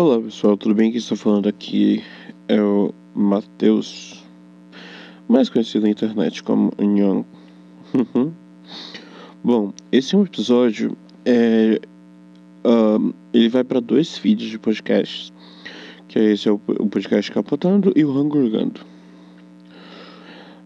Olá 0.00 0.20
pessoal, 0.20 0.56
tudo 0.56 0.76
bem? 0.76 0.92
Quem 0.92 0.98
está 0.98 1.16
falando 1.16 1.48
aqui 1.48 2.04
é 2.46 2.62
o 2.62 2.94
Matheus, 3.16 4.22
mais 5.28 5.48
conhecido 5.48 5.82
na 5.82 5.90
internet 5.90 6.40
como 6.40 6.72
Young. 6.78 7.24
Bom, 9.42 9.72
esse 9.90 10.14
é 10.14 10.18
um 10.18 10.22
episódio, 10.22 10.96
é, 11.24 11.80
uh, 12.64 13.12
ele 13.34 13.48
vai 13.48 13.64
para 13.64 13.80
dois 13.80 14.16
feeds 14.16 14.48
de 14.48 14.56
podcasts, 14.56 15.32
que 16.06 16.16
é 16.16 16.30
esse 16.30 16.48
é 16.48 16.52
o, 16.52 16.60
o 16.78 16.86
podcast 16.86 17.32
Capotando 17.32 17.92
e 17.96 18.04
o 18.04 18.16
Hangurgando. 18.16 18.80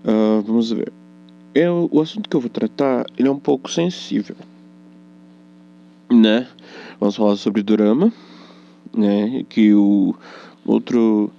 Uh, 0.04 0.42
vamos 0.42 0.70
ver. 0.72 0.92
Eu, 1.54 1.88
o 1.90 2.02
assunto 2.02 2.28
que 2.28 2.36
eu 2.36 2.40
vou 2.42 2.50
tratar, 2.50 3.06
ele 3.16 3.28
é 3.28 3.30
um 3.30 3.38
pouco 3.38 3.70
sensível, 3.70 4.36
né? 6.10 6.46
Vamos 7.00 7.16
falar 7.16 7.36
sobre 7.36 7.62
drama 7.62 8.12
né? 8.94 9.44
Que 9.48 9.74
o 9.74 10.14
outro 10.64 11.30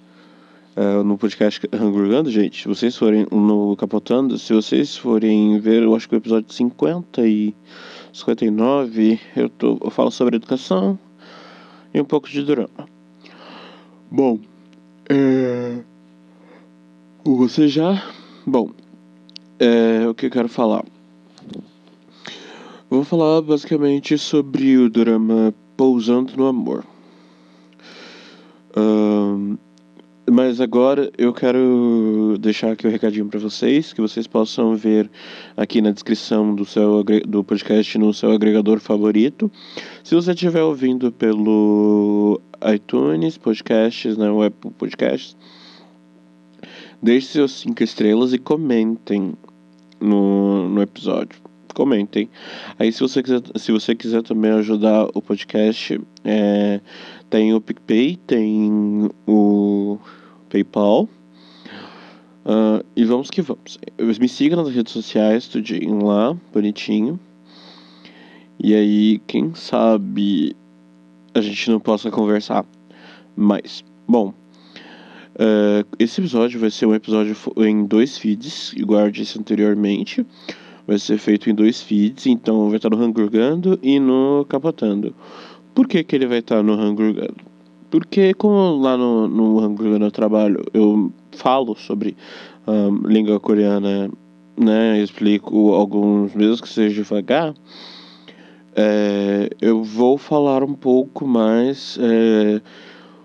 uh, 0.75 1.03
no 1.03 1.17
podcast 1.17 1.61
Hangurgando, 1.71 2.30
gente, 2.31 2.61
se 2.61 2.67
vocês 2.67 2.95
forem 2.95 3.27
no 3.31 3.75
Capotando, 3.75 4.38
se 4.38 4.53
vocês 4.53 4.98
forem 4.98 5.59
ver, 5.59 5.84
eu 5.84 5.95
acho 5.95 6.08
que 6.08 6.16
o 6.16 6.17
episódio 6.17 6.52
50 6.52 7.27
e 7.27 7.55
59, 8.11 9.20
eu, 9.35 9.49
tô, 9.49 9.77
eu 9.81 9.89
falo 9.89 10.11
sobre 10.11 10.35
educação 10.35 10.97
e 11.94 12.02
um 12.02 12.05
pouco 12.05 12.30
de 12.30 12.44
drama. 12.44 12.88
Bom, 14.11 14.39
é... 15.09 15.80
você 17.23 17.67
já. 17.67 18.03
Bom, 18.45 18.70
é, 19.59 20.08
o 20.08 20.13
que 20.13 20.25
eu 20.27 20.31
quero 20.31 20.49
falar? 20.49 20.83
vou 22.89 23.03
falar 23.03 23.41
basicamente 23.41 24.17
sobre 24.20 24.77
o 24.77 24.88
drama 24.88 25.53
Pousando 25.75 26.38
no 26.38 26.45
Amor. 26.45 26.92
Mas 30.30 30.62
agora 30.62 31.12
eu 31.17 31.34
quero 31.34 32.38
deixar 32.39 32.72
aqui 32.72 32.86
o 32.86 32.89
um 32.89 32.92
recadinho 32.92 33.25
para 33.25 33.39
vocês, 33.39 33.92
que 33.92 34.00
vocês 34.00 34.25
possam 34.25 34.73
ver 34.73 35.09
aqui 35.56 35.81
na 35.81 35.92
descrição 35.92 36.56
do 36.56 36.64
seu 36.64 37.03
do 37.28 37.44
podcast 37.44 37.97
no 37.97 38.14
seu 38.14 38.31
agregador 38.31 38.80
favorito. 38.80 39.52
Se 40.02 40.16
você 40.16 40.31
estiver 40.31 40.64
ouvindo 40.64 41.12
pelo 41.12 42.39
iTunes 42.73 43.38
Podcasts, 43.38 44.16
né, 44.16 44.31
o 44.31 44.42
Apple 44.42 44.72
Podcasts, 44.72 45.36
deixe 47.02 47.28
seus 47.28 47.52
cinco 47.59 47.84
estrelas 47.84 48.31
e 48.31 48.38
comentem 48.38 49.34
no, 50.00 50.69
no 50.69 50.81
episódio. 50.81 51.38
Comentem. 51.73 52.30
Aí 52.80 52.92
se 52.92 53.00
você 53.02 53.22
quiser, 53.22 53.42
se 53.56 53.72
você 53.72 53.94
quiser 53.94 54.22
também 54.22 54.52
ajudar 54.52 55.08
o 55.14 55.22
podcast, 55.22 56.00
é, 56.23 56.80
tem 57.34 57.52
o 57.52 57.59
PicPay, 57.59 58.16
tem 58.28 59.09
o 59.26 59.98
PayPal. 60.48 61.09
Uh, 62.45 62.86
e 62.95 63.03
vamos 63.06 63.31
que 63.31 63.42
vamos. 63.42 63.80
Me 63.98 64.30
siga 64.30 64.56
nas 64.56 64.70
redes 64.70 64.94
sociais, 64.94 65.48
tudinho 65.48 66.06
lá, 66.06 66.38
bonitinho. 66.53 67.20
E 68.59 68.75
aí, 68.75 69.20
quem 69.25 69.56
sabe 69.56 70.56
a 71.34 71.42
gente 71.42 71.72
não 71.72 71.80
possa 71.80 72.12
conversar 72.12 72.67
mais. 73.36 73.84
Bom, 74.08 74.31
uh, 75.34 75.88
esse 75.97 76.22
episódio 76.22 76.59
vai 76.59 76.70
ser 76.70 76.86
um 76.86 76.94
episódio 76.94 77.36
em 77.58 77.84
dois 77.84 78.16
feeds, 78.16 78.73
igual 78.78 79.08
eu 79.08 79.12
disse 79.12 79.40
anteriormente. 79.40 80.23
Vai 80.86 81.00
ser 81.00 81.18
feito 81.18 81.50
em 81.50 81.56
dois 81.56 81.81
feeds, 81.81 82.28
então 82.28 82.68
vai 82.68 82.75
estar 82.75 82.92
no 82.92 83.02
Hangurgando 83.02 83.80
e 83.81 84.00
no 84.00 84.45
Capotando. 84.47 85.16
Por 85.73 85.88
que, 85.88 86.03
que 86.03 86.16
ele 86.16 86.27
vai 86.27 86.39
estar 86.39 86.61
no 86.63 86.73
Hunger 86.73 87.13
Gun? 87.13 87.35
Porque 87.89 88.33
como 88.33 88.81
lá 88.81 88.97
no, 88.97 89.27
no 89.27 89.59
Hunger 89.59 89.91
Gun 89.91 90.05
eu 90.05 90.11
trabalho, 90.11 90.63
eu 90.73 91.11
falo 91.31 91.75
sobre 91.75 92.16
um, 92.67 93.07
língua 93.07 93.39
coreana, 93.39 94.09
né? 94.57 94.99
Eu 94.99 95.03
explico 95.03 95.73
alguns, 95.73 96.33
mesmo 96.33 96.62
que 96.62 96.69
seja 96.69 96.95
devagar. 96.95 97.53
É, 98.75 99.50
eu 99.62 99.83
vou 99.83 100.17
falar 100.17 100.63
um 100.63 100.73
pouco 100.73 101.28
mais 101.28 101.97
é, 102.01 102.62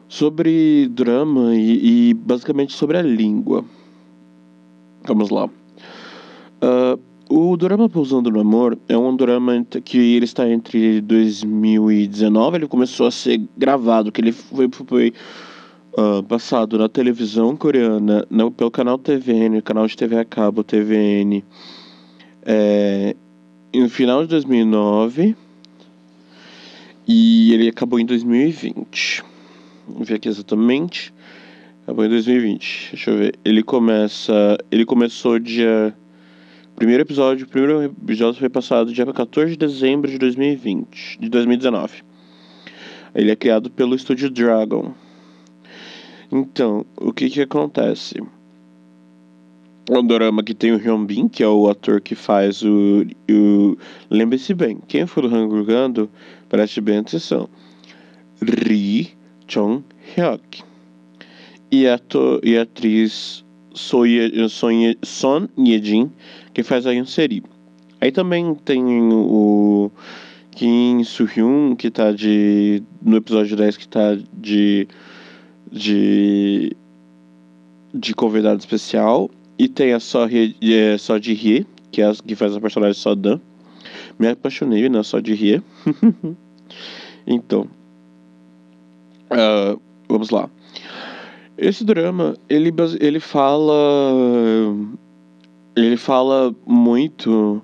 sobre 0.08 0.88
drama 0.88 1.54
e, 1.54 2.10
e, 2.10 2.14
basicamente 2.14 2.74
sobre 2.74 2.98
a 2.98 3.02
língua. 3.02 3.64
Vamos 5.06 5.30
lá. 5.30 5.46
Uh, 5.46 7.07
o 7.28 7.56
drama 7.56 7.88
Pousando 7.88 8.30
no 8.30 8.40
Amor 8.40 8.78
é 8.88 8.96
um 8.96 9.14
drama 9.14 9.64
que 9.84 9.98
ele 9.98 10.24
está 10.24 10.48
entre 10.48 11.00
2019, 11.00 12.56
ele 12.56 12.66
começou 12.66 13.06
a 13.06 13.10
ser 13.10 13.40
gravado, 13.56 14.10
que 14.10 14.20
ele 14.20 14.32
foi, 14.32 14.68
foi 14.86 15.12
uh, 15.92 16.22
passado 16.22 16.78
na 16.78 16.88
televisão 16.88 17.56
coreana, 17.56 18.26
no, 18.30 18.50
pelo 18.50 18.70
canal 18.70 18.98
TVN, 18.98 19.60
canal 19.62 19.86
de 19.86 19.96
TV 19.96 20.18
a 20.18 20.24
cabo 20.24 20.64
TVN, 20.64 21.42
é, 22.42 23.14
no 23.74 23.88
final 23.88 24.22
de 24.22 24.28
2009 24.28 25.36
e 27.06 27.54
ele 27.54 27.68
acabou 27.68 27.98
em 27.98 28.04
2020. 28.04 29.24
Vou 29.86 30.04
ver 30.04 30.16
aqui 30.16 30.28
exatamente. 30.28 31.12
Acabou 31.82 32.04
em 32.04 32.08
2020. 32.10 32.90
Deixa 32.92 33.10
eu 33.10 33.16
ver. 33.16 33.38
Ele 33.42 33.62
começa. 33.62 34.58
Ele 34.70 34.84
começou 34.84 35.38
dia 35.38 35.96
primeiro 36.78 37.02
episódio, 37.02 37.44
o 37.44 37.48
primeiro 37.48 37.82
episódio 37.82 38.38
foi 38.38 38.48
passado 38.48 38.92
dia 38.92 39.04
14 39.04 39.50
de 39.50 39.58
dezembro 39.58 40.08
de 40.08 40.16
2020, 40.16 41.18
de 41.18 41.28
2019. 41.28 42.04
Ele 43.12 43.32
é 43.32 43.36
criado 43.36 43.68
pelo 43.68 43.96
estúdio 43.96 44.30
Dragon. 44.30 44.94
Então, 46.30 46.86
o 46.96 47.12
que 47.12 47.28
que 47.28 47.40
acontece? 47.40 48.22
É 49.90 49.98
um 49.98 50.06
drama 50.06 50.40
que 50.44 50.54
tem 50.54 50.70
o 50.70 50.76
Hyun 50.76 51.04
Bin, 51.04 51.26
que 51.26 51.42
é 51.42 51.48
o 51.48 51.68
ator 51.68 52.00
que 52.00 52.14
faz 52.14 52.62
o. 52.62 53.04
o 53.28 53.76
Lembre-se 54.08 54.54
bem, 54.54 54.78
quem 54.86 55.04
for 55.04 55.28
do 55.28 55.34
Hangurgando, 55.34 56.08
preste 56.48 56.80
bem 56.80 56.98
atenção. 56.98 57.48
Ri 58.40 59.16
Chong 59.48 59.82
Hyuk. 60.16 60.62
E 61.72 61.88
a, 61.88 61.98
e 62.44 62.56
a 62.56 62.62
atriz 62.62 63.44
Son 63.78 65.48
Ye-jin, 65.56 66.10
que 66.58 66.64
faz 66.64 66.88
a 66.88 66.90
Yunseri. 66.90 67.44
Aí 68.00 68.10
também 68.10 68.52
tem 68.52 68.82
o 69.12 69.92
Kim 70.50 71.04
Soo-hyun, 71.04 71.76
que 71.76 71.88
tá 71.88 72.10
de... 72.10 72.82
no 73.00 73.16
episódio 73.16 73.56
10, 73.56 73.76
que 73.76 73.86
tá 73.86 74.18
de... 74.32 74.88
de... 75.70 76.76
de 77.94 78.12
convidado 78.12 78.58
especial. 78.58 79.30
E 79.56 79.68
tem 79.68 79.92
a 79.92 80.00
Só 80.00 80.26
é, 80.26 80.98
Só 80.98 81.16
de 81.16 81.32
Hye, 81.32 81.64
que, 81.92 82.02
é 82.02 82.06
a, 82.06 82.12
que 82.12 82.34
faz 82.34 82.56
a 82.56 82.60
personagem 82.60 83.00
Sodan. 83.00 83.40
Me 84.18 84.26
apaixonei 84.26 84.88
na 84.88 85.04
Só 85.04 85.20
de 85.20 85.34
Hye. 85.34 85.62
então... 87.24 87.68
Uh, 89.30 89.80
vamos 90.08 90.30
lá. 90.30 90.50
Esse 91.56 91.84
drama, 91.84 92.34
ele, 92.48 92.74
ele 92.98 93.20
fala. 93.20 94.74
Ele 95.78 95.96
fala 95.96 96.54
muito 96.66 97.62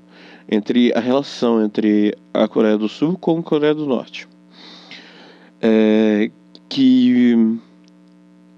entre 0.48 0.92
a 0.94 1.00
relação 1.00 1.64
entre 1.64 2.16
a 2.32 2.46
Coreia 2.46 2.78
do 2.78 2.88
Sul 2.88 3.18
com 3.18 3.38
a 3.38 3.42
Coreia 3.42 3.74
do 3.74 3.86
Norte. 3.86 4.28
É, 5.60 6.30
que 6.68 7.58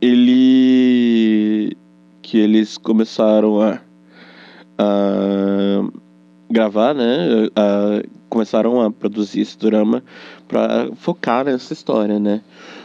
ele 0.01 1.77
que 2.21 2.39
eles 2.39 2.77
começaram 2.77 3.63
a, 3.63 3.81
a 4.77 5.85
gravar, 6.51 6.95
né? 6.95 7.49
A, 7.55 8.03
começaram 8.29 8.83
a 8.83 8.91
produzir 8.91 9.41
esse 9.41 9.57
drama 9.57 10.03
para 10.49 10.91
focar 10.97 11.45
nessa 11.45 11.73
história, 11.73 12.19
né? 12.19 12.43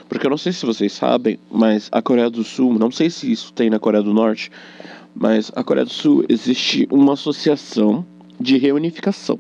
Porque 0.08 0.26
eu 0.26 0.30
não 0.30 0.38
sei 0.38 0.52
se 0.54 0.66
vocês 0.66 0.94
sabem, 0.94 1.40
mas 1.50 1.90
a 1.92 2.01
Coreia 2.01 2.30
do 2.30 2.44
Sul, 2.44 2.78
não 2.78 2.92
sei 2.92 3.10
se 3.10 3.31
isso 3.31 3.51
tem 3.51 3.69
na 3.69 3.80
Coreia 3.80 4.04
do 4.04 4.13
Norte, 4.13 4.51
mas 5.16 5.52
a 5.56 5.63
Coreia 5.63 5.86
do 5.86 5.92
Sul 5.92 6.25
existe 6.30 6.88
uma 6.92 7.13
associação 7.13 8.06
de 8.40 8.58
reunificação. 8.58 9.40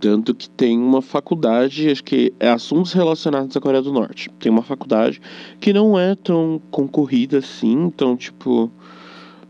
Tanto 0.00 0.32
que 0.32 0.48
tem 0.48 0.78
uma 0.78 1.02
faculdade, 1.02 1.90
acho 1.90 2.04
que 2.04 2.32
é 2.38 2.48
assuntos 2.48 2.92
relacionados 2.92 3.56
à 3.56 3.60
Coreia 3.60 3.82
do 3.82 3.92
Norte. 3.92 4.30
Tem 4.38 4.50
uma 4.50 4.62
faculdade 4.62 5.20
que 5.60 5.72
não 5.72 5.98
é 5.98 6.14
tão 6.14 6.60
concorrida 6.70 7.38
assim, 7.38 7.72
então, 7.72 8.16
tipo, 8.16 8.70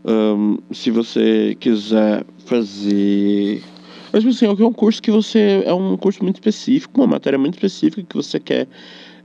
um, 0.03 0.57
se 0.71 0.89
você 0.89 1.55
quiser 1.59 2.25
fazer. 2.45 3.61
Mas, 4.11 4.25
assim, 4.25 4.45
é 4.45 4.49
um 4.49 4.73
curso 4.73 5.01
que 5.01 5.11
você. 5.11 5.61
É 5.65 5.73
um 5.73 5.95
curso 5.95 6.23
muito 6.23 6.37
específico, 6.37 6.99
uma 6.99 7.07
matéria 7.07 7.37
muito 7.37 7.53
específica 7.53 8.01
que 8.01 8.15
você 8.15 8.39
quer 8.39 8.67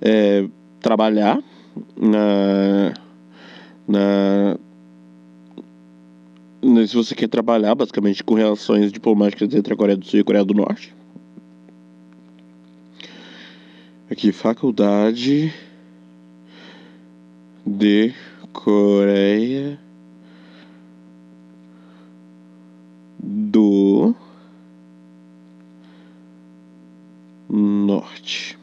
é, 0.03 0.47
trabalhar 0.81 1.43
na, 1.97 2.93
na, 3.89 4.59
se 6.87 6.95
você 6.95 7.15
quer 7.15 7.29
trabalhar 7.29 7.75
basicamente 7.75 8.25
com 8.25 8.35
relações 8.35 8.91
diplomáticas 8.91 9.53
entre 9.55 9.75
a 9.75 9.77
Coreia 9.77 9.99
do 9.99 10.07
Sul 10.07 10.19
e 10.19 10.23
a 10.23 10.25
Coreia 10.25 10.45
do 10.45 10.55
Norte. 10.55 10.95
Aqui, 14.11 14.33
Faculdade 14.33 15.53
de 17.67 18.15
Coreia 18.51 19.79
do 23.19 24.15
Norte. 27.49 28.59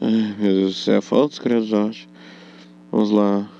Ai, 0.00 0.34
meu 0.38 0.54
Deus 0.54 0.74
do 0.74 0.78
céu, 0.78 1.02
falta 1.02 1.32
os 1.32 1.38
Norte. 1.38 2.08
Vamos 2.92 3.10
lá. 3.10 3.53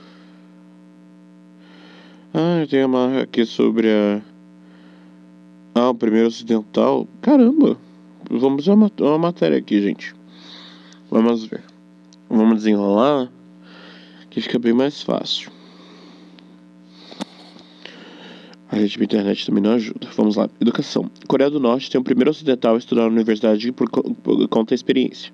Ah, 2.37 2.67
tem 2.69 2.85
uma 2.85 3.21
aqui 3.21 3.47
sobre 3.47 3.89
a. 3.89 4.21
Ah, 5.73 5.91
o 5.91 5.95
primeiro 5.95 6.27
ocidental. 6.27 7.07
Caramba! 7.23 7.79
Vamos 8.29 8.67
ver 8.67 8.73
uma, 8.73 8.91
uma 8.99 9.19
matéria 9.19 9.57
aqui, 9.57 9.81
gente. 9.81 10.13
Vamos 11.09 11.45
ver. 11.45 11.63
Vamos 12.29 12.57
desenrolar. 12.57 13.31
Que 14.31 14.41
fica 14.41 14.59
bem 14.59 14.73
mais 14.73 15.01
fácil. 15.01 15.54
A 18.75 18.77
rede 18.77 18.99
de 18.99 19.05
internet 19.05 19.47
também 19.47 19.63
não 19.63 19.71
ajuda. 19.71 20.09
Vamos 20.17 20.35
lá. 20.35 20.51
Educação. 20.61 21.09
Coreia 21.29 21.49
do 21.49 21.61
Norte 21.61 21.89
tem 21.89 22.01
o 22.01 22.03
primeiro 22.03 22.33
ocidental 22.33 22.75
a 22.75 22.79
estudar 22.79 23.03
na 23.03 23.09
universidade 23.09 23.71
por, 23.71 23.89
por 23.89 24.49
conta 24.49 24.71
da 24.71 24.75
experiência. 24.75 25.33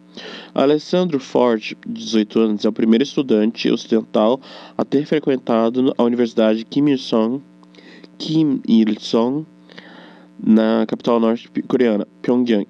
Alessandro 0.54 1.18
Ford, 1.18 1.74
de 1.86 2.04
18 2.04 2.38
anos, 2.38 2.64
é 2.66 2.68
o 2.68 2.72
primeiro 2.72 3.02
estudante 3.02 3.70
ocidental 3.70 4.38
a 4.76 4.84
ter 4.84 5.06
frequentado 5.06 5.94
a 5.96 6.02
Universidade 6.02 6.66
Kim 6.66 6.90
Il-sung, 6.90 7.40
Kim 8.18 8.60
Il-sung, 8.68 9.46
na 10.38 10.84
capital 10.86 11.18
norte-coreana, 11.18 12.06
Pyongyang. 12.20 12.66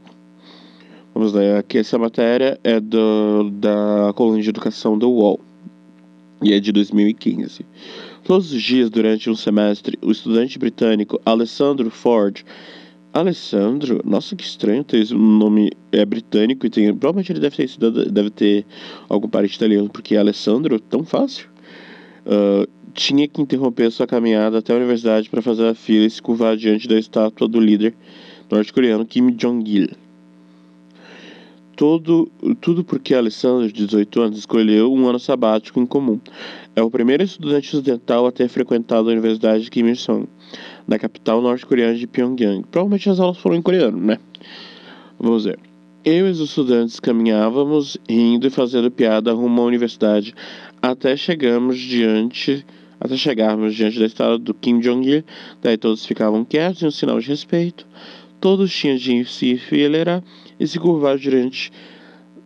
Vamos 1.12 1.32
lá, 1.32 1.58
aqui 1.58 1.78
essa 1.78 1.98
matéria 1.98 2.60
é 2.62 2.78
do, 2.78 3.50
da 3.50 4.12
coluna 4.14 4.40
de 4.40 4.48
educação 4.48 4.96
do 4.96 5.10
UOL 5.10 5.40
e 6.40 6.52
é 6.52 6.60
de 6.60 6.72
2015. 6.72 7.66
Todos 8.30 8.52
os 8.52 8.62
dias 8.62 8.88
durante 8.88 9.28
um 9.28 9.34
semestre, 9.34 9.98
o 10.00 10.12
estudante 10.12 10.56
britânico 10.56 11.20
Alessandro 11.26 11.90
Ford. 11.90 12.44
Alessandro? 13.12 14.00
Nossa, 14.04 14.36
que 14.36 14.44
estranho 14.44 14.84
ter 14.84 15.00
esse 15.00 15.12
nome 15.12 15.72
é 15.90 16.04
britânico 16.04 16.64
e 16.64 16.70
tem. 16.70 16.94
Provavelmente 16.94 17.32
ele 17.32 17.40
deve 17.40 17.56
ter 17.56 17.64
estudado, 17.64 18.08
deve 18.08 18.30
ter 18.30 18.64
algum 19.08 19.28
parente 19.28 19.56
italiano, 19.56 19.90
porque 19.90 20.14
Alessandro, 20.14 20.78
tão 20.78 21.02
fácil. 21.02 21.48
Uh, 22.24 22.70
tinha 22.94 23.26
que 23.26 23.42
interromper 23.42 23.90
sua 23.90 24.06
caminhada 24.06 24.58
até 24.58 24.72
a 24.72 24.76
universidade 24.76 25.28
para 25.28 25.42
fazer 25.42 25.66
a 25.66 25.74
fila 25.74 26.06
e 26.06 26.10
se 26.10 26.22
curvar 26.22 26.56
diante 26.56 26.86
da 26.86 26.96
estátua 26.96 27.48
do 27.48 27.58
líder 27.58 27.96
norte-coreano 28.48 29.04
Kim 29.04 29.32
Jong-il. 29.32 29.88
Todo, 31.74 32.30
tudo 32.60 32.84
porque 32.84 33.14
Alessandro, 33.14 33.66
de 33.66 33.86
18 33.86 34.20
anos, 34.20 34.38
escolheu 34.38 34.92
um 34.92 35.08
ano 35.08 35.18
sabático 35.18 35.80
em 35.80 35.86
comum. 35.86 36.20
É 36.80 36.82
o 36.82 36.90
primeiro 36.90 37.22
estudante 37.22 37.76
ocidental 37.76 38.26
a 38.26 38.32
ter 38.32 38.48
frequentado 38.48 39.10
a 39.10 39.12
Universidade 39.12 39.64
de 39.64 39.70
Kim 39.70 39.84
Il-sung, 39.84 40.26
na 40.88 40.98
capital 40.98 41.42
norte-coreana 41.42 41.94
de 41.94 42.06
Pyongyang. 42.06 42.64
Provavelmente 42.70 43.10
as 43.10 43.20
aulas 43.20 43.36
foram 43.36 43.56
em 43.56 43.60
coreano, 43.60 44.00
né? 44.00 44.16
Vamos 45.18 45.44
ver. 45.44 45.58
Eu 46.02 46.26
e 46.26 46.30
os 46.30 46.40
estudantes 46.40 46.98
caminhávamos, 46.98 47.98
rindo 48.08 48.46
e 48.46 48.50
fazendo 48.50 48.90
piada 48.90 49.30
rumo 49.34 49.60
à 49.60 49.64
universidade, 49.66 50.34
até 50.80 51.18
chegamos 51.18 51.76
diante, 51.76 52.64
até 52.98 53.14
chegarmos 53.14 53.74
diante 53.74 53.98
da 53.98 54.06
estátua 54.06 54.38
do 54.38 54.54
Kim 54.54 54.80
Jong-il. 54.80 55.22
Daí 55.60 55.76
todos 55.76 56.06
ficavam 56.06 56.46
quietos 56.46 56.82
em 56.82 56.86
um 56.86 56.90
sinal 56.90 57.20
de 57.20 57.28
respeito. 57.28 57.86
Todos 58.40 58.74
tinham 58.74 58.96
de 58.96 59.22
se 59.26 59.50
enfileirar 59.50 60.24
e 60.58 60.66
se 60.66 60.78
curvar 60.78 61.18
diante, 61.18 61.70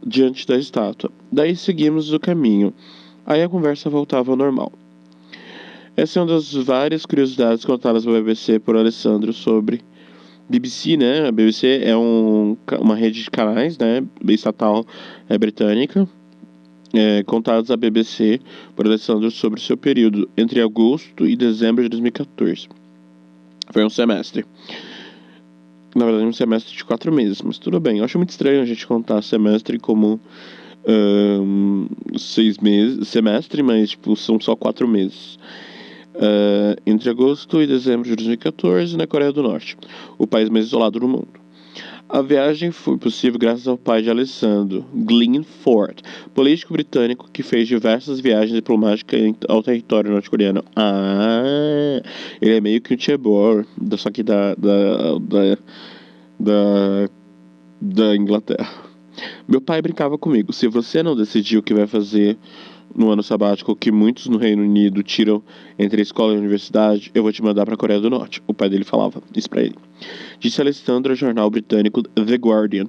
diante 0.04 0.44
da 0.44 0.56
estátua. 0.56 1.12
Daí 1.30 1.54
seguimos 1.54 2.12
o 2.12 2.18
caminho. 2.18 2.74
Aí 3.26 3.42
a 3.42 3.48
conversa 3.48 3.88
voltava 3.88 4.30
ao 4.30 4.36
normal. 4.36 4.72
Essa 5.96 6.18
é 6.18 6.22
uma 6.22 6.28
das 6.28 6.52
várias 6.52 7.06
curiosidades 7.06 7.64
contadas 7.64 8.04
pela 8.04 8.20
BBC 8.20 8.58
por 8.58 8.76
Alessandro 8.76 9.32
sobre 9.32 9.80
BBC, 10.48 10.96
né? 10.96 11.28
A 11.28 11.32
BBC 11.32 11.80
é 11.84 11.96
um, 11.96 12.56
uma 12.80 12.96
rede 12.96 13.22
de 13.22 13.30
canais, 13.30 13.78
né? 13.78 14.04
Estatal 14.28 14.84
é, 15.28 15.38
britânica, 15.38 16.06
é, 16.92 17.22
contados 17.22 17.70
à 17.70 17.76
BBC 17.76 18.40
por 18.76 18.86
Alessandro 18.86 19.30
sobre 19.30 19.60
seu 19.60 19.76
período 19.76 20.28
entre 20.36 20.60
agosto 20.60 21.26
e 21.26 21.34
dezembro 21.34 21.82
de 21.84 21.88
2014. 21.88 22.68
Foi 23.70 23.84
um 23.84 23.90
semestre. 23.90 24.44
Na 25.94 26.04
verdade, 26.04 26.26
um 26.26 26.32
semestre 26.32 26.76
de 26.76 26.84
quatro 26.84 27.12
meses, 27.12 27.40
mas 27.40 27.56
tudo 27.56 27.80
bem. 27.80 27.98
Eu 27.98 28.04
acho 28.04 28.18
muito 28.18 28.30
estranho 28.30 28.60
a 28.60 28.66
gente 28.66 28.86
contar 28.86 29.22
semestre 29.22 29.78
como 29.78 30.20
um, 30.86 31.86
seis 32.16 32.58
meses, 32.58 33.08
semestre, 33.08 33.62
mas 33.62 33.90
tipo, 33.90 34.14
são 34.16 34.40
só 34.40 34.54
quatro 34.54 34.86
meses. 34.86 35.38
Uh, 36.14 36.78
entre 36.86 37.10
agosto 37.10 37.60
e 37.60 37.66
dezembro 37.66 38.08
de 38.08 38.14
2014, 38.14 38.96
na 38.96 39.06
Coreia 39.06 39.32
do 39.32 39.42
Norte, 39.42 39.76
o 40.16 40.26
país 40.26 40.48
mais 40.48 40.66
isolado 40.66 41.00
do 41.00 41.08
mundo. 41.08 41.44
A 42.08 42.22
viagem 42.22 42.70
foi 42.70 42.96
possível 42.98 43.38
graças 43.38 43.66
ao 43.66 43.78
pai 43.78 44.02
de 44.02 44.10
Alessandro, 44.10 44.84
Glenn 44.94 45.42
Ford, 45.42 46.00
político 46.34 46.72
britânico 46.72 47.28
que 47.32 47.42
fez 47.42 47.66
diversas 47.66 48.20
viagens 48.20 48.54
diplomáticas 48.54 49.20
ao 49.48 49.62
território 49.62 50.12
norte-coreano. 50.12 50.62
Ah, 50.76 52.00
ele 52.40 52.56
é 52.56 52.60
meio 52.60 52.80
que 52.80 52.94
um 52.94 52.98
Chebor, 52.98 53.66
só 53.96 54.10
que 54.10 54.22
da, 54.22 54.54
da, 54.54 55.18
da, 55.18 55.58
da, 56.38 57.08
da 57.80 58.16
Inglaterra. 58.16 58.93
Meu 59.46 59.60
pai 59.60 59.80
brincava 59.82 60.16
comigo: 60.16 60.52
se 60.52 60.66
você 60.66 61.02
não 61.02 61.16
decidir 61.16 61.58
o 61.58 61.62
que 61.62 61.74
vai 61.74 61.86
fazer 61.86 62.36
no 62.94 63.10
ano 63.10 63.22
sabático 63.22 63.74
que 63.74 63.90
muitos 63.90 64.26
no 64.26 64.38
Reino 64.38 64.62
Unido 64.62 65.02
tiram 65.02 65.42
entre 65.78 66.02
escola 66.02 66.34
e 66.34 66.38
universidade, 66.38 67.10
eu 67.14 67.22
vou 67.22 67.32
te 67.32 67.42
mandar 67.42 67.64
para 67.64 67.74
a 67.74 67.76
Coreia 67.76 68.00
do 68.00 68.10
Norte. 68.10 68.42
O 68.46 68.54
pai 68.54 68.68
dele 68.68 68.84
falava 68.84 69.22
isso 69.34 69.50
para 69.50 69.62
ele. 69.62 69.74
Disse 70.38 70.60
Alessandro 70.60 71.12
ao 71.12 71.16
jornal 71.16 71.50
britânico 71.50 72.02
The 72.02 72.34
Guardian. 72.36 72.86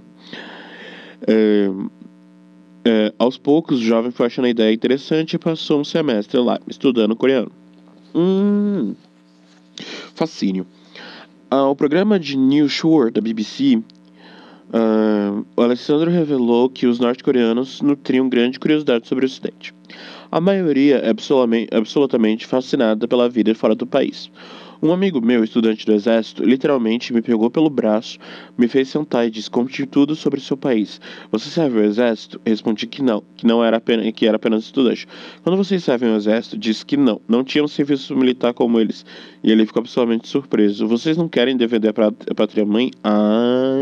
É, 1.27 1.69
é, 2.87 3.13
aos 3.17 3.37
poucos, 3.37 3.79
o 3.79 3.83
jovem 3.83 4.11
foi 4.11 4.27
achando 4.27 4.45
a 4.45 4.49
ideia 4.49 4.73
interessante 4.73 5.33
e 5.33 5.39
passou 5.39 5.79
um 5.79 5.83
semestre 5.83 6.39
lá, 6.39 6.59
estudando 6.67 7.15
coreano. 7.15 7.51
Hum, 8.13 8.93
fascínio. 10.13 10.67
Ah, 11.49 11.67
o 11.67 11.75
programa 11.75 12.19
de 12.19 12.37
New 12.37 12.69
Shore 12.69 13.11
da 13.11 13.21
BBC 13.21 13.81
Uh, 14.69 15.45
o 15.55 15.61
Alessandro 15.61 16.09
revelou 16.09 16.69
que 16.69 16.87
os 16.87 16.99
norte-coreanos 16.99 17.81
nutriam 17.81 18.27
grande 18.27 18.59
curiosidade 18.59 19.07
sobre 19.07 19.25
o 19.25 19.27
Ocidente. 19.27 19.73
A 20.31 20.41
maioria 20.41 20.97
é 20.97 21.11
absolutamente 21.77 22.45
fascinada 22.45 23.07
pela 23.07 23.29
vida 23.29 23.53
fora 23.53 23.75
do 23.75 23.85
país. 23.85 24.29
Um 24.81 24.91
amigo 24.91 25.21
meu, 25.21 25.43
estudante 25.43 25.85
do 25.85 25.93
exército, 25.93 26.43
literalmente 26.43 27.13
me 27.13 27.21
pegou 27.21 27.49
pelo 27.49 27.69
braço, 27.69 28.17
me 28.57 28.67
fez 28.67 28.89
sentar 28.89 29.25
e 29.25 29.31
disse: 29.31 29.49
Conte 29.49 29.85
tudo 29.85 30.15
sobre 30.15 30.39
seu 30.39 30.57
país. 30.57 30.99
Você 31.31 31.49
serve 31.49 31.79
o 31.79 31.83
exército? 31.83 32.39
Respondi 32.45 32.87
que 32.87 33.01
não, 33.01 33.23
que 33.35 33.45
não 33.45 33.63
era 33.63 33.77
apenas, 33.77 34.11
que 34.11 34.27
era 34.27 34.35
apenas 34.35 34.65
estudante. 34.65 35.07
Quando 35.43 35.57
vocês 35.57 35.83
servem 35.83 36.11
o 36.11 36.15
exército, 36.15 36.57
disse 36.57 36.85
que 36.85 36.97
não, 36.97 37.21
não 37.27 37.43
tinham 37.43 37.67
serviço 37.67 38.15
militar 38.15 38.53
como 38.53 38.79
eles. 38.79 39.05
E 39.43 39.51
ele 39.51 39.65
ficou 39.65 39.81
absolutamente 39.81 40.27
surpreso. 40.27 40.87
Vocês 40.87 41.17
não 41.17 41.29
querem 41.29 41.55
defender 41.55 41.89
a 41.89 42.33
pátria 42.35 42.65
mãe? 42.65 42.91
Ah. 43.03 43.75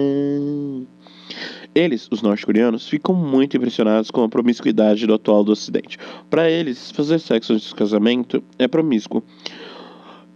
Eles, 1.75 2.07
os 2.11 2.21
norte-coreanos, 2.21 2.87
ficam 2.87 3.15
muito 3.15 3.57
impressionados 3.57 4.11
com 4.11 4.23
a 4.23 4.29
promiscuidade 4.29 5.07
do 5.07 5.13
atual 5.15 5.43
do 5.43 5.51
Ocidente. 5.51 5.97
Para 6.29 6.47
eles, 6.49 6.91
fazer 6.91 7.17
sexo 7.17 7.53
antes 7.53 7.69
do 7.69 7.75
casamento 7.75 8.43
é 8.59 8.67
promíscuo 8.67 9.23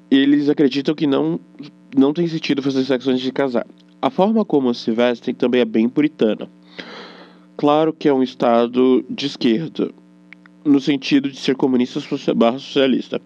eles 0.09 0.49
acreditam 0.49 0.95
que 0.95 1.05
não, 1.05 1.39
não 1.95 2.13
tem 2.13 2.27
sentido 2.27 2.61
fazer 2.61 2.83
sexo 2.85 3.09
antes 3.09 3.21
de 3.21 3.31
casar. 3.31 3.65
A 4.01 4.09
forma 4.09 4.45
como 4.45 4.73
se 4.73 4.91
vestem 4.91 5.33
também 5.33 5.61
é 5.61 5.65
bem 5.65 5.89
puritana. 5.89 6.49
Claro 7.57 7.91
que 7.91 8.07
é 8.07 8.13
um 8.13 8.21
estado 8.21 9.03
de 9.09 9.25
esquerda, 9.25 9.91
no 10.63 10.79
sentido 10.79 11.29
de 11.29 11.37
ser 11.37 11.55
comunista 11.55 11.99
barra 12.35 12.59
socialista. 12.59 13.19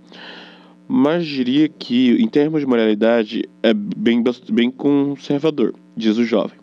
Mas 0.87 1.25
diria 1.25 1.67
que, 1.67 2.11
em 2.11 2.27
termos 2.27 2.61
de 2.61 2.67
moralidade, 2.67 3.43
é 3.61 3.73
bem, 3.73 4.23
bem 4.49 4.71
conservador, 4.71 5.73
diz 5.95 6.17
o 6.17 6.23
jovem. 6.23 6.57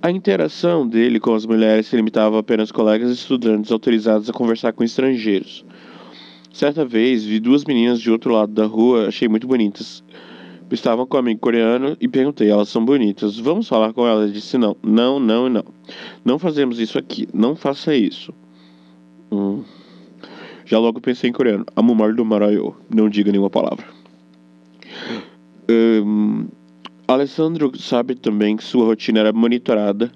A 0.00 0.12
interação 0.12 0.86
dele 0.86 1.18
com 1.18 1.34
as 1.34 1.44
mulheres 1.44 1.88
se 1.88 1.96
limitava 1.96 2.38
apenas 2.38 2.70
a 2.70 2.74
colegas 2.74 3.10
e 3.10 3.14
estudantes 3.14 3.72
autorizados 3.72 4.30
a 4.30 4.32
conversar 4.32 4.72
com 4.72 4.84
estrangeiros. 4.84 5.64
Certa 6.58 6.84
vez 6.84 7.24
vi 7.24 7.38
duas 7.38 7.64
meninas 7.64 8.00
de 8.00 8.10
outro 8.10 8.32
lado 8.32 8.52
da 8.52 8.66
rua, 8.66 9.06
achei 9.06 9.28
muito 9.28 9.46
bonitas. 9.46 10.02
Estavam 10.72 11.06
com 11.06 11.16
um 11.16 11.20
amigo 11.20 11.38
coreano 11.38 11.96
e 12.00 12.08
perguntei, 12.08 12.50
elas 12.50 12.68
são 12.68 12.84
bonitas, 12.84 13.38
vamos 13.38 13.68
falar 13.68 13.92
com 13.92 14.04
elas? 14.04 14.32
Disse 14.32 14.58
não, 14.58 14.76
não, 14.82 15.20
não 15.20 15.46
e 15.46 15.50
não. 15.50 15.64
Não 16.24 16.36
fazemos 16.36 16.80
isso 16.80 16.98
aqui, 16.98 17.28
não 17.32 17.54
faça 17.54 17.94
isso. 17.94 18.34
Hum. 19.30 19.62
Já 20.64 20.80
logo 20.80 21.00
pensei 21.00 21.30
em 21.30 21.32
coreano, 21.32 21.64
amumar 21.76 22.12
do 22.12 22.24
marayo, 22.24 22.74
não 22.92 23.08
diga 23.08 23.30
nenhuma 23.30 23.48
palavra. 23.48 23.86
Um, 25.70 26.48
Alessandro 27.06 27.70
sabe 27.78 28.16
também 28.16 28.56
que 28.56 28.64
sua 28.64 28.84
rotina 28.84 29.20
era 29.20 29.32
monitorada 29.32 30.10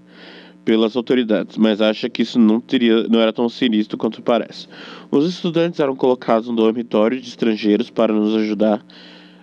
pelas 0.64 0.96
autoridades, 0.96 1.56
mas 1.56 1.80
acha 1.80 2.08
que 2.08 2.22
isso 2.22 2.38
não, 2.38 2.60
teria, 2.60 3.08
não 3.08 3.20
era 3.20 3.32
tão 3.32 3.48
sinistro 3.48 3.98
quanto 3.98 4.22
parece. 4.22 4.68
Os 5.10 5.28
estudantes 5.28 5.80
eram 5.80 5.96
colocados 5.96 6.48
no 6.48 6.54
dormitório 6.54 7.20
de 7.20 7.28
estrangeiros 7.28 7.90
para 7.90 8.12
nos 8.12 8.34
ajudar 8.36 8.84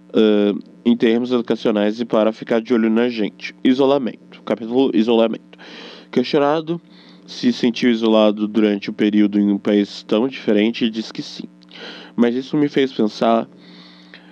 uh, 0.09 0.59
em 0.85 0.95
termos 0.95 1.31
educacionais 1.31 1.99
e 1.99 2.05
para 2.05 2.31
ficar 2.31 2.61
de 2.61 2.73
olho 2.73 2.89
na 2.89 3.09
gente. 3.09 3.53
Isolamento. 3.63 4.41
Capítulo 4.43 4.91
Isolamento. 4.93 5.57
Questionado 6.11 6.81
se 7.27 7.53
sentiu 7.53 7.91
isolado 7.91 8.47
durante 8.47 8.89
o 8.89 8.93
período 8.93 9.39
em 9.39 9.51
um 9.51 9.57
país 9.57 10.03
tão 10.03 10.27
diferente 10.27 10.89
diz 10.89 11.11
que 11.11 11.21
sim. 11.21 11.47
Mas 12.15 12.33
isso 12.33 12.57
me 12.57 12.67
fez 12.67 12.91
pensar 12.91 13.47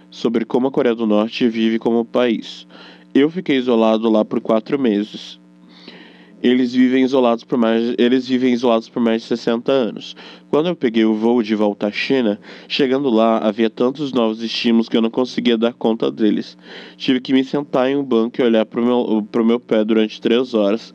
sobre 0.10 0.46
como 0.46 0.68
a 0.68 0.72
Coreia 0.72 0.96
do 0.96 1.06
Norte 1.06 1.48
vive 1.48 1.78
como 1.78 2.04
país. 2.04 2.66
Eu 3.14 3.30
fiquei 3.30 3.58
isolado 3.58 4.10
lá 4.10 4.26
por 4.26 4.42
quatro 4.42 4.80
meses 4.80 5.40
eles 6.42 6.74
vivem 6.74 7.04
isolados 7.04 7.44
por 7.44 7.58
mais 7.58 7.96
eles 7.98 8.28
vivem 8.28 8.54
isolados 8.54 8.88
por 8.88 9.02
mais 9.02 9.22
de 9.22 9.28
60 9.30 9.72
anos. 9.72 10.16
Quando 10.50 10.68
eu 10.68 10.76
peguei 10.76 11.04
o 11.04 11.14
voo 11.14 11.42
de 11.42 11.56
volta 11.56 11.88
à 11.88 11.92
China, 11.92 12.40
chegando 12.68 13.10
lá 13.10 13.40
havia 13.40 13.70
tantos 13.70 14.14
novos 14.14 14.42
estímulos 14.42 14.88
que 14.88 14.96
eu 14.96 15.02
não 15.02 15.10
conseguia 15.10 15.58
dar 15.58 15.74
conta 15.74 16.12
deles. 16.12 16.58
Tive 16.96 17.20
que 17.20 17.34
me 17.34 17.44
sentar 17.44 17.90
em 17.90 17.96
um 17.96 18.04
banco 18.04 18.40
e 18.40 18.44
olhar 18.44 18.66
para 18.66 18.82
o 18.82 18.86
meu, 18.86 19.28
pro 19.32 19.46
meu 19.46 19.60
pé 19.60 19.84
durante 19.84 20.22
três 20.22 20.54
horas. 20.54 20.94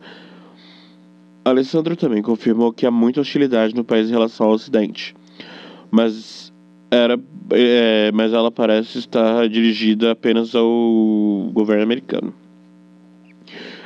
Alessandro 1.45 1.97
também 1.97 2.23
confirmou 2.23 2.73
que 2.73 2.87
há 2.87 2.91
muita 2.91 3.21
hostilidade 3.21 3.75
no 3.75 3.83
país 3.83 4.09
em 4.09 4.13
relação 4.13 4.47
ao 4.47 4.53
Ocidente, 4.53 5.13
mas 5.91 6.53
era, 6.89 7.19
é, 7.51 8.13
mas 8.13 8.33
ela 8.33 8.51
parece 8.51 8.99
estar 8.99 9.49
dirigida 9.49 10.13
apenas 10.13 10.55
ao 10.55 11.51
governo 11.53 11.83
americano. 11.83 12.33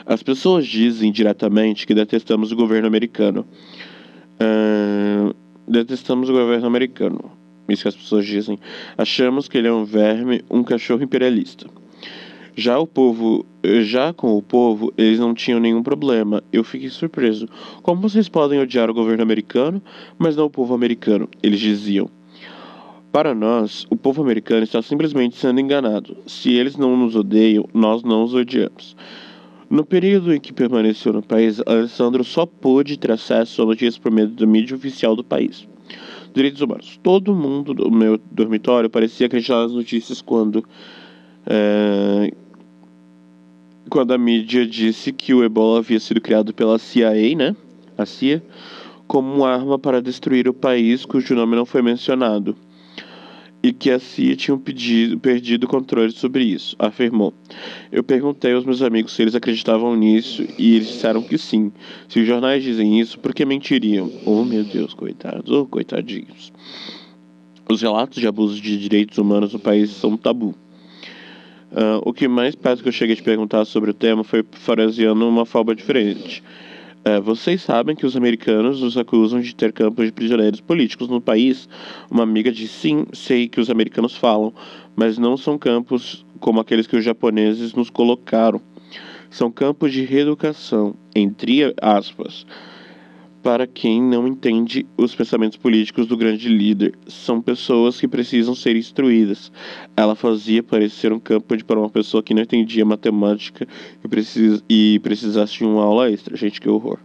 As 0.06 0.22
pessoas 0.22 0.64
dizem 0.64 1.10
diretamente 1.10 1.84
que 1.84 1.92
detestamos 1.92 2.52
o 2.52 2.56
governo 2.56 2.86
americano. 2.86 3.44
Uh, 4.40 5.34
detestamos 5.66 6.30
o 6.30 6.32
governo 6.32 6.64
americano. 6.64 7.32
Isso 7.68 7.82
que 7.82 7.88
as 7.88 7.96
pessoas 7.96 8.24
dizem. 8.24 8.56
Achamos 8.96 9.48
que 9.48 9.58
ele 9.58 9.66
é 9.66 9.72
um 9.72 9.84
verme, 9.84 10.44
um 10.48 10.62
cachorro 10.62 11.02
imperialista. 11.02 11.66
Já 12.54 12.78
o 12.78 12.86
povo, 12.86 13.44
já 13.82 14.12
com 14.12 14.36
o 14.36 14.40
povo, 14.40 14.94
eles 14.96 15.18
não 15.18 15.34
tinham 15.34 15.58
nenhum 15.58 15.82
problema. 15.82 16.42
Eu 16.52 16.62
fiquei 16.62 16.88
surpreso. 16.88 17.48
Como 17.82 18.00
vocês 18.00 18.28
podem 18.28 18.60
odiar 18.60 18.88
o 18.88 18.94
governo 18.94 19.24
americano, 19.24 19.82
mas 20.16 20.36
não 20.36 20.46
o 20.46 20.50
povo 20.50 20.72
americano? 20.72 21.28
Eles 21.42 21.58
diziam. 21.58 22.08
Para 23.10 23.34
nós, 23.34 23.86
o 23.90 23.96
povo 23.96 24.22
americano 24.22 24.62
está 24.62 24.80
simplesmente 24.80 25.36
sendo 25.36 25.58
enganado. 25.58 26.16
Se 26.26 26.52
eles 26.52 26.76
não 26.76 26.96
nos 26.96 27.16
odeiam, 27.16 27.68
nós 27.74 28.04
não 28.04 28.22
os 28.22 28.34
odiamos. 28.34 28.96
No 29.68 29.84
período 29.84 30.32
em 30.32 30.40
que 30.40 30.52
permaneceu 30.52 31.12
no 31.12 31.22
país, 31.22 31.60
Alessandro 31.66 32.22
só 32.22 32.46
pôde 32.46 32.96
ter 32.96 33.10
acesso 33.10 33.62
a 33.62 33.66
notícias 33.66 33.98
por 33.98 34.12
meio 34.12 34.28
da 34.28 34.46
mídia 34.46 34.76
oficial 34.76 35.16
do 35.16 35.24
país. 35.24 35.66
Direitos 36.32 36.60
humanos. 36.60 37.00
Todo 37.02 37.34
mundo 37.34 37.74
do 37.74 37.90
meu 37.90 38.18
dormitório 38.30 38.88
parecia 38.88 39.26
acreditar 39.26 39.62
nas 39.62 39.72
notícias 39.72 40.22
quando. 40.22 40.64
É, 41.46 42.32
quando 43.88 44.12
a 44.12 44.18
mídia 44.18 44.66
disse 44.66 45.12
que 45.12 45.32
o 45.32 45.42
ebola 45.44 45.78
havia 45.78 45.98
sido 45.98 46.20
criado 46.20 46.52
pela 46.52 46.78
CIA, 46.78 47.36
né? 47.36 47.56
A 47.96 48.04
CIA, 48.04 48.42
como 49.06 49.32
uma 49.32 49.48
arma 49.48 49.78
para 49.78 50.02
destruir 50.02 50.48
o 50.48 50.54
país 50.54 51.04
cujo 51.04 51.34
nome 51.34 51.56
não 51.56 51.64
foi 51.64 51.82
mencionado 51.82 52.56
e 53.66 53.72
que 53.72 53.90
a 53.90 53.98
CIA 53.98 54.36
tinha 54.36 54.56
pedido, 54.56 55.18
perdido 55.18 55.64
o 55.64 55.68
controle 55.68 56.12
sobre 56.12 56.44
isso, 56.44 56.76
afirmou. 56.78 57.34
Eu 57.90 58.04
perguntei 58.04 58.52
aos 58.52 58.64
meus 58.64 58.80
amigos 58.80 59.12
se 59.12 59.22
eles 59.22 59.34
acreditavam 59.34 59.96
nisso 59.96 60.46
e 60.56 60.76
eles 60.76 60.86
disseram 60.86 61.20
que 61.20 61.36
sim. 61.36 61.72
Se 62.08 62.20
os 62.20 62.26
jornais 62.28 62.62
dizem 62.62 63.00
isso, 63.00 63.18
por 63.18 63.34
que 63.34 63.44
mentiriam? 63.44 64.08
Oh 64.24 64.44
meu 64.44 64.62
Deus, 64.62 64.94
coitados, 64.94 65.50
oh 65.50 65.66
coitadinhos. 65.66 66.52
Os 67.68 67.82
relatos 67.82 68.20
de 68.20 68.28
abusos 68.28 68.60
de 68.60 68.78
direitos 68.78 69.18
humanos 69.18 69.52
no 69.52 69.58
país 69.58 69.90
são 69.90 70.16
tabu. 70.16 70.54
Uh, 71.72 71.98
o 72.04 72.12
que 72.12 72.28
mais 72.28 72.54
perto 72.54 72.84
que 72.84 72.88
eu 72.88 72.92
cheguei 72.92 73.14
a 73.14 73.16
te 73.16 73.22
perguntar 73.24 73.64
sobre 73.64 73.90
o 73.90 73.94
tema 73.94 74.22
foi 74.22 74.44
fraseando 74.52 75.28
uma 75.28 75.44
forma 75.44 75.74
diferente. 75.74 76.40
É, 77.06 77.20
vocês 77.20 77.62
sabem 77.62 77.94
que 77.94 78.04
os 78.04 78.16
americanos 78.16 78.80
nos 78.80 78.98
acusam 78.98 79.40
de 79.40 79.54
ter 79.54 79.72
campos 79.72 80.06
de 80.06 80.10
prisioneiros 80.10 80.60
políticos 80.60 81.06
no 81.06 81.20
país? 81.20 81.68
Uma 82.10 82.24
amiga 82.24 82.50
disse: 82.50 82.80
sim, 82.80 83.06
sei 83.12 83.46
que 83.46 83.60
os 83.60 83.70
americanos 83.70 84.16
falam, 84.16 84.52
mas 84.96 85.16
não 85.16 85.36
são 85.36 85.56
campos 85.56 86.26
como 86.40 86.58
aqueles 86.58 86.84
que 86.84 86.96
os 86.96 87.04
japoneses 87.04 87.74
nos 87.74 87.90
colocaram. 87.90 88.60
São 89.30 89.52
campos 89.52 89.92
de 89.92 90.04
reeducação, 90.04 90.96
entre 91.14 91.72
aspas 91.80 92.44
para 93.46 93.64
quem 93.64 94.02
não 94.02 94.26
entende 94.26 94.84
os 94.96 95.14
pensamentos 95.14 95.56
políticos 95.56 96.08
do 96.08 96.16
grande 96.16 96.48
líder. 96.48 96.98
São 97.06 97.40
pessoas 97.40 98.00
que 98.00 98.08
precisam 98.08 98.56
ser 98.56 98.74
instruídas. 98.74 99.52
Ela 99.96 100.16
fazia 100.16 100.64
parecer 100.64 101.12
um 101.12 101.20
campo 101.20 101.56
de 101.56 101.62
para 101.62 101.78
uma 101.78 101.88
pessoa 101.88 102.24
que 102.24 102.34
não 102.34 102.42
entendia 102.42 102.84
matemática 102.84 103.64
e, 104.04 104.08
precis, 104.08 104.64
e 104.68 104.98
precisasse 104.98 105.58
de 105.58 105.64
uma 105.64 105.84
aula 105.84 106.10
extra. 106.10 106.36
Gente, 106.36 106.60
que 106.60 106.68
horror. 106.68 106.98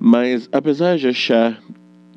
Mas, 0.00 0.48
apesar 0.50 0.96
de 0.96 1.06
achar 1.06 1.62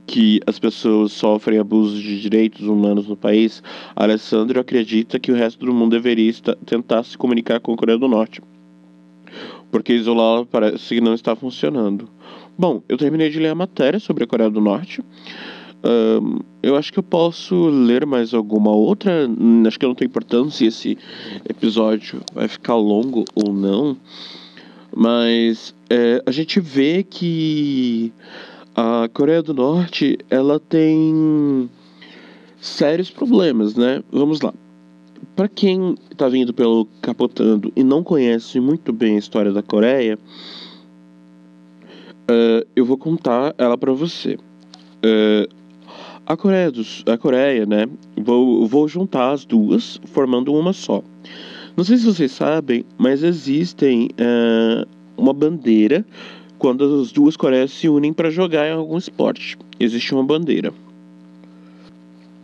que 0.06 0.40
as 0.48 0.58
pessoas 0.58 1.12
sofrem 1.12 1.60
abusos 1.60 2.02
de 2.02 2.22
direitos 2.22 2.66
humanos 2.66 3.06
no 3.06 3.18
país, 3.18 3.62
Alessandro 3.98 4.62
acredita 4.62 5.20
que 5.20 5.30
o 5.30 5.36
resto 5.36 5.66
do 5.66 5.74
mundo 5.74 5.92
deveria 5.92 6.32
tentar 6.66 7.04
se 7.04 7.18
comunicar 7.18 7.60
com 7.60 7.74
a 7.74 7.78
Coreia 7.78 7.98
do 7.98 8.08
Norte, 8.08 8.42
porque 9.70 9.92
isolá-la 9.92 10.46
parece 10.46 10.96
que 10.96 11.02
não 11.02 11.14
está 11.14 11.36
funcionando. 11.36 12.16
Bom, 12.58 12.82
eu 12.90 12.98
terminei 12.98 13.30
de 13.30 13.40
ler 13.40 13.50
a 13.50 13.56
matéria 13.56 14.00
sobre 14.00 14.24
a 14.24 14.28
Coreia 14.28 14.50
do 14.50 14.60
Norte. 14.60 15.04
Um, 15.84 16.40
eu 16.64 16.76
acho 16.76 16.92
que 16.92 16.98
eu 16.98 17.04
posso 17.04 17.68
ler 17.68 18.04
mais 18.06 18.34
alguma 18.34 18.72
outra. 18.72 19.30
Acho 19.68 19.80
que 19.80 19.86
não 19.86 19.94
tem 19.94 20.08
importância 20.08 20.58
se 20.58 20.66
esse 20.66 20.98
episódio 21.48 22.20
vai 22.34 22.48
ficar 22.48 22.76
longo 22.76 23.26
ou 23.36 23.54
não. 23.54 23.96
Mas 24.96 25.76
é, 25.88 26.24
a 26.26 26.32
gente 26.32 26.60
vê 26.60 27.04
que 27.04 28.12
a 28.76 29.08
Coreia 29.14 29.44
do 29.44 29.54
Norte 29.54 30.18
ela 30.28 30.60
tem 30.60 31.70
sérios 32.60 33.12
problemas, 33.12 33.76
né? 33.76 34.04
Vamos 34.12 34.42
lá. 34.42 34.52
Para 35.36 35.48
quem 35.48 35.96
está 36.12 36.28
vindo 36.28 36.52
pelo 36.56 36.88
Capotando 37.02 37.72
e 37.76 37.84
não 37.84 38.04
conhece 38.04 38.60
muito 38.60 38.92
bem 38.92 39.16
a 39.16 39.20
história 39.20 39.52
da 39.52 39.62
Coreia, 39.62 40.18
Uh, 42.30 42.68
eu 42.76 42.86
vou 42.86 42.98
contar 42.98 43.56
ela 43.58 43.78
para 43.78 43.94
você. 43.94 44.36
Uh, 44.36 45.48
a 46.26 46.36
Coreia, 46.36 46.72
a 47.06 47.18
Coreia, 47.18 47.66
né? 47.66 47.88
Vou, 48.18 48.68
vou 48.68 48.88
juntar 48.88 49.32
as 49.32 49.46
duas, 49.46 50.00
formando 50.08 50.54
uma 50.54 50.74
só. 50.74 51.02
Não 51.78 51.86
sei 51.86 51.96
se 51.98 52.06
vocês 52.06 52.32
sabem, 52.34 52.84
mas 52.98 53.24
existem 53.24 54.10
uh, 54.20 54.86
uma 55.16 55.32
bandeira 55.32 56.06
quando 56.58 57.02
as 57.02 57.12
duas 57.12 57.38
Coreias 57.38 57.72
se 57.72 57.88
unem 57.88 58.12
para 58.12 58.30
jogar 58.30 58.68
em 58.68 58.74
algum 58.74 58.98
esporte. 58.98 59.58
Existe 59.80 60.14
uma 60.14 60.24
bandeira. 60.24 60.74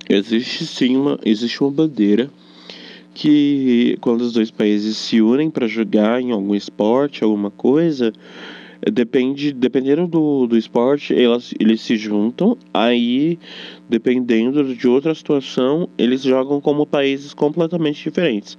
Existe 0.10 0.66
sim 0.66 0.96
uma, 0.96 1.20
existe 1.26 1.62
uma 1.62 1.72
bandeira 1.72 2.30
que 3.14 3.98
quando 4.02 4.22
os 4.22 4.34
dois 4.34 4.50
países 4.50 4.98
se 4.98 5.22
unem 5.22 5.50
para 5.50 5.68
jogar 5.68 6.22
em 6.22 6.32
algum 6.32 6.56
esporte, 6.56 7.24
alguma 7.24 7.52
coisa, 7.52 8.14
Depende, 8.92 9.54
dependendo 9.54 10.08
do, 10.08 10.48
do 10.48 10.58
esporte, 10.58 11.14
elas, 11.14 11.54
eles 11.60 11.80
se 11.82 11.96
juntam, 11.96 12.58
aí, 12.74 13.40
dependendo 13.88 14.76
de 14.76 14.88
outra 14.88 15.16
situação, 15.16 15.88
eles 15.98 16.22
jogam 16.22 16.60
como 16.60 16.86
países 16.86 17.34
completamente 17.34 18.04
diferentes. 18.04 18.58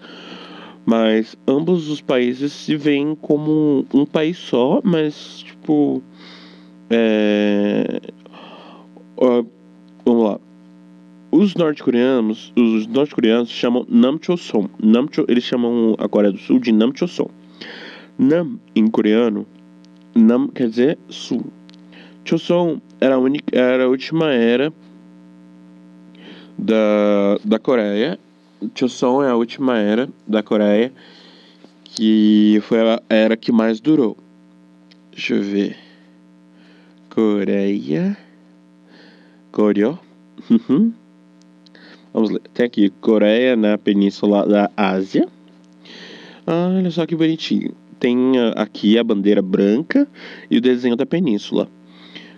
Mas 0.87 1.37
ambos 1.47 1.88
os 1.88 2.00
países 2.00 2.52
se 2.52 2.76
veem 2.76 3.14
como 3.14 3.85
um 3.93 4.07
país 4.07 4.38
só, 4.38 4.81
mas, 4.83 5.43
tipo. 5.43 6.02
É... 6.88 8.00
vamos 10.04 10.25
lá. 10.25 10.40
Os 11.31 11.54
norte-coreanos, 11.54 12.52
os 12.57 12.87
norte-coreanos 12.87 13.50
chamam 13.50 13.85
Namchoson. 13.88 14.69
Namcho, 14.81 15.25
eles 15.26 15.45
chamam 15.45 15.97
a 15.99 16.09
Coreia 16.09 16.33
do 16.33 16.38
Sul 16.38 16.61
de 16.61 16.71
Namchoson. 16.71 17.28
Nam 18.16 18.61
em 18.76 18.87
coreano 18.87 19.45
Nam 20.14 20.49
quer 20.49 20.68
dizer 20.68 20.99
sul. 21.09 21.44
Choson 22.25 22.80
era 23.00 23.16
a, 23.16 23.18
única, 23.18 23.44
era 23.52 23.85
a 23.85 23.88
última 23.88 24.33
era 24.33 24.73
da, 26.56 27.38
da 27.44 27.59
Coreia. 27.59 28.18
Choson 28.75 29.25
é 29.25 29.30
a 29.30 29.37
última 29.37 29.76
era 29.76 30.09
da 30.26 30.42
Coreia 30.42 30.92
que 31.85 32.61
foi 32.62 32.80
a 32.80 33.02
era 33.09 33.37
que 33.37 33.50
mais 33.50 33.80
durou. 33.80 34.16
Deixa 35.11 35.35
eu 35.35 35.42
ver. 35.42 35.76
Coreia. 37.11 38.16
Coreia. 39.50 39.99
Uhum. 40.49 40.92
Vamos 42.12 42.30
ler. 42.30 42.42
Tem 42.52 42.66
aqui 42.66 42.90
Coreia 43.00 43.56
na 43.56 43.76
península 43.76 44.47
da 44.47 44.71
Ásia. 44.76 45.28
Ah, 46.47 46.73
olha 46.76 46.90
só 46.90 47.04
que 47.04 47.16
bonitinho 47.16 47.75
tem 48.05 48.35
aqui 48.55 48.99
a 48.99 49.03
bandeira 49.03 49.41
branca 49.41 50.07
e 50.51 50.59
o 50.59 50.61
desenho 50.61 50.95
da 50.95 51.07
península. 51.07 51.71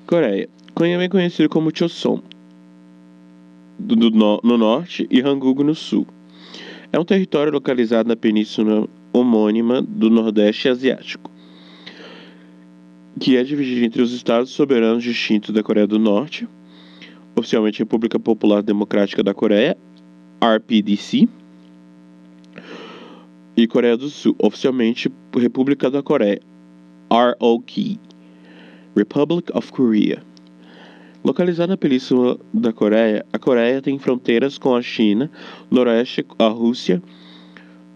Coreia. 0.06 0.48
Também 0.76 1.08
conhecido 1.08 1.48
como 1.48 1.76
Choson, 1.76 2.22
do, 3.76 3.96
do, 3.96 4.10
no 4.44 4.56
norte, 4.56 5.08
e 5.10 5.20
Hanguk 5.20 5.64
no 5.64 5.74
sul. 5.74 6.06
É 6.92 7.00
um 7.00 7.04
território 7.04 7.52
localizado 7.52 8.08
na 8.08 8.14
península 8.14 8.86
homônima 9.12 9.82
do 9.82 10.08
Nordeste 10.08 10.68
Asiático, 10.68 11.32
que 13.18 13.36
é 13.36 13.42
dividido 13.42 13.84
entre 13.84 14.02
os 14.02 14.12
estados 14.12 14.50
soberanos 14.50 15.02
distintos 15.02 15.52
da 15.52 15.64
Coreia 15.64 15.86
do 15.88 15.98
Norte, 15.98 16.46
oficialmente 17.34 17.80
República 17.80 18.20
Popular 18.20 18.62
Democrática 18.62 19.20
da 19.20 19.34
Coreia, 19.34 19.76
RPDC, 20.40 21.28
e 23.56 23.66
Coreia 23.66 23.96
do 23.96 24.08
Sul, 24.08 24.36
oficialmente 24.38 25.10
República 25.34 25.90
da 25.90 26.02
Coreia, 26.02 26.40
ROK, 27.10 27.98
Republic 28.94 29.50
of 29.54 29.72
Korea. 29.72 30.22
Localizada 31.24 31.68
na 31.68 31.76
Península 31.76 32.38
da 32.52 32.72
Coreia, 32.72 33.24
a 33.32 33.38
Coreia 33.38 33.82
tem 33.82 33.98
fronteiras 33.98 34.58
com 34.58 34.74
a 34.74 34.82
China, 34.82 35.30
Noroeste, 35.70 36.24
a 36.38 36.46
Rússia 36.46 37.02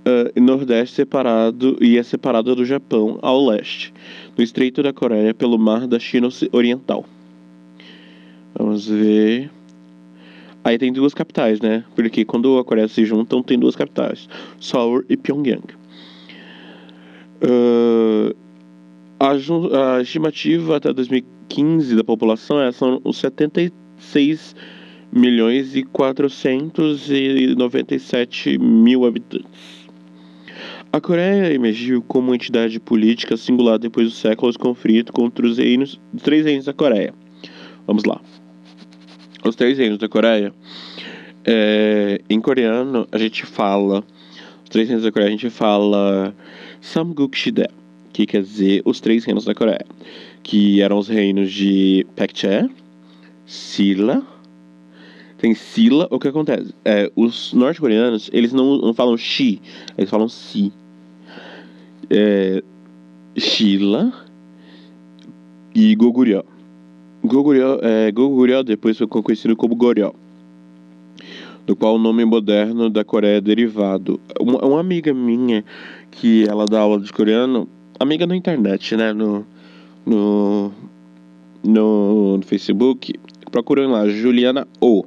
uh, 0.00 0.32
e 0.34 0.40
Nordeste 0.40 0.96
separado 0.96 1.76
e 1.80 1.96
é 1.96 2.02
separada 2.02 2.54
do 2.54 2.64
Japão 2.64 3.18
ao 3.22 3.46
leste, 3.46 3.92
no 4.36 4.42
Estreito 4.42 4.82
da 4.82 4.92
Coreia 4.92 5.32
pelo 5.32 5.58
Mar 5.58 5.86
da 5.86 5.98
China 5.98 6.28
Oriental. 6.52 7.04
Vamos 8.54 8.88
ver. 8.88 9.50
Aí 10.62 10.76
tem 10.76 10.92
duas 10.92 11.14
capitais, 11.14 11.58
né? 11.60 11.82
Porque 11.94 12.22
quando 12.24 12.58
a 12.58 12.64
Coreia 12.64 12.86
se 12.86 13.02
juntam, 13.04 13.42
tem 13.42 13.58
duas 13.58 13.74
capitais: 13.74 14.28
Seoul 14.60 15.02
e 15.08 15.16
Pyongyang. 15.16 15.64
Uh, 17.42 18.36
a, 19.18 19.30
a, 19.96 20.02
estimativa 20.02 20.76
até 20.76 20.92
2015 20.92 21.96
da 21.96 22.04
população 22.04 22.60
é, 22.60 22.70
são 22.70 23.00
os 23.02 23.16
76 23.16 24.54
milhões 25.10 25.74
e 25.74 25.82
497 25.82 28.58
mil 28.58 29.06
habitantes. 29.06 29.80
A 30.92 31.00
Coreia 31.00 31.54
emergiu 31.54 32.02
como 32.02 32.34
entidade 32.34 32.78
política 32.78 33.34
singular 33.36 33.78
depois 33.78 34.08
dos 34.08 34.18
séculos 34.18 34.56
de 34.56 34.58
conflito 34.58 35.12
contra 35.12 35.46
os 35.46 35.56
reinos, 35.56 35.98
os 36.12 36.22
três 36.22 36.44
reinos 36.44 36.66
da 36.66 36.74
Coreia. 36.74 37.14
Vamos 37.86 38.04
lá 38.04 38.20
os 39.44 39.56
três 39.56 39.78
reinos 39.78 39.98
da 39.98 40.08
Coreia, 40.08 40.52
é, 41.44 42.20
em 42.28 42.40
coreano 42.40 43.06
a 43.10 43.18
gente 43.18 43.46
fala, 43.46 44.04
os 44.62 44.68
três 44.68 44.88
reinos 44.88 45.04
da 45.04 45.12
Coreia 45.12 45.28
a 45.28 45.32
gente 45.32 45.50
fala 45.50 46.34
Samguk-shide, 46.80 47.68
que 48.12 48.26
quer 48.26 48.42
dizer 48.42 48.82
os 48.84 49.00
três 49.00 49.24
reinos 49.24 49.44
da 49.44 49.54
Coreia, 49.54 49.84
que 50.42 50.80
eram 50.82 50.98
os 50.98 51.08
reinos 51.08 51.52
de 51.52 52.06
Paekche, 52.16 52.68
Silla, 53.46 54.22
tem 55.38 55.54
Silla, 55.54 56.06
o 56.10 56.18
que 56.18 56.28
acontece? 56.28 56.74
É, 56.84 57.10
os 57.16 57.54
norte-coreanos, 57.54 58.28
eles 58.32 58.52
não, 58.52 58.76
não 58.76 58.92
falam 58.92 59.16
Shi, 59.16 59.60
eles 59.96 60.10
falam 60.10 60.28
Si. 60.28 60.70
É, 62.10 62.62
e 65.74 65.94
Goguryeo. 65.94 66.44
Goguryeo, 67.22 67.78
é, 67.82 68.62
depois 68.64 68.96
foi 68.96 69.06
conhecido 69.06 69.54
como 69.54 69.74
Goryeo, 69.74 70.14
do 71.66 71.76
qual 71.76 71.96
o 71.96 71.98
nome 71.98 72.24
moderno 72.24 72.88
da 72.88 73.04
Coreia 73.04 73.36
é 73.36 73.40
derivado. 73.40 74.18
Uma, 74.40 74.64
uma, 74.64 74.80
amiga 74.80 75.12
minha 75.12 75.62
que 76.10 76.46
ela 76.48 76.64
dá 76.64 76.80
aula 76.80 76.98
de 76.98 77.12
coreano, 77.12 77.68
amiga 77.98 78.26
na 78.26 78.34
internet, 78.34 78.96
né, 78.96 79.12
no, 79.12 79.44
no, 80.06 80.72
no, 81.62 82.38
no 82.38 82.42
Facebook, 82.42 83.12
procurem 83.50 83.86
lá, 83.86 84.08
Juliana 84.08 84.66
O. 84.80 85.04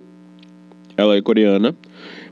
Ela 0.96 1.18
é 1.18 1.22
coreana, 1.22 1.76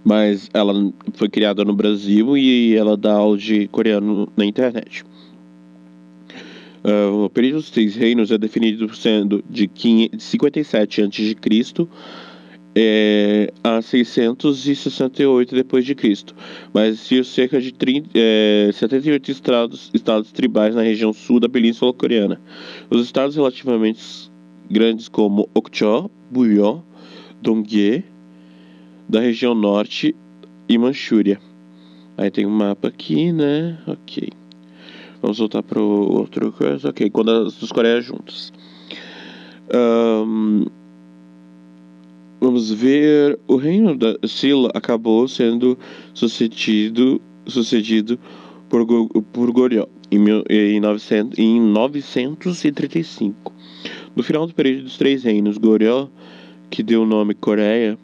mas 0.04 0.48
ela 0.54 0.92
foi 1.14 1.28
criada 1.28 1.66
no 1.66 1.74
Brasil 1.74 2.38
e 2.38 2.76
ela 2.76 2.96
dá 2.96 3.14
aula 3.14 3.36
de 3.36 3.68
coreano 3.70 4.30
na 4.38 4.46
internet. 4.46 5.04
Uh, 6.84 7.26
o 7.26 7.30
período 7.30 7.58
dos 7.58 7.70
três 7.70 7.96
reinos 7.96 8.32
é 8.32 8.38
definido 8.38 8.94
sendo 8.96 9.44
de 9.50 9.70
57 10.18 11.02
a.C. 11.04 11.88
É, 12.74 13.52
a 13.62 13.82
668 13.82 15.54
depois 15.54 15.84
de 15.84 15.94
Cristo, 15.94 16.34
mas 16.74 16.94
existiam 16.94 17.24
cerca 17.26 17.60
de 17.60 17.74
30, 17.74 18.10
é, 18.16 18.70
78 18.72 19.30
estados, 19.30 19.92
estados 19.94 20.32
tribais 20.32 20.74
na 20.74 20.82
região 20.82 21.12
sul 21.12 21.38
da 21.42 21.50
Península 21.50 21.92
Coreana. 21.94 22.40
Os 22.90 23.04
estados 23.04 23.36
relativamente 23.36 24.32
grandes 24.70 25.10
como 25.10 25.50
Okcho, 25.54 26.10
Buyeo, 26.32 26.82
Dongye, 27.42 28.06
da 29.08 29.20
região 29.20 29.54
norte 29.54 30.16
e 30.70 30.78
Manchúria. 30.78 31.42
Aí 32.18 32.32
tem 32.32 32.46
um 32.46 32.52
mapa 32.52 32.88
aqui, 32.88 33.34
né? 33.34 33.78
Ok. 33.86 34.41
Vamos 35.22 35.38
voltar 35.38 35.62
para 35.62 35.80
outro 35.82 36.52
coisa. 36.52 36.90
Ok, 36.90 37.10
quando 37.10 37.32
as 37.32 37.56
duas 37.56 37.72
Coreias 37.72 38.04
juntas. 38.04 38.52
Um, 39.74 40.66
vamos 42.40 42.72
ver. 42.72 43.40
O 43.48 43.56
reino 43.56 43.96
da 43.96 44.18
Silla 44.26 44.70
acabou 44.74 45.28
sendo 45.28 45.78
sucedido, 46.14 47.22
sucedido 47.46 48.18
por, 48.68 48.86
por 49.32 49.52
Goryeo 49.52 49.88
em, 50.12 50.20
em, 50.50 50.80
900, 50.80 51.38
em 51.38 51.62
935. 51.62 53.54
No 54.16 54.24
final 54.24 54.48
do 54.48 54.54
período 54.54 54.84
dos 54.84 54.98
Três 54.98 55.24
Reinos, 55.24 55.58
Goryeo, 55.58 56.10
que 56.70 56.82
deu 56.82 57.04
o 57.04 57.06
nome 57.06 57.34
Coreia, 57.34 57.98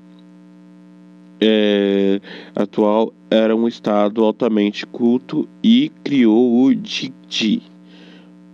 é, 1.40 2.20
atual 2.56 3.14
era 3.30 3.56
um 3.56 3.68
estado 3.68 4.24
altamente 4.24 4.86
culto 4.86 5.48
e 5.64 5.92
criou 6.04 6.64
o 6.64 6.74
Dikti. 6.74 7.62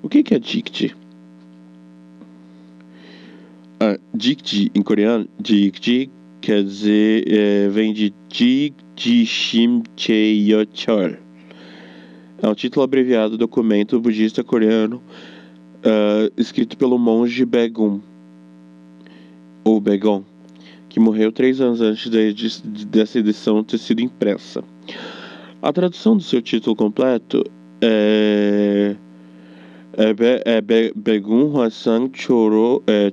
O 0.02 0.10
que, 0.10 0.24
que 0.24 0.36
é 0.36 0.40
Dikti? 0.40 0.96
Ah, 3.80 3.98
Dikti 4.14 4.72
em 4.76 4.82
coreano, 4.82 5.28
Dikti 5.40 6.10
quer 6.42 6.64
dizer, 6.64 7.26
é, 7.28 7.70
vem 7.70 7.94
de 7.94 8.14
Dikti 8.28 9.26
Shimcheyochol. 9.26 11.18
É 12.42 12.48
um 12.48 12.54
título 12.54 12.84
abreviado 12.84 13.32
do 13.32 13.38
documento 13.38 14.02
budista 14.02 14.44
coreano 14.44 15.02
uh, 15.78 16.30
escrito 16.38 16.78
pelo 16.78 16.98
monge 16.98 17.46
Begun, 17.46 18.02
ou 19.64 19.80
Begon 19.80 20.26
que 20.94 21.00
morreu 21.00 21.32
três 21.32 21.60
anos 21.60 21.82
antes 21.82 22.08
de, 22.08 22.86
dessa 22.86 23.18
edição 23.18 23.64
ter 23.64 23.80
sido 23.80 24.00
impressa. 24.00 24.64
A 25.60 25.74
tradução 25.74 26.16
do 26.16 26.22
seu 26.22 26.40
título 26.40 26.76
completo 26.76 27.44
é, 27.82 28.96
é, 29.98 30.14
é 30.46 30.62
Be, 30.62 30.94
Begun 30.96 31.52
Hwasang 31.52 32.12
Choro, 32.14 32.84
é. 32.86 33.10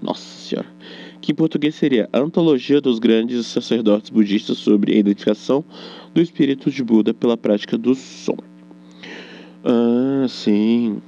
Nossa 0.00 0.24
Senhora. 0.24 0.68
Que 1.20 1.32
em 1.32 1.34
português 1.34 1.74
seria 1.74 2.08
Antologia 2.14 2.80
dos 2.80 2.98
Grandes 2.98 3.46
Sacerdotes 3.46 4.08
Budistas 4.08 4.56
sobre 4.56 4.94
a 4.94 4.98
Identificação 4.98 5.62
do 6.14 6.22
Espírito 6.22 6.70
de 6.70 6.82
Buda 6.82 7.12
pela 7.12 7.36
Prática 7.36 7.76
do 7.76 7.94
Som. 7.94 8.38
Ah, 9.62 10.26
sim. 10.30 11.02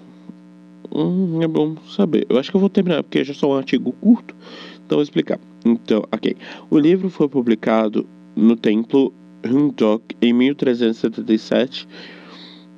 Hum, 0.94 1.42
é 1.42 1.48
bom 1.48 1.74
saber. 1.88 2.24
Eu 2.28 2.38
acho 2.38 2.50
que 2.50 2.56
eu 2.56 2.60
vou 2.60 2.70
terminar, 2.70 3.02
porque 3.02 3.24
já 3.24 3.34
sou 3.34 3.52
um 3.52 3.56
artigo 3.56 3.92
curto, 4.00 4.34
então 4.86 4.96
vou 4.96 5.02
explicar. 5.02 5.40
Então, 5.64 6.04
ok. 6.12 6.36
O 6.70 6.78
livro 6.78 7.10
foi 7.10 7.28
publicado 7.28 8.06
no 8.36 8.54
templo 8.54 9.12
Hundok 9.44 10.16
em 10.22 10.32
1377. 10.32 11.88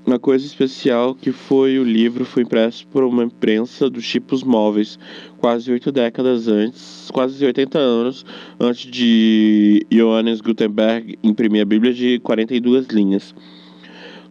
Uma 0.07 0.19
coisa 0.21 0.47
especial 0.47 1.15
que 1.15 1.33
foi 1.33 1.79
o 1.79 1.85
livro 1.85 2.25
foi 2.25 2.45
impresso 2.45 2.87
por 2.87 3.03
uma 3.03 3.25
imprensa 3.25 3.91
dos 3.91 4.09
tipos 4.09 4.45
móveis, 4.45 4.99
quase 5.37 5.71
oito 5.73 5.91
décadas 5.91 6.47
antes, 6.47 7.11
quase 7.11 7.45
80 7.45 7.77
anos 7.77 8.25
antes 8.59 8.89
de 8.89 9.85
Johannes 9.91 10.41
Gutenberg 10.41 11.19
imprimir 11.25 11.63
a 11.63 11.65
Bíblia 11.65 11.93
de 11.93 12.21
42 12.21 12.87
linhas 12.87 13.35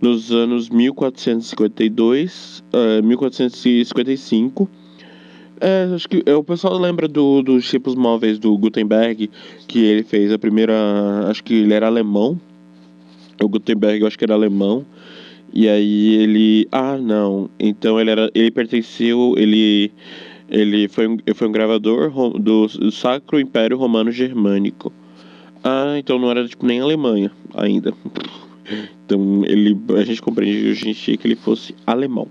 nos 0.01 0.31
anos 0.31 0.69
1452, 0.69 2.63
uh, 2.73 3.03
1455. 3.03 4.69
É, 5.60 5.89
acho 5.95 6.10
que 6.10 6.21
é, 6.25 6.36
o 6.36 6.43
pessoal 6.43 6.77
lembra 6.77 7.08
do, 7.08 7.41
dos 7.41 7.69
tipos 7.69 7.95
móveis 7.95 8.38
do 8.38 8.58
Gutenberg, 8.58 9.29
que 9.67 9.79
ele 9.79 10.03
fez 10.03 10.31
a 10.31 10.38
primeira. 10.38 10.73
Acho 11.29 11.43
que 11.43 11.53
ele 11.53 11.73
era 11.73 11.88
alemão. 11.88 12.39
O 13.41 13.47
Gutenberg, 13.47 14.01
eu 14.01 14.08
acho 14.08 14.17
que 14.17 14.25
era 14.25 14.34
alemão. 14.34 14.86
E 15.53 15.69
aí 15.69 16.15
ele. 16.15 16.67
Ah, 16.71 16.97
não. 16.97 17.49
Então 17.60 17.99
ele 17.99 18.12
era. 18.12 18.29
Ele 18.36 18.51
pertenceu. 18.51 19.34
Ele. 19.38 19.91
Ele 20.49 20.88
foi 20.88 21.08
um, 21.08 21.17
foi 21.34 21.47
um 21.47 21.51
gravador 21.51 22.12
do 22.38 22.91
Sacro 22.91 23.39
Império 23.39 23.77
Romano 23.77 24.12
Germânico. 24.12 24.93
Ah, 25.63 25.95
então 25.97 26.19
não 26.19 26.29
era 26.29 26.47
tipo 26.47 26.65
nem 26.65 26.79
Alemanha 26.81 27.31
ainda. 27.55 27.93
Então 29.06 29.43
ele, 29.45 29.78
a 29.97 30.04
gente 30.04 30.21
compreende 30.21 30.93
que 31.17 31.28
ele 31.28 31.36
fosse 31.36 31.75
alemão. 31.86 32.28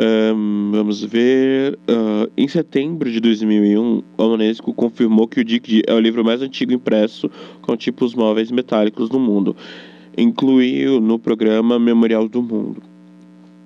Um, 0.00 0.70
vamos 0.72 1.02
ver. 1.02 1.76
Uh, 1.88 2.30
em 2.36 2.46
setembro 2.46 3.10
de 3.10 3.18
2001, 3.18 4.02
a 4.16 4.24
Unesco 4.24 4.72
confirmou 4.72 5.26
que 5.26 5.40
o 5.40 5.44
Dick 5.44 5.82
é 5.86 5.92
o 5.92 5.98
livro 5.98 6.24
mais 6.24 6.40
antigo 6.40 6.72
impresso 6.72 7.28
com 7.60 7.76
tipos 7.76 8.14
móveis 8.14 8.52
metálicos 8.52 9.08
do 9.08 9.18
mundo. 9.18 9.56
Incluiu 10.16 11.00
no 11.00 11.18
programa 11.18 11.78
Memorial 11.80 12.28
do 12.28 12.40
Mundo. 12.40 12.80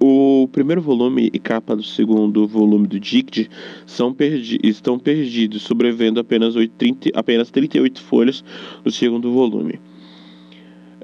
O 0.01 0.49
primeiro 0.51 0.81
volume 0.81 1.31
e 1.33 1.39
capa 1.39 1.77
do 1.77 1.83
segundo 1.83 2.45
volume 2.49 2.89
do 2.89 2.99
Dict 2.99 3.49
são 3.87 4.13
perdi 4.13 4.59
estão 4.63 4.99
perdidos, 4.99 5.63
sobrevivendo 5.63 6.19
apenas, 6.19 6.57
8, 6.57 6.75
30, 6.77 7.11
apenas 7.15 7.51
38 7.51 8.01
folhas 8.01 8.43
do 8.83 8.91
segundo 8.91 9.31
volume. 9.31 9.79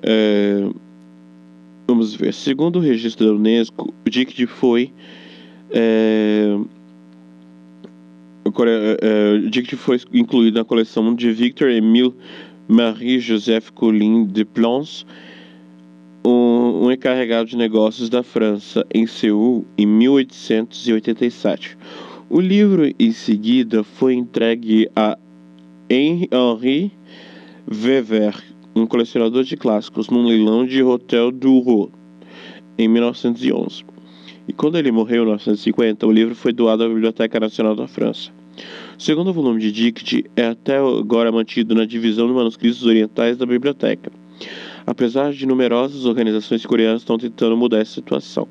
É, 0.02 0.68
vamos 1.86 2.14
ver. 2.14 2.32
Segundo 2.32 2.76
o 2.76 2.80
registro 2.80 3.26
da 3.26 3.32
Unesco, 3.32 3.94
o 4.06 4.10
Dict 4.10 4.46
foi 4.46 4.92
é, 5.70 6.56
é, 9.00 9.34
o 9.46 9.50
Dict 9.50 9.76
foi 9.76 10.00
incluído 10.12 10.58
na 10.58 10.64
coleção 10.64 11.14
de 11.14 11.30
Victor 11.30 11.68
Emile 11.70 12.14
Marie-Joseph 12.66 13.70
Colin 13.70 14.26
de 14.26 14.44
Plons, 14.44 15.06
um, 16.24 16.86
um 16.86 16.92
encarregado 16.92 17.48
de 17.48 17.56
negócios 17.56 18.08
da 18.10 18.22
França, 18.22 18.84
em 18.92 19.06
Seul, 19.06 19.64
em 19.76 19.86
1887. 19.86 21.78
O 22.28 22.40
livro, 22.40 22.90
em 22.98 23.12
seguida, 23.12 23.82
foi 23.82 24.14
entregue 24.14 24.88
a 24.94 25.16
Henri 25.88 26.92
Weber, 27.66 28.34
um 28.80 28.86
colecionador 28.86 29.44
de 29.44 29.56
clássicos, 29.56 30.08
num 30.08 30.26
leilão 30.26 30.66
de 30.66 30.82
Hotel 30.82 31.30
du 31.30 31.58
Roi, 31.58 31.90
em 32.78 32.88
1911. 32.88 33.84
E 34.46 34.52
quando 34.52 34.78
ele 34.78 34.90
morreu 34.90 35.22
em 35.22 35.26
1950, 35.26 36.06
o 36.06 36.12
livro 36.12 36.34
foi 36.34 36.52
doado 36.52 36.84
à 36.84 36.88
Biblioteca 36.88 37.38
Nacional 37.38 37.74
da 37.74 37.86
França. 37.86 38.30
O 38.98 39.02
segundo 39.02 39.32
volume 39.32 39.60
de 39.60 39.70
Dict 39.70 40.24
é 40.34 40.46
até 40.46 40.78
agora 40.78 41.30
mantido 41.30 41.74
na 41.74 41.84
divisão 41.84 42.26
de 42.26 42.32
manuscritos 42.32 42.84
orientais 42.84 43.36
da 43.36 43.46
biblioteca, 43.46 44.10
apesar 44.86 45.32
de 45.32 45.46
numerosas 45.46 46.04
organizações 46.04 46.66
coreanas 46.66 47.02
estão 47.02 47.18
tentando 47.18 47.56
mudar 47.56 47.78
essa 47.78 47.92
situação. 47.92 48.48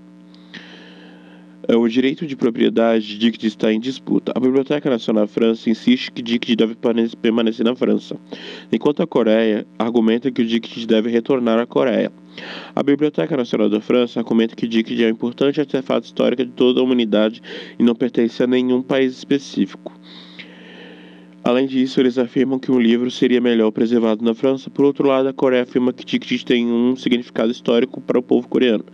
É, 1.68 1.76
o 1.76 1.86
direito 1.88 2.26
de 2.26 2.36
propriedade 2.36 3.06
de 3.06 3.18
Dict 3.18 3.46
está 3.46 3.74
em 3.74 3.80
disputa. 3.80 4.32
A 4.34 4.40
Biblioteca 4.40 4.90
Nacional 4.90 5.28
França 5.28 5.70
insiste 5.70 6.12
que 6.12 6.22
Dict 6.22 6.56
deve 6.56 6.78
permanecer 7.22 7.66
na 7.66 7.76
França, 7.76 8.16
enquanto 8.72 9.04
a 9.04 9.08
Coreia 9.08 9.68
argumenta 9.78 10.32
que 10.32 10.42
o 10.42 10.46
Dict 10.46 10.88
deve 10.88 11.10
retornar 11.10 11.60
à 11.60 11.66
Coreia. 11.66 12.10
A 12.74 12.82
Biblioteca 12.82 13.36
Nacional 13.36 13.70
da 13.70 13.82
França 13.82 14.20
argumenta 14.20 14.56
que 14.56 14.68
Dick 14.68 15.04
é 15.04 15.08
um 15.08 15.10
importante 15.10 15.60
artefato 15.60 16.06
histórico 16.06 16.46
de 16.46 16.52
toda 16.52 16.80
a 16.80 16.84
humanidade 16.84 17.42
e 17.78 17.84
não 17.84 17.96
pertence 17.96 18.42
a 18.42 18.48
nenhum 18.48 18.82
país 18.82 19.18
específico. 19.18 19.92
Além 21.44 21.66
disso, 21.66 22.00
eles 22.00 22.18
afirmam 22.18 22.60
que 22.60 22.72
um 22.72 22.80
livro 22.80 23.10
seria 23.10 23.42
melhor 23.42 23.72
preservado 23.72 24.24
na 24.24 24.34
França. 24.34 24.70
Por 24.70 24.86
outro 24.86 25.08
lado, 25.08 25.28
a 25.30 25.34
Coreia 25.34 25.64
afirma 25.64 25.92
que 25.92 26.06
Dick 26.06 26.46
tem 26.46 26.68
um 26.68 26.96
significado 26.96 27.52
histórico 27.52 28.00
para 28.00 28.20
o 28.20 28.24
povo 28.24 28.48
coreano, 28.48 28.86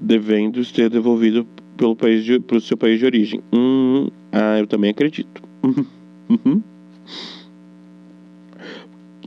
devendo 0.00 0.64
ser 0.64 0.88
devolvido 0.88 1.46
pelo 1.80 1.96
país 1.96 2.22
de, 2.26 2.38
pelo 2.38 2.60
seu 2.60 2.76
país 2.76 2.98
de 2.98 3.06
origem. 3.06 3.40
Hum, 3.50 4.08
ah, 4.30 4.58
eu 4.58 4.66
também 4.66 4.90
acredito. 4.90 5.42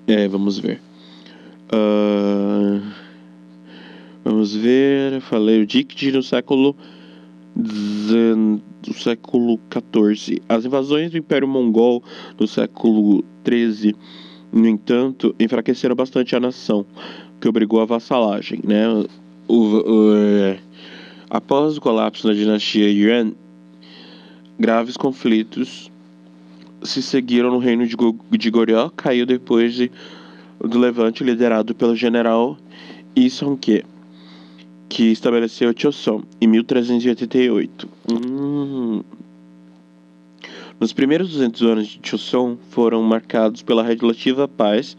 é, 0.06 0.28
vamos 0.28 0.60
ver. 0.60 0.80
Uh... 1.74 2.80
Vamos 4.24 4.56
ver, 4.56 5.20
falei 5.22 5.64
o 5.64 5.66
Dict 5.66 6.12
no 6.12 6.22
século 6.22 6.78
do 7.56 8.94
século 8.94 9.60
XIV. 9.70 10.40
As 10.48 10.64
invasões 10.64 11.12
do 11.12 11.18
Império 11.18 11.48
Mongol 11.48 12.04
do 12.38 12.48
século 12.48 13.24
XIII, 13.46 13.96
no 14.52 14.68
entanto, 14.68 15.36
enfraqueceram 15.40 15.96
bastante 15.96 16.36
a 16.36 16.40
nação, 16.40 16.86
que 17.42 17.50
obrigou 17.50 17.82
a 17.82 17.86
vassalagem. 17.86 18.62
Né? 18.64 18.88
O, 19.48 19.56
o, 19.56 20.16
é, 20.16 20.60
após 21.34 21.76
o 21.76 21.82
colapso 21.82 22.28
da 22.28 22.34
dinastia 22.34 22.88
Yuan, 22.92 23.34
graves 24.60 24.96
conflitos 24.96 25.92
se 26.84 27.02
seguiram 27.02 27.50
no 27.50 27.58
reino 27.58 27.88
de, 27.88 27.96
de 28.38 28.52
Goryeo, 28.52 28.92
caiu 28.92 29.26
depois 29.26 29.74
de, 29.74 29.92
do 30.60 30.78
levante 30.78 31.24
liderado 31.24 31.74
pelo 31.74 31.96
general 31.96 32.56
Yi 33.18 33.32
Song-ke 33.32 33.84
que 34.88 35.06
estabeleceu 35.06 35.74
Choson 35.76 36.22
em 36.40 36.46
1388. 36.46 37.90
Hum. 38.12 39.02
Nos 40.80 40.94
primeiros 40.94 41.32
200 41.32 41.62
anos 41.64 41.88
de 41.88 42.00
Choson 42.04 42.58
foram 42.70 43.02
marcados 43.02 43.64
pela 43.64 43.82
relativa 43.82 44.48
paz, 44.48 44.96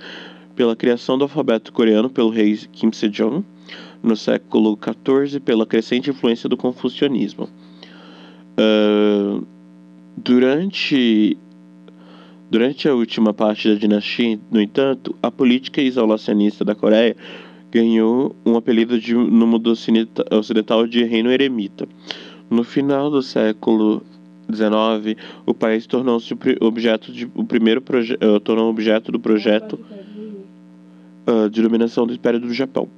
pela 0.56 0.74
criação 0.74 1.16
do 1.16 1.22
alfabeto 1.22 1.72
coreano 1.72 2.10
pelo 2.10 2.30
rei 2.30 2.58
Kim 2.72 2.90
Sejong, 2.90 3.44
no 4.04 4.14
século 4.14 4.78
XIV 4.78 5.40
pela 5.40 5.66
crescente 5.66 6.10
influência 6.10 6.48
do 6.48 6.56
confucionismo. 6.56 7.48
Uh, 8.58 9.44
durante 10.16 11.36
Durante 12.50 12.88
a 12.88 12.94
última 12.94 13.34
parte 13.34 13.68
da 13.68 13.74
dinastia, 13.74 14.38
no 14.48 14.60
entanto, 14.60 15.12
a 15.20 15.28
política 15.28 15.80
isolacionista 15.80 16.64
da 16.64 16.72
Coreia 16.72 17.16
ganhou 17.72 18.36
um 18.46 18.56
apelido 18.56 18.96
de, 19.00 19.12
no 19.12 19.44
mundo 19.44 19.72
ocidental 20.30 20.86
de 20.86 21.02
Reino 21.02 21.32
Eremita. 21.32 21.88
No 22.48 22.62
final 22.62 23.10
do 23.10 23.22
século 23.22 24.02
XIX, 24.48 25.20
o 25.44 25.52
país 25.52 25.84
tornou-se 25.84 26.32
objeto 26.60 27.10
de 27.10 27.28
o 27.34 27.44
primeiro 27.44 27.82
uh, 27.82 28.38
tornou 28.38 28.70
objeto 28.70 29.10
do 29.10 29.18
projeto 29.18 29.76
uh, 31.26 31.50
de 31.50 31.60
dominação 31.60 32.06
do 32.06 32.14
Império 32.14 32.38
do 32.38 32.54
Japão. 32.54 32.88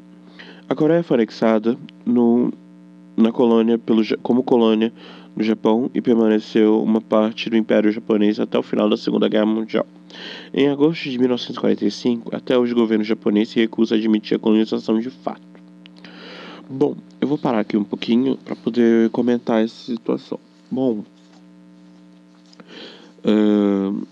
A 0.68 0.74
Coreia 0.74 1.02
foi 1.02 1.16
anexada 1.16 1.78
no, 2.04 2.52
na 3.16 3.30
colônia 3.30 3.78
pelo, 3.78 4.02
como 4.18 4.42
colônia 4.42 4.92
no 5.36 5.44
Japão 5.44 5.88
e 5.94 6.00
permaneceu 6.00 6.82
uma 6.82 7.00
parte 7.00 7.48
do 7.48 7.56
Império 7.56 7.92
Japonês 7.92 8.40
até 8.40 8.58
o 8.58 8.62
final 8.62 8.88
da 8.88 8.96
Segunda 8.96 9.28
Guerra 9.28 9.46
Mundial. 9.46 9.86
Em 10.52 10.68
agosto 10.68 11.08
de 11.08 11.18
1945, 11.18 12.34
até 12.34 12.58
hoje 12.58 12.72
o 12.72 12.76
governo 12.76 13.04
japonês 13.04 13.50
se 13.50 13.60
recusa 13.60 13.94
a 13.94 13.98
admitir 13.98 14.36
a 14.36 14.40
colonização 14.40 14.98
de 14.98 15.10
fato. 15.10 15.42
Bom, 16.68 16.96
eu 17.20 17.28
vou 17.28 17.38
parar 17.38 17.60
aqui 17.60 17.76
um 17.76 17.84
pouquinho 17.84 18.36
para 18.36 18.56
poder 18.56 19.08
comentar 19.10 19.62
essa 19.62 19.92
situação. 19.92 20.40
Bom, 20.68 21.04
uh, 23.24 24.06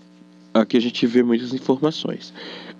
aqui 0.53 0.77
a 0.77 0.81
gente 0.81 1.05
vê 1.05 1.21
muitas 1.21 1.53
informações. 1.53 2.33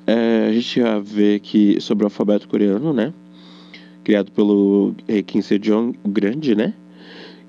Uh, 0.07 0.49
a 0.49 0.53
gente 0.53 0.79
já 0.79 0.97
vê 0.97 1.39
que 1.39 1.81
sobre 1.81 2.05
o 2.05 2.07
alfabeto 2.07 2.47
coreano, 2.47 2.93
né? 2.93 3.11
Criado 4.06 4.32
pelo 4.32 4.96
rei 5.06 5.22
Kim 5.22 5.41
Sejong, 5.41 6.00
o 6.02 6.08
Grande, 6.08 6.56
né? 6.56 6.74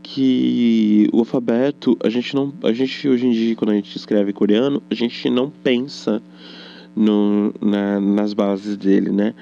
que 0.03 1.09
o 1.12 1.19
alfabeto, 1.19 1.99
a 2.03 2.09
gente 2.09 2.33
não, 2.33 2.53
a 2.62 2.73
gente 2.73 3.09
hoje 3.09 3.27
em 3.27 3.33
dia 3.33 3.57
quando 3.57 3.73
a 3.73 3.75
gente 3.75 3.97
escreve 3.97 4.33
coreano, 4.33 4.81
a 4.88 4.95
gente 4.95 5.29
não 5.29 5.51
pensa 5.51 6.23
no, 6.95 7.53
na, 7.61 8.01
nas 8.01 8.33
bases 8.33 8.77
dele, 8.77 9.11
né? 9.11 9.35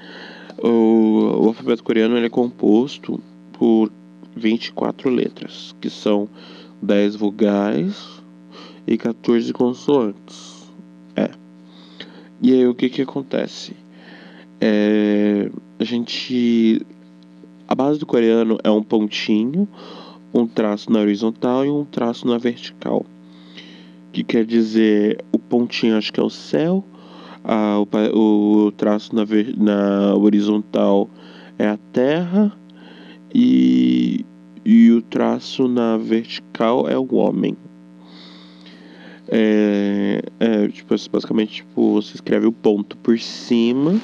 O, 0.57 1.43
o 1.43 1.47
alfabeto 1.49 1.83
coreano 1.83 2.17
ele 2.17 2.25
é 2.25 2.29
composto 2.29 3.21
por 3.53 3.91
24 4.35 5.07
letras, 5.09 5.75
que 5.79 5.89
são 5.89 6.27
10 6.81 7.15
vogais 7.15 8.21
e 8.87 8.97
14 8.97 9.53
consoantes. 9.53 10.67
É. 11.15 11.29
E 12.41 12.51
aí 12.51 12.67
o 12.67 12.73
que 12.73 12.89
que 12.89 13.03
acontece? 13.03 13.73
É, 14.59 15.51
a 15.77 15.83
gente 15.83 16.81
a 17.67 17.75
base 17.75 17.99
do 17.99 18.05
coreano 18.05 18.57
é 18.63 18.69
um 18.69 18.83
pontinho 18.83 19.67
um 20.35 20.45
traço 20.45 20.91
na 20.91 20.99
horizontal 20.99 21.65
e 21.65 21.69
um 21.69 21.85
traço 21.85 22.27
na 22.27 22.37
vertical. 22.37 23.05
Que 24.11 24.21
quer 24.21 24.45
dizer, 24.45 25.23
o 25.31 25.39
pontinho 25.39 25.97
acho 25.97 26.11
que 26.11 26.19
é 26.19 26.23
o 26.23 26.29
céu, 26.29 26.83
a, 27.41 27.79
o, 28.13 28.65
o 28.65 28.71
traço 28.73 29.15
na, 29.15 29.23
na 29.57 30.15
horizontal 30.15 31.09
é 31.57 31.67
a 31.67 31.77
terra 31.93 32.51
e, 33.33 34.25
e 34.65 34.91
o 34.91 35.01
traço 35.01 35.69
na 35.69 35.95
vertical 35.95 36.89
é 36.89 36.97
o 36.97 37.15
homem. 37.15 37.55
É, 39.29 40.21
é 40.39 40.67
tipo, 40.67 40.93
basicamente 41.11 41.55
tipo, 41.55 41.93
você 41.93 42.15
escreve 42.15 42.45
o 42.45 42.51
ponto 42.51 42.97
por 42.97 43.17
cima 43.19 43.99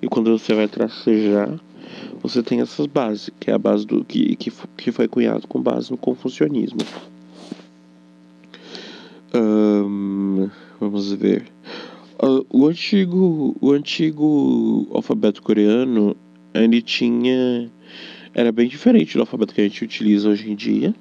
e 0.00 0.06
quando 0.06 0.30
você 0.38 0.54
vai 0.54 0.68
tracejar 0.68 1.58
você 2.24 2.42
tem 2.42 2.62
essas 2.62 2.86
bases, 2.86 3.28
que 3.38 3.50
é 3.50 3.54
a 3.54 3.58
base 3.58 3.86
do 3.86 4.02
que, 4.02 4.34
que, 4.36 4.50
que 4.78 4.90
foi 4.90 5.06
cunhado 5.06 5.46
com 5.46 5.60
base 5.60 5.90
no 5.90 5.98
confucionismo. 5.98 6.78
Um, 9.34 10.48
vamos 10.80 11.12
ver. 11.12 11.44
Uh, 12.22 12.46
o 12.48 12.66
antigo, 12.66 13.54
o 13.60 13.72
antigo 13.72 14.88
alfabeto 14.94 15.42
coreano, 15.42 16.16
ele 16.54 16.80
tinha 16.80 17.70
era 18.32 18.50
bem 18.50 18.68
diferente 18.68 19.14
do 19.14 19.20
alfabeto 19.20 19.54
que 19.54 19.60
a 19.60 19.64
gente 19.64 19.84
utiliza 19.84 20.30
hoje 20.30 20.50
em 20.50 20.56
dia, 20.56 20.94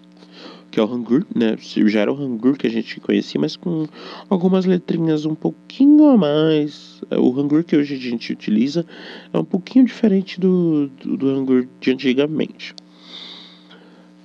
que 0.73 0.79
é 0.79 0.83
o 0.83 0.91
Hangul, 0.91 1.23
né? 1.35 1.55
Já 1.59 1.99
era 1.99 2.11
o 2.11 2.15
Hangul 2.15 2.55
que 2.55 2.65
a 2.65 2.69
gente 2.69 2.99
conhecia, 2.99 3.39
mas 3.39 3.55
com 3.55 3.85
algumas 4.27 4.65
letrinhas 4.65 5.23
um 5.23 5.35
pouquinho 5.35 6.09
a 6.09 6.17
mais. 6.17 6.99
O 7.11 7.39
Hangul 7.39 7.63
que 7.63 7.77
hoje 7.77 7.93
a 7.93 7.97
gente 7.99 8.33
utiliza 8.33 8.83
é 9.31 9.37
um 9.37 9.45
pouquinho 9.45 9.85
diferente 9.85 10.39
do, 10.39 10.87
do, 10.87 11.15
do 11.15 11.69
de 11.79 11.91
antigamente. 11.91 12.73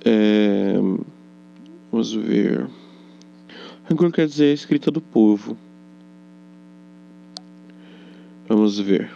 É, 0.03 0.73
vamos 1.91 2.13
ver. 2.13 2.67
Hangul 3.87 4.11
quer 4.11 4.25
dizer 4.25 4.51
escrita 4.51 4.89
do 4.89 5.01
povo. 5.01 5.55
Vamos 8.47 8.79
ver. 8.79 9.11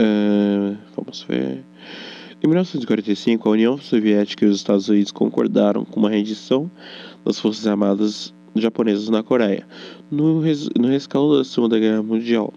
Uh, 0.00 0.76
vamos 0.96 1.22
ver. 1.22 1.62
Em 2.44 2.46
1945, 2.46 3.48
a 3.48 3.52
União 3.52 3.78
Soviética 3.78 4.44
e 4.44 4.48
os 4.48 4.58
Estados 4.58 4.90
Unidos 4.90 5.10
concordaram 5.10 5.82
com 5.82 5.98
uma 5.98 6.10
rendição 6.10 6.70
das 7.24 7.40
Forças 7.40 7.66
Armadas 7.66 8.34
japonesas 8.54 9.08
na 9.08 9.22
Coreia, 9.22 9.66
no, 10.10 10.40
res, 10.40 10.68
no 10.78 10.88
rescaldo 10.88 11.38
da 11.38 11.44
Segunda 11.44 11.78
Guerra 11.78 12.02
Mundial, 12.02 12.52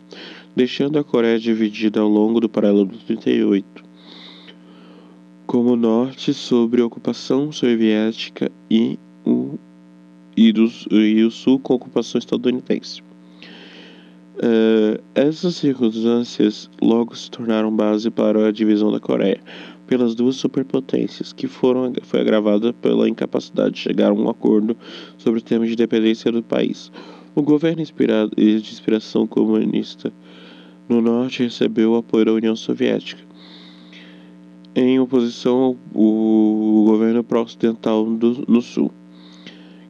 deixando 0.53 0.99
a 0.99 1.05
Coreia 1.05 1.39
dividida 1.39 2.01
ao 2.01 2.09
longo 2.09 2.41
do 2.41 2.49
paralelo 2.49 2.85
38, 3.07 3.65
como 5.45 5.71
o 5.71 5.77
norte 5.77 6.33
sobre 6.33 6.81
a 6.81 6.85
ocupação 6.85 7.49
soviética 7.53 8.51
e 8.69 8.99
o, 9.25 9.57
e, 10.35 10.53
e 10.91 11.23
o 11.23 11.31
sul 11.31 11.59
com 11.59 11.71
a 11.71 11.75
ocupação 11.77 12.19
estadunidense. 12.19 13.01
Uh, 14.35 15.01
essas 15.15 15.55
circunstâncias 15.55 16.69
logo 16.79 17.15
se 17.15 17.31
tornaram 17.31 17.75
base 17.75 18.11
para 18.11 18.49
a 18.49 18.51
divisão 18.51 18.91
da 18.91 18.99
Coreia 18.99 19.41
pelas 19.87 20.13
duas 20.13 20.35
superpotências, 20.35 21.33
que 21.33 21.47
foram, 21.47 21.93
foi 22.03 22.19
agravada 22.19 22.73
pela 22.73 23.09
incapacidade 23.09 23.75
de 23.75 23.79
chegar 23.79 24.11
a 24.11 24.13
um 24.13 24.29
acordo 24.29 24.75
sobre 25.17 25.39
o 25.39 25.43
tema 25.43 25.65
de 25.65 25.73
independência 25.73 26.31
do 26.31 26.43
país. 26.43 26.91
O 27.33 27.41
governo 27.41 27.81
inspirado, 27.81 28.31
de 28.35 28.57
inspiração 28.57 29.25
comunista 29.25 30.11
no 30.87 31.01
norte 31.01 31.43
recebeu 31.43 31.93
o 31.93 31.95
apoio 31.95 32.25
da 32.25 32.33
União 32.33 32.55
Soviética. 32.55 33.21
Em 34.75 34.99
oposição 34.99 35.75
ao 35.95 36.85
governo 36.85 37.23
pró-ocidental 37.23 38.05
no 38.05 38.61
sul 38.61 38.91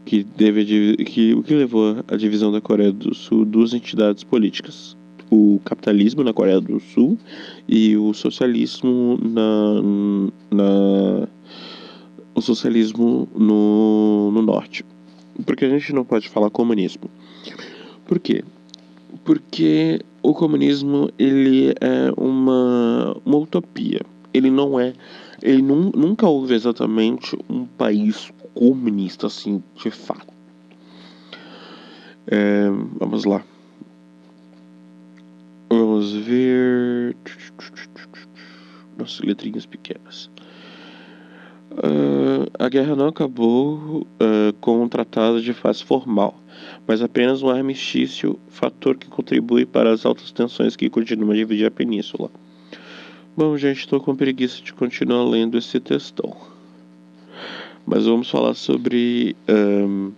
que, 0.07 0.23
deve, 0.23 0.95
que, 1.03 1.33
o 1.33 1.43
que 1.43 1.53
levou 1.53 1.97
à 2.07 2.15
divisão 2.15 2.49
da 2.49 2.61
Coreia 2.61 2.93
do 2.93 3.13
Sul 3.13 3.43
duas 3.43 3.73
entidades 3.73 4.23
políticas. 4.23 4.96
O 5.29 5.59
capitalismo 5.65 6.23
na 6.23 6.33
Coreia 6.33 6.61
do 6.61 6.79
Sul 6.79 7.17
e 7.67 7.97
o 7.97 8.13
socialismo 8.13 9.19
na, 9.21 9.81
na 10.51 11.27
o 12.33 12.41
socialismo 12.41 13.27
no, 13.35 14.31
no 14.31 14.41
norte. 14.41 14.85
Porque 15.45 15.65
a 15.65 15.69
gente 15.69 15.91
não 15.93 16.05
pode 16.05 16.29
falar 16.29 16.49
comunismo. 16.49 17.09
Por 18.05 18.19
quê? 18.19 18.43
Porque 19.25 19.99
o 20.21 20.33
comunismo 20.33 21.09
ele 21.17 21.73
é 21.81 22.11
uma, 22.15 23.15
uma 23.25 23.37
utopia. 23.37 24.01
Ele 24.33 24.51
não 24.51 24.79
é. 24.79 24.93
Ele 25.41 25.61
num, 25.61 25.91
nunca 25.95 26.27
houve 26.27 26.53
exatamente 26.53 27.37
um 27.49 27.65
país 27.65 28.31
comunista, 28.53 29.27
assim, 29.27 29.63
de 29.75 29.91
fato. 29.91 30.33
É, 32.27 32.69
vamos 32.99 33.25
lá. 33.25 33.43
Vamos 35.69 36.13
ver. 36.13 37.15
Nossa, 38.97 39.25
letrinhas 39.25 39.65
pequenas. 39.65 40.29
Uh, 41.71 42.49
a 42.57 42.69
guerra 42.69 42.95
não 42.95 43.07
acabou 43.07 44.01
uh, 44.01 44.53
com 44.59 44.81
um 44.83 44.89
tratado 44.89 45.41
de 45.41 45.53
fase 45.53 45.83
formal, 45.83 46.39
mas 46.87 47.01
apenas 47.01 47.43
um 47.43 47.49
armistício, 47.49 48.39
fator 48.47 48.97
que 48.97 49.07
contribui 49.07 49.65
para 49.65 49.91
as 49.91 50.05
altas 50.05 50.31
tensões 50.31 50.75
que 50.75 50.89
continuam 50.89 51.31
a 51.31 51.35
dividir 51.35 51.67
a 51.67 51.71
península. 51.71 52.31
Bom, 53.35 53.55
gente, 53.57 53.79
estou 53.79 53.99
com 53.99 54.15
preguiça 54.15 54.63
de 54.63 54.73
continuar 54.73 55.23
lendo 55.25 55.57
esse 55.57 55.79
textão 55.79 56.35
mas 57.87 58.05
vamos 58.05 58.29
falar 58.29 58.53
sobre 58.53 59.33
um, 59.47 60.11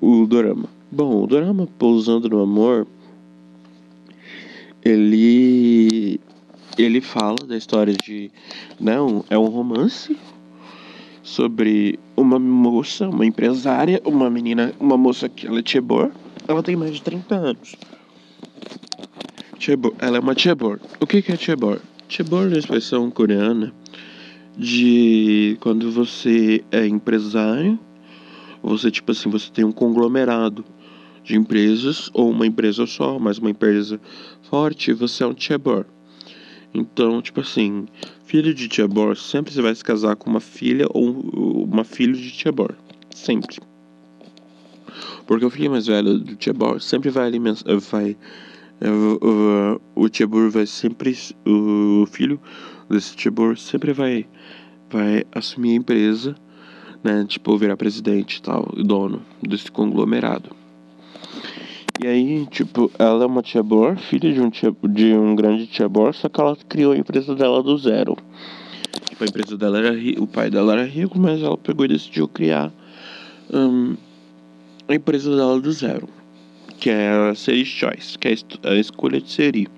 o 0.00 0.26
dorama. 0.26 0.66
Bom, 0.90 1.22
o 1.22 1.26
dorama 1.26 1.68
Pousando 1.78 2.30
no 2.30 2.40
Amor, 2.40 2.86
ele 4.84 6.20
ele 6.76 7.00
fala 7.00 7.36
da 7.46 7.56
história 7.56 7.94
de, 7.94 8.30
não, 8.80 9.18
né, 9.18 9.24
é 9.30 9.38
um 9.38 9.46
romance 9.46 10.16
sobre 11.22 11.98
uma 12.16 12.38
moça, 12.38 13.08
uma 13.08 13.24
empresária, 13.24 14.00
uma 14.04 14.28
menina, 14.28 14.74
uma 14.78 14.96
moça 14.96 15.28
que 15.28 15.46
ela 15.46 15.60
é 15.60 15.62
chebor, 15.64 16.10
ela 16.46 16.62
tem 16.62 16.76
mais 16.76 16.94
de 16.94 17.02
30 17.02 17.34
anos. 17.34 17.76
Chebor, 19.58 19.94
ela 19.98 20.18
é 20.18 20.20
uma 20.20 20.36
chebor. 20.36 20.80
O 21.00 21.06
que 21.06 21.22
que 21.22 21.32
é 21.32 21.36
chebor? 21.36 21.80
Chebor 22.08 22.44
é 22.44 22.48
uma 22.48 22.58
expressão 22.58 23.10
coreana 23.10 23.72
de 24.56 25.56
quando 25.60 25.90
você 25.90 26.62
é 26.70 26.86
empresário, 26.86 27.78
você 28.62 28.90
tipo 28.90 29.12
assim, 29.12 29.30
você 29.30 29.50
tem 29.50 29.64
um 29.64 29.72
conglomerado 29.72 30.64
de 31.22 31.36
empresas 31.36 32.10
ou 32.12 32.30
uma 32.30 32.46
empresa 32.46 32.86
só, 32.86 33.18
mas 33.18 33.38
uma 33.38 33.50
empresa 33.50 33.98
forte, 34.54 34.92
você 34.92 35.24
é 35.24 35.26
um 35.26 35.34
chaebol. 35.36 35.84
Então, 36.72 37.20
tipo 37.20 37.40
assim, 37.40 37.88
filho 38.24 38.54
de 38.54 38.72
chaebol 38.72 39.12
sempre 39.16 39.52
você 39.52 39.60
vai 39.60 39.74
se 39.74 39.82
casar 39.82 40.14
com 40.14 40.30
uma 40.30 40.38
filha 40.38 40.86
ou 40.90 41.64
uma 41.64 41.82
filha 41.82 42.12
de 42.12 42.30
chaebol, 42.30 42.70
sempre. 43.12 43.58
Porque 45.26 45.44
o 45.44 45.50
filho 45.50 45.72
mais 45.72 45.88
velho 45.88 46.20
do 46.20 46.36
chaebol 46.38 46.78
sempre 46.78 47.10
vai 47.10 47.26
alimentar, 47.26 47.64
vai 47.90 48.16
o, 48.80 49.80
o, 49.96 50.04
o 50.04 50.50
vai 50.50 50.66
sempre 50.66 51.18
o 51.44 52.06
filho 52.06 52.40
desse 52.88 53.16
Tibor 53.16 53.56
sempre 53.56 53.92
vai, 53.92 54.24
vai 54.88 55.24
assumir 55.32 55.72
a 55.72 55.76
empresa, 55.76 56.36
né? 57.02 57.24
Tipo, 57.26 57.58
virar 57.58 57.76
presidente 57.76 58.36
e 58.36 58.42
tal, 58.42 58.72
dono 58.76 59.20
desse 59.42 59.72
conglomerado. 59.72 60.63
E 62.02 62.08
aí, 62.08 62.44
tipo, 62.46 62.90
ela 62.98 63.22
é 63.22 63.26
uma 63.26 63.40
Tibor, 63.40 63.96
filha 63.96 64.32
de 64.32 64.40
um, 64.40 64.50
de 64.90 65.14
um 65.14 65.36
grande 65.36 65.66
Tibor, 65.68 66.12
só 66.12 66.28
que 66.28 66.40
ela 66.40 66.56
criou 66.68 66.92
a 66.92 66.96
empresa 66.96 67.36
dela 67.36 67.62
do 67.62 67.78
zero. 67.78 68.16
Tipo, 69.08 69.22
a 69.22 69.26
empresa 69.26 69.56
dela 69.56 69.78
era 69.78 70.20
o 70.20 70.26
pai 70.26 70.50
dela 70.50 70.72
era 70.72 70.84
rico, 70.84 71.16
mas 71.18 71.40
ela 71.40 71.56
pegou 71.56 71.84
e 71.84 71.88
decidiu 71.88 72.26
criar 72.26 72.72
um, 73.52 73.96
a 74.88 74.94
empresa 74.94 75.34
dela 75.36 75.60
do 75.60 75.70
zero, 75.70 76.08
que 76.80 76.90
é 76.90 77.10
a 77.10 77.34
Series 77.34 77.68
Choice, 77.68 78.18
que 78.18 78.26
é 78.26 78.34
a 78.68 78.74
escolha 78.74 79.20
de 79.20 79.30
Seri. 79.30 79.68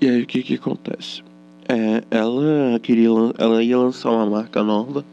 E 0.00 0.08
aí 0.08 0.22
o 0.22 0.26
que 0.26 0.44
que 0.44 0.54
acontece? 0.54 1.24
É, 1.68 2.04
ela 2.08 2.78
queria, 2.80 3.08
ela 3.36 3.62
ia 3.64 3.76
lançar 3.76 4.12
uma 4.12 4.26
marca 4.26 4.62
nova, 4.62 5.04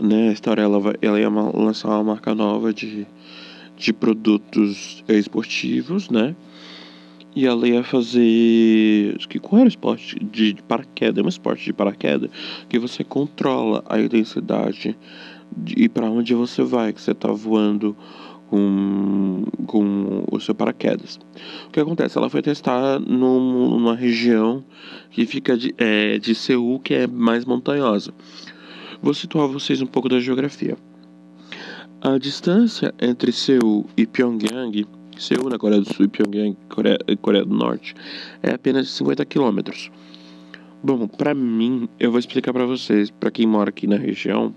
né? 0.00 0.30
A 0.30 0.32
história 0.32 0.62
ela, 0.62 0.80
ela 1.02 1.20
ia 1.20 1.28
lançar 1.28 1.88
uma 1.88 2.02
marca 2.02 2.34
nova 2.34 2.72
de, 2.72 3.06
de 3.78 3.92
produtos 3.92 5.04
esportivos, 5.08 6.10
né? 6.10 6.34
E 7.34 7.46
ela 7.46 7.68
ia 7.68 7.84
fazer. 7.84 9.16
Que 9.28 9.38
qual 9.38 9.60
era 9.60 9.66
o 9.66 9.68
esporte 9.68 10.18
de, 10.18 10.56
paraquedas? 10.66 11.22
É 11.22 11.24
um 11.24 11.28
esporte 11.28 11.64
de 11.64 11.72
paraquedas 11.72 12.30
que 12.68 12.78
você 12.78 13.04
controla 13.04 13.84
a 13.88 14.00
intensidade 14.00 14.96
de, 15.56 15.84
e 15.84 15.88
para 15.88 16.10
onde 16.10 16.34
você 16.34 16.62
vai, 16.62 16.92
que 16.92 17.00
você 17.00 17.14
tá 17.14 17.30
voando 17.30 17.96
com, 18.48 19.44
com 19.66 20.24
o 20.32 20.40
seu 20.40 20.54
paraquedas. 20.54 21.20
O 21.68 21.70
que 21.70 21.78
acontece? 21.78 22.18
Ela 22.18 22.28
foi 22.28 22.42
testar 22.42 22.98
num, 22.98 23.70
numa 23.70 23.94
região 23.94 24.64
que 25.10 25.24
fica 25.24 25.56
de, 25.56 25.72
é, 25.78 26.18
de 26.18 26.34
Seul, 26.34 26.80
que 26.80 26.94
é 26.94 27.06
mais 27.06 27.44
montanhosa. 27.44 28.12
Vou 29.00 29.14
situar 29.14 29.46
vocês 29.46 29.80
um 29.80 29.86
pouco 29.86 30.08
da 30.08 30.18
geografia. 30.18 30.76
A 32.00 32.16
distância 32.18 32.94
entre 33.00 33.32
Seul 33.32 33.86
e 33.96 34.06
Pyongyang, 34.06 34.86
Seul 35.18 35.50
na 35.50 35.58
Coreia 35.58 35.80
do 35.80 35.92
Sul 35.92 36.06
e 36.06 36.08
Pyongyang, 36.08 36.56
Coreia, 36.68 36.98
Coreia 37.20 37.44
do 37.44 37.54
Norte, 37.54 37.94
é 38.42 38.50
apenas 38.52 38.86
de 38.86 38.92
50 38.92 39.24
quilômetros. 39.24 39.90
Bom, 40.82 41.08
para 41.08 41.34
mim, 41.34 41.88
eu 41.98 42.10
vou 42.10 42.20
explicar 42.20 42.52
para 42.52 42.64
vocês, 42.66 43.10
para 43.10 43.30
quem 43.30 43.46
mora 43.46 43.70
aqui 43.70 43.86
na 43.86 43.96
região, 43.96 44.54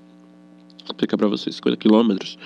explicar 0.85 1.17
para 1.17 1.27
vocês 1.27 1.55
50 1.55 1.77
quilômetros 1.77 2.37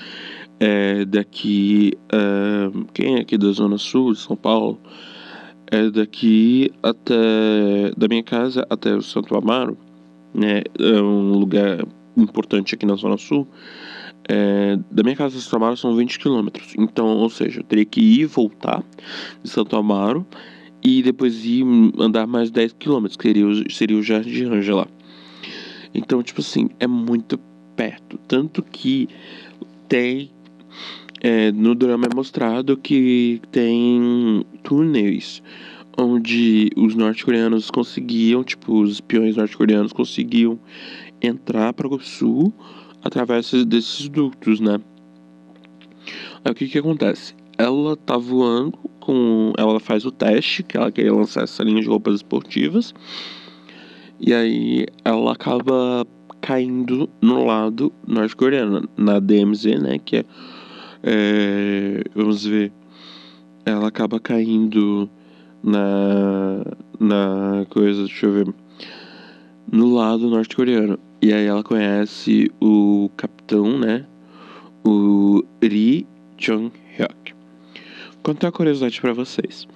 é 0.59 1.05
daqui. 1.05 1.93
Uh, 2.05 2.85
quem 2.93 3.17
é 3.17 3.21
aqui 3.21 3.37
da 3.37 3.51
Zona 3.51 3.77
Sul 3.77 4.13
de 4.13 4.19
São 4.19 4.35
Paulo? 4.35 4.79
É 5.67 5.89
daqui 5.89 6.71
até. 6.81 7.91
Da 7.97 8.07
minha 8.07 8.23
casa 8.23 8.65
até 8.69 8.95
o 8.95 9.01
Santo 9.01 9.35
Amaro, 9.35 9.77
né? 10.33 10.61
É 10.79 11.01
um 11.01 11.33
lugar 11.33 11.85
importante 12.15 12.75
aqui 12.75 12.85
na 12.85 12.95
Zona 12.95 13.17
Sul. 13.17 13.47
É, 14.27 14.77
da 14.89 15.03
minha 15.03 15.15
casa 15.15 15.37
a 15.37 15.41
Santo 15.41 15.55
Amaro 15.55 15.77
são 15.77 15.95
20 15.95 16.19
quilômetros. 16.19 16.73
Então, 16.77 17.05
ou 17.05 17.29
seja, 17.29 17.59
eu 17.59 17.63
teria 17.63 17.85
que 17.85 18.01
ir 18.01 18.21
e 18.21 18.25
voltar 18.25 18.83
de 19.43 19.49
Santo 19.49 19.75
Amaro 19.75 20.25
e 20.83 21.01
depois 21.03 21.45
ir 21.45 21.63
andar 21.99 22.25
mais 22.27 22.49
10 22.51 22.73
quilômetros, 22.73 23.17
que 23.17 23.23
seria 23.23 23.47
o, 23.47 23.71
seria 23.71 23.97
o 23.97 24.03
Jardim 24.03 24.45
Ângela. 24.45 24.87
Então, 25.93 26.21
tipo 26.21 26.41
assim, 26.41 26.69
é 26.79 26.87
muito 26.87 27.39
perto. 27.75 28.17
Tanto 28.27 28.61
que 28.63 29.07
tem. 29.87 30.31
É, 31.21 31.51
no 31.51 31.73
drama 31.73 32.05
é 32.11 32.15
mostrado 32.15 32.77
que 32.77 33.41
tem 33.51 34.45
túneis 34.61 35.41
onde 35.97 36.69
os 36.75 36.93
norte-coreanos 36.93 37.71
conseguiam, 37.71 38.43
tipo, 38.43 38.81
os 38.81 38.91
espiões 38.93 39.37
norte-coreanos 39.37 39.93
conseguiam 39.93 40.59
entrar 41.21 41.73
para 41.73 41.87
o 41.87 41.99
sul 41.99 42.53
através 43.05 43.51
desses 43.65 44.09
ductos, 44.09 44.59
né? 44.59 44.81
Aí 46.43 46.51
o 46.51 46.55
que 46.55 46.67
que 46.67 46.79
acontece? 46.79 47.35
Ela 47.55 47.95
tá 47.95 48.17
voando 48.17 48.77
com. 48.99 49.53
Ela 49.57 49.79
faz 49.79 50.05
o 50.05 50.11
teste, 50.11 50.63
que 50.63 50.75
ela 50.75 50.91
queria 50.91 51.13
lançar 51.13 51.43
essa 51.43 51.63
linha 51.63 51.81
de 51.81 51.87
roupas 51.87 52.15
esportivas. 52.15 52.93
E 54.19 54.33
aí 54.33 54.87
ela 55.03 55.33
acaba 55.33 56.05
caindo 56.41 57.07
no 57.21 57.45
lado 57.45 57.93
norte-coreano, 58.07 58.89
na 58.97 59.19
DMZ, 59.19 59.65
né? 59.79 59.99
Que 59.99 60.17
é, 60.17 60.25
é. 61.03 62.03
Vamos 62.15 62.43
ver. 62.43 62.73
Ela 63.65 63.87
acaba 63.87 64.19
caindo 64.19 65.07
na. 65.63 66.65
Na 66.99 67.65
coisa, 67.69 68.05
deixa 68.05 68.25
eu 68.25 68.31
ver. 68.31 68.53
No 69.71 69.93
lado 69.93 70.27
norte-coreano. 70.29 70.97
E 71.21 71.33
aí 71.33 71.45
ela 71.45 71.63
conhece 71.63 72.51
o 72.61 73.09
capitão, 73.17 73.79
né? 73.79 74.05
O 74.83 75.43
Ri 75.61 76.05
Jong-hyuk. 76.37 77.33
Contar 78.21 78.47
uma 78.47 78.51
curiosidade 78.51 78.99
para 78.99 79.13
vocês. 79.13 79.67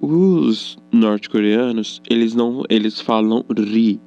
Os 0.00 0.78
norte-coreanos, 0.90 2.00
eles 2.08 2.34
não, 2.34 2.62
eles 2.70 3.00
falam 3.00 3.44
ri, 3.54 4.00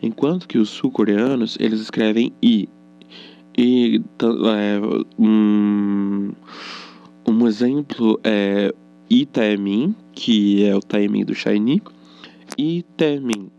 enquanto 0.00 0.46
que 0.46 0.56
os 0.56 0.68
sul-coreanos, 0.68 1.56
eles 1.58 1.80
escrevem 1.80 2.32
i. 2.40 2.68
E 3.58 4.00
é, 4.22 4.80
um, 5.18 6.30
um 7.26 7.46
exemplo 7.48 8.20
é 8.22 8.72
Itaemin, 9.10 9.96
que 10.12 10.64
é 10.64 10.76
o 10.76 10.80
Taemin 10.80 11.24
do 11.24 11.34
Shiny, 11.34 11.82
e 12.56 12.84
Taemin, 12.96 13.50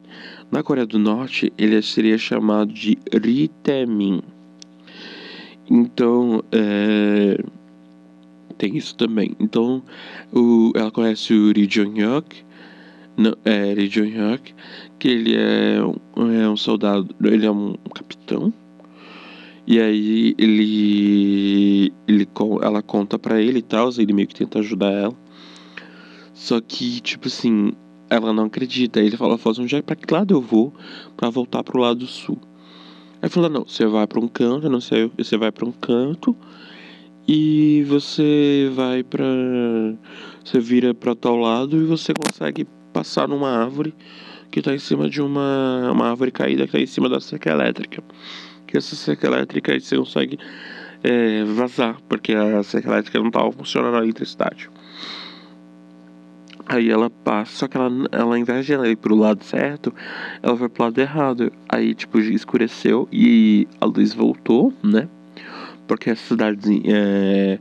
na 0.52 0.64
Coreia 0.64 0.86
do 0.86 0.98
Norte, 0.98 1.52
ele 1.58 1.82
seria 1.82 2.18
chamado 2.18 2.72
de 2.72 2.98
Ritemin. 3.12 4.22
Então, 5.70 6.44
é, 6.52 7.44
tem 8.58 8.78
isso 8.78 8.96
também. 8.96 9.36
Então, 9.40 9.84
o, 10.32 10.72
ela 10.76 10.92
conhece 10.92 11.34
o 11.34 11.52
Ri 11.52 11.68
Jong-hyuk, 11.68 12.44
é, 13.44 13.74
Ri 13.74 13.88
Jong-hyuk, 13.90 14.54
que 14.98 15.08
ele 15.08 15.36
é, 15.36 15.78
é 15.78 16.50
um 16.50 16.58
soldado, 16.58 17.14
ele 17.24 17.46
é 17.46 17.52
um 17.52 17.74
capitão. 17.94 18.54
E 19.66 19.82
aí 19.82 20.34
ele, 20.38 21.92
ele 22.08 22.28
ela 22.62 22.82
conta 22.82 23.20
para 23.20 23.42
ele 23.42 23.60
e 23.60 23.62
tal, 23.62 23.90
ele 23.98 24.14
meio 24.14 24.28
que 24.28 24.36
tenta 24.36 24.60
ajudar 24.60 24.92
ela. 24.92 25.16
Só 26.34 26.62
que, 26.62 27.02
tipo 27.02 27.28
assim, 27.28 27.74
ela 28.10 28.34
não 28.34 28.46
acredita. 28.46 29.00
Ele 29.00 29.18
fala, 29.18 29.38
fala 29.38 29.56
assim, 29.64 29.82
para 29.82 29.96
que 29.96 30.14
lado 30.14 30.34
eu 30.34 30.42
vou 30.42 30.74
para 31.16 31.30
voltar 31.30 31.64
pro 31.64 31.80
lado 31.80 32.06
sul? 32.06 32.40
Aí 33.22 33.30
fala, 33.30 33.50
não, 33.50 33.66
você 33.66 33.86
vai 33.86 34.06
para 34.06 34.20
um 34.20 34.28
canto, 34.28 34.70
não 34.70 34.80
sei, 34.82 35.12
você 35.18 35.38
vai 35.38 35.52
para 35.52 35.68
um 35.68 35.72
canto 35.72 36.36
e 37.28 37.84
você 37.88 38.72
vai 38.74 39.04
para 39.04 39.26
você 40.44 40.60
vira 40.60 40.94
para 40.94 41.16
tal 41.16 41.36
lado 41.36 41.76
e 41.78 41.86
você 41.86 42.14
consegue 42.14 42.66
passar 42.94 43.28
numa 43.28 43.50
árvore 43.50 43.94
que 44.50 44.60
está 44.60 44.74
em 44.74 44.80
cima 44.80 45.10
de 45.10 45.22
uma, 45.22 45.92
uma 45.92 46.10
árvore 46.10 46.32
caída 46.32 46.64
que 46.64 46.70
está 46.70 46.80
em 46.80 46.86
cima 46.86 47.10
da 47.10 47.20
cerca 47.20 47.50
elétrica. 47.50 48.02
Que 48.66 48.78
essa 48.78 48.96
cerca 48.96 49.28
elétrica 49.28 49.74
aí 49.74 49.82
você 49.82 49.98
consegue 49.98 50.40
é, 51.04 51.44
vazar, 51.44 51.98
porque 52.08 52.34
a 52.34 52.64
cerca 52.64 52.90
elétrica 52.90 53.20
não 53.20 53.28
estava 53.28 53.52
funcionando 53.52 53.98
a 53.98 54.04
eletricidade. 54.04 54.70
Aí 56.70 56.90
ela 56.90 57.10
passa, 57.10 57.60
só 57.60 57.68
que 57.68 57.78
ela, 57.78 57.90
ela 58.12 58.36
ao 58.36 58.38
invés 58.38 58.66
de 58.66 58.74
ela 58.74 58.90
ir 58.90 58.98
pro 58.98 59.16
lado 59.16 59.42
certo, 59.42 59.94
ela 60.44 60.54
vai 60.54 60.68
pro 60.68 60.84
lado 60.84 61.00
errado. 61.00 61.52
Aí, 61.70 61.96
tipo, 61.96 62.20
escureceu 62.20 63.08
e 63.10 63.66
a 63.80 63.86
luz 63.86 64.14
voltou, 64.14 64.74
né? 64.84 65.08
Porque 65.88 66.10
essa 66.10 66.28
cidadezinha. 66.28 66.84
É... 66.86 67.60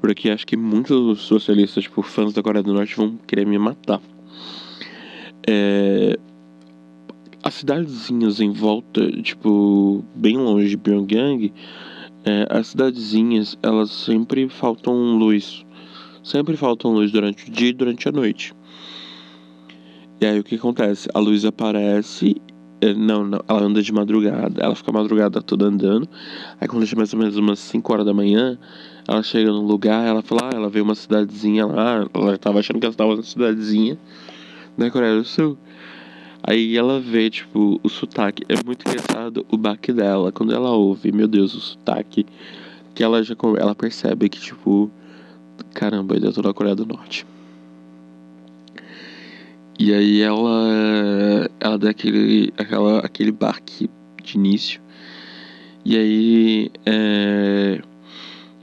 Porque 0.00 0.28
acho 0.28 0.46
que 0.46 0.56
muitos 0.56 1.22
socialistas, 1.22 1.84
tipo, 1.84 2.02
fãs 2.02 2.34
da 2.34 2.42
Coreia 2.42 2.62
do 2.62 2.74
Norte 2.74 2.96
vão 2.96 3.18
querer 3.26 3.46
me 3.46 3.58
matar. 3.58 4.00
É... 5.46 6.18
As 7.42 7.54
cidadezinhas 7.54 8.40
em 8.40 8.52
volta, 8.52 9.10
tipo, 9.22 10.04
bem 10.14 10.36
longe 10.36 10.68
de 10.68 10.76
Pyongyang, 10.76 11.50
é, 12.24 12.46
as 12.50 12.68
cidadezinhas, 12.68 13.56
elas 13.62 13.90
sempre 13.90 14.48
faltam 14.50 15.16
luz 15.16 15.64
Sempre 16.28 16.58
faltam 16.58 16.92
luz 16.92 17.10
durante 17.10 17.48
o 17.48 17.50
dia 17.50 17.70
e 17.70 17.72
durante 17.72 18.06
a 18.06 18.12
noite. 18.12 18.54
E 20.20 20.26
aí 20.26 20.38
o 20.38 20.44
que 20.44 20.56
acontece? 20.56 21.08
A 21.14 21.18
luz 21.18 21.42
aparece. 21.42 22.36
Eh, 22.82 22.92
não, 22.92 23.24
não, 23.24 23.40
ela 23.48 23.62
anda 23.62 23.82
de 23.82 23.90
madrugada. 23.90 24.60
Ela 24.62 24.74
fica 24.74 24.92
madrugada 24.92 25.40
toda 25.40 25.64
andando. 25.64 26.06
Aí 26.60 26.68
quando 26.68 26.86
chega 26.86 26.98
mais 26.98 27.14
ou 27.14 27.18
menos 27.18 27.34
umas 27.38 27.58
5 27.60 27.90
horas 27.90 28.04
da 28.04 28.12
manhã, 28.12 28.58
ela 29.08 29.22
chega 29.22 29.50
num 29.50 29.64
lugar, 29.64 30.06
ela 30.06 30.20
fala, 30.20 30.50
ah, 30.50 30.54
ela 30.54 30.68
vê 30.68 30.82
uma 30.82 30.94
cidadezinha 30.94 31.64
lá. 31.64 32.06
Ela 32.12 32.36
tava 32.36 32.58
achando 32.58 32.78
que 32.78 32.84
ela 32.84 32.92
estava 32.92 33.16
na 33.16 33.22
cidadezinha 33.22 33.98
da 34.76 34.90
Coreia 34.90 35.16
do 35.16 35.24
Sul. 35.24 35.56
Aí 36.42 36.76
ela 36.76 37.00
vê, 37.00 37.30
tipo, 37.30 37.80
o 37.82 37.88
sotaque. 37.88 38.44
É 38.50 38.62
muito 38.66 38.86
engraçado 38.86 39.46
o 39.50 39.56
baque 39.56 39.94
dela. 39.94 40.30
Quando 40.30 40.52
ela 40.52 40.72
ouve, 40.72 41.10
meu 41.10 41.26
Deus, 41.26 41.54
o 41.54 41.60
sotaque. 41.60 42.26
Que 42.94 43.02
ela 43.02 43.22
já 43.22 43.34
ela 43.58 43.74
percebe 43.74 44.28
que, 44.28 44.38
tipo, 44.38 44.90
Caramba, 45.78 46.16
ele 46.16 46.26
é 46.26 46.32
toda 46.32 46.50
a 46.50 46.52
Coreia 46.52 46.74
do 46.74 46.84
Norte. 46.84 47.24
E 49.78 49.94
aí 49.94 50.20
ela 50.20 51.48
ela 51.60 51.78
dá 51.78 51.90
aquele, 51.90 52.52
aquela, 52.58 52.98
aquele 52.98 53.30
barque 53.30 53.88
de 54.20 54.36
início. 54.36 54.80
E 55.84 55.96
aí 55.96 56.70
é, 56.84 57.80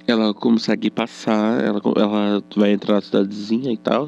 ela 0.05 0.33
consegue 0.33 0.91
passar, 0.91 1.63
ela, 1.63 1.81
ela 1.95 2.43
vai 2.53 2.73
entrar 2.73 2.95
na 2.95 3.01
cidadezinha 3.01 3.71
e 3.71 3.77
tal. 3.77 4.07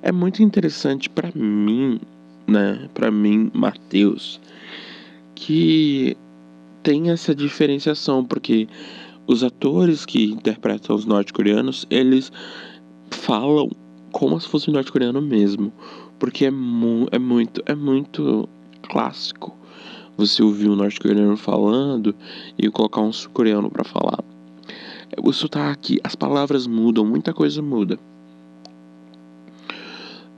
É 0.00 0.10
muito 0.10 0.42
interessante 0.42 1.10
para 1.10 1.30
mim, 1.34 2.00
né? 2.46 2.88
Para 2.94 3.10
mim, 3.10 3.50
Matheus, 3.52 4.40
que 5.34 6.16
tem 6.82 7.10
essa 7.10 7.34
diferenciação, 7.34 8.24
porque 8.24 8.66
os 9.26 9.42
atores 9.42 10.04
que 10.04 10.24
interpretam 10.24 10.94
os 10.94 11.04
norte-coreanos, 11.04 11.86
eles 11.90 12.30
falam 13.10 13.70
como 14.12 14.40
se 14.40 14.48
fosse 14.48 14.70
norte-coreano 14.70 15.20
mesmo, 15.20 15.72
porque 16.18 16.46
é, 16.46 16.50
mu 16.50 17.06
é 17.10 17.18
muito 17.18 17.62
é 17.66 17.74
muito 17.74 18.48
clássico 18.88 19.54
você 20.16 20.42
ouvir 20.42 20.70
um 20.70 20.76
norte-coreano 20.76 21.36
falando 21.36 22.14
e 22.58 22.70
colocar 22.70 23.02
um 23.02 23.12
sul-coreano 23.12 23.70
para 23.70 23.84
falar. 23.84 24.24
O 25.22 25.32
sotaque, 25.32 26.00
as 26.02 26.14
palavras 26.14 26.66
mudam, 26.66 27.04
muita 27.04 27.34
coisa 27.34 27.60
muda. 27.60 27.98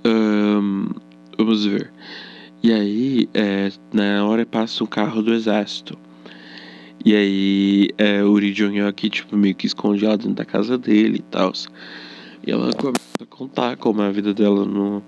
Um, 0.04 0.88
vamos 1.36 1.64
ver. 1.64 1.92
E 2.62 2.72
aí, 2.72 3.28
é, 3.32 3.70
na 3.92 4.26
hora 4.26 4.44
passa 4.44 4.82
o 4.82 4.86
carro 4.86 5.22
do 5.22 5.32
exército. 5.32 5.96
E 7.04 7.14
aí 7.14 7.88
é, 7.96 8.22
o 8.22 8.34
Ri 8.38 8.52
Jong 8.52 8.80
aqui, 8.80 9.08
tipo, 9.08 9.36
meio 9.36 9.54
que 9.54 9.66
esconde 9.66 10.04
ela 10.04 10.16
dentro 10.16 10.34
da 10.34 10.44
casa 10.44 10.76
dele 10.76 11.18
e 11.18 11.22
tal. 11.22 11.52
E 12.46 12.50
ela 12.50 12.72
começa 12.72 13.22
a 13.22 13.26
contar 13.26 13.76
como 13.76 14.02
é 14.02 14.08
a 14.08 14.10
vida 14.10 14.34
dela 14.34 14.64
no, 14.64 15.02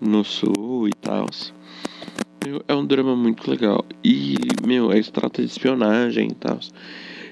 no 0.00 0.24
sul 0.24 0.88
e 0.88 0.92
tal. 0.92 1.26
É 2.68 2.74
um 2.74 2.86
drama 2.86 3.16
muito 3.16 3.50
legal. 3.50 3.84
E, 4.04 4.36
meu, 4.64 4.92
é 4.92 5.02
trata 5.02 5.42
de 5.42 5.48
espionagem 5.48 6.28
e 6.28 6.34
tal. 6.34 6.60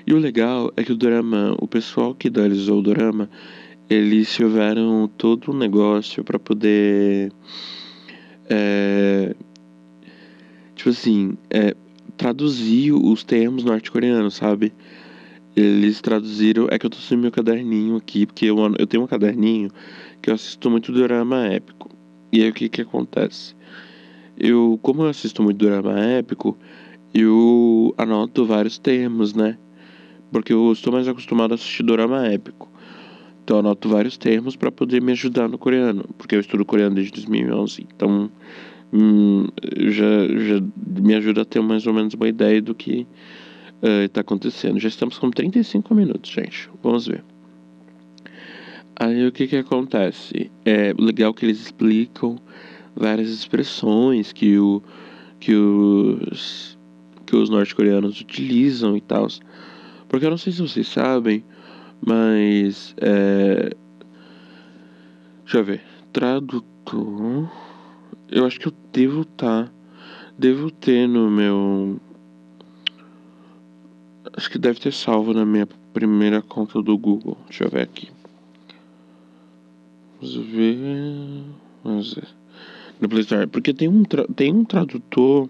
E 0.07 0.13
o 0.13 0.19
legal 0.19 0.73
é 0.77 0.83
que 0.83 0.93
o 0.93 0.97
drama, 0.97 1.55
o 1.59 1.69
pessoal 1.69 2.15
que 2.15 2.29
idealizou 2.29 2.81
o 2.81 2.83
drama, 2.83 3.31
eles 3.89 4.35
tiveram 4.35 5.09
todo 5.17 5.53
um 5.53 5.57
negócio 5.57 6.25
para 6.25 6.39
poder. 6.39 7.33
É, 8.49 9.35
tipo 10.75 10.91
assim, 10.91 11.37
é, 11.49 11.75
traduziu 12.17 12.97
os 13.03 13.25
termos 13.25 13.65
norte-coreanos, 13.65 14.35
sabe? 14.35 14.73
Eles 15.57 16.01
traduziram. 16.01 16.69
É 16.71 16.79
que 16.79 16.87
eu 16.87 16.91
tô 16.91 16.99
sem 16.99 17.17
meu 17.17 17.31
caderninho 17.31 17.97
aqui, 17.97 18.27
porque 18.27 18.47
eu, 18.47 18.57
eu 18.79 18.87
tenho 18.87 19.05
um 19.05 19.07
caderninho 19.07 19.71
que 20.21 20.31
eu 20.31 20.35
assisto 20.35 20.71
muito 20.71 20.93
drama 20.93 21.47
épico. 21.47 21.91
E 22.33 22.43
aí 22.43 22.51
o 22.51 22.53
que 22.53 22.69
que 22.69 22.83
acontece? 22.83 23.55
Eu, 24.37 24.79
como 24.83 25.03
eu 25.03 25.09
assisto 25.09 25.43
muito 25.43 25.59
drama 25.59 25.99
épico, 25.99 26.59
eu 27.13 27.95
anoto 27.97 28.45
vários 28.45 28.79
termos, 28.79 29.35
né? 29.35 29.57
Porque 30.33 30.53
eu 30.53 30.73
estou 30.73 30.93
mais 30.93 31.07
acostumado 31.07 31.53
a 31.53 31.55
assistir 31.55 31.85
dorama 31.85 32.27
épico. 32.27 32.69
Então 33.45 33.59
eu 33.59 33.61
anoto 33.61 33.89
vários 33.89 34.17
termos 34.17 34.57
para 34.57 34.73
poder 34.73 35.01
me 35.01 35.13
ajudar 35.13 35.49
no 35.49 35.59
coreano, 35.59 36.05
porque 36.19 36.35
eu 36.35 36.41
estudo 36.41 36.65
coreano 36.65 36.97
desde 36.97 37.13
2011. 37.13 37.87
Então 37.95 38.31
hum, 38.95 39.49
já, 39.89 40.29
já 40.29 40.63
me 40.87 41.15
ajuda 41.15 41.43
a 41.43 41.45
ter 41.45 41.61
mais 41.61 41.87
ou 41.87 41.93
menos 41.93 42.15
uma 42.15 42.29
ideia 42.29 42.63
do 42.63 42.75
que 42.75 43.07
está 43.83 44.21
uh, 44.21 44.23
acontecendo. 44.23 44.79
Já 44.79 44.89
estamos 44.89 45.19
com 45.19 45.31
35 45.31 45.95
minutos, 45.95 46.31
gente. 46.31 46.71
Vamos 46.83 47.07
ver. 47.07 47.25
Aí 48.97 49.27
o 49.27 49.33
que 49.33 49.49
que 49.49 49.57
acontece? 49.57 50.51
É 50.65 50.95
legal 50.97 51.35
que 51.35 51.45
eles 51.45 51.61
explicam 51.61 52.39
várias 52.95 53.29
expressões 53.29 54.33
que, 54.33 54.57
o, 54.57 54.81
que 55.41 55.55
os, 55.55 56.79
que 57.27 57.35
os 57.35 57.51
norte-coreanos 57.51 58.21
utilizam 58.21 58.97
e 58.97 59.01
tal. 59.01 59.27
Porque 60.09 60.25
eu 60.25 60.31
não 60.31 60.39
sei 60.39 60.53
se 60.53 60.63
vocês 60.63 60.87
sabem, 60.87 61.45
mas. 62.01 62.95
É... 62.99 63.75
Deixa 65.43 65.59
eu 65.59 65.65
ver. 65.65 65.83
Tradutor. 66.13 67.64
Eu 68.29 68.47
acho 68.47 68.59
que 68.59 68.69
eu 68.69 68.73
devo. 68.93 69.25
Tá, 69.25 69.71
devo 70.39 70.71
ter 70.71 71.09
no 71.09 71.31
meu. 71.31 72.01
Acho 74.37 74.51
que 74.51 74.59
deve 74.59 74.81
ter 74.81 74.93
salvo 74.93 75.33
na 75.33 75.45
minha 75.45 75.69
primeira 75.93 76.43
conta 76.43 76.83
do 76.83 76.97
Google. 76.99 77.37
Deixa 77.49 77.65
eu 77.65 77.71
ver 77.71 77.83
aqui. 77.83 78.11
Vamos 80.21 80.37
ver. 80.37 81.45
Vamos 81.83 82.15
ver. 82.15 82.29
No 83.01 83.09
Play 83.09 83.23
Store. 83.23 83.47
Porque 83.47 83.73
tem 83.73 83.89
um, 83.89 84.03
tem 84.03 84.53
um 84.53 84.65
tradutor. 84.65 85.49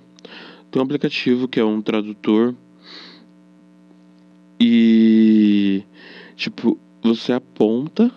Tem 0.70 0.80
um 0.80 0.84
aplicativo 0.84 1.48
que 1.48 1.60
é 1.60 1.64
um 1.64 1.80
tradutor. 1.80 2.54
E 4.60 5.84
Tipo, 6.36 6.78
você 7.02 7.32
aponta 7.32 8.10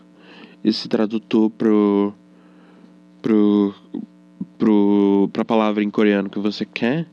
esse 0.63 0.87
tradutor 0.89 1.49
pro. 1.51 2.13
pro. 3.21 3.73
Pro 4.57 5.29
pra 5.31 5.45
palavra 5.45 5.83
em 5.83 5.89
coreano 5.89 6.29
que 6.29 6.39
você 6.39 6.65
quer. 6.65 7.07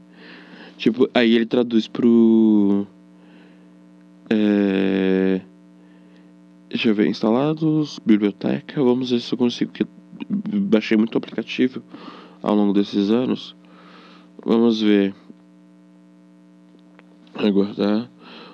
Tipo, 0.77 1.09
aí 1.15 1.35
ele 1.35 1.47
traduz 1.47 1.87
pro. 1.87 2.87
É, 4.31 5.41
deixa 6.69 6.89
eu 6.89 6.95
ver, 6.95 7.07
instalados, 7.09 8.01
biblioteca. 8.05 8.83
Vamos 8.83 9.11
ver 9.11 9.21
se 9.21 9.33
eu 9.33 9.39
consigo. 9.39 9.73
Que 9.73 9.87
baixei 10.29 10.97
muito 10.97 11.17
aplicativo 11.17 11.83
ao 12.43 12.55
longo 12.55 12.73
desses 12.73 13.11
anos. 13.11 13.57
Vamos 14.45 14.81
ver. 14.81 15.15
Aguardar. 17.35 18.11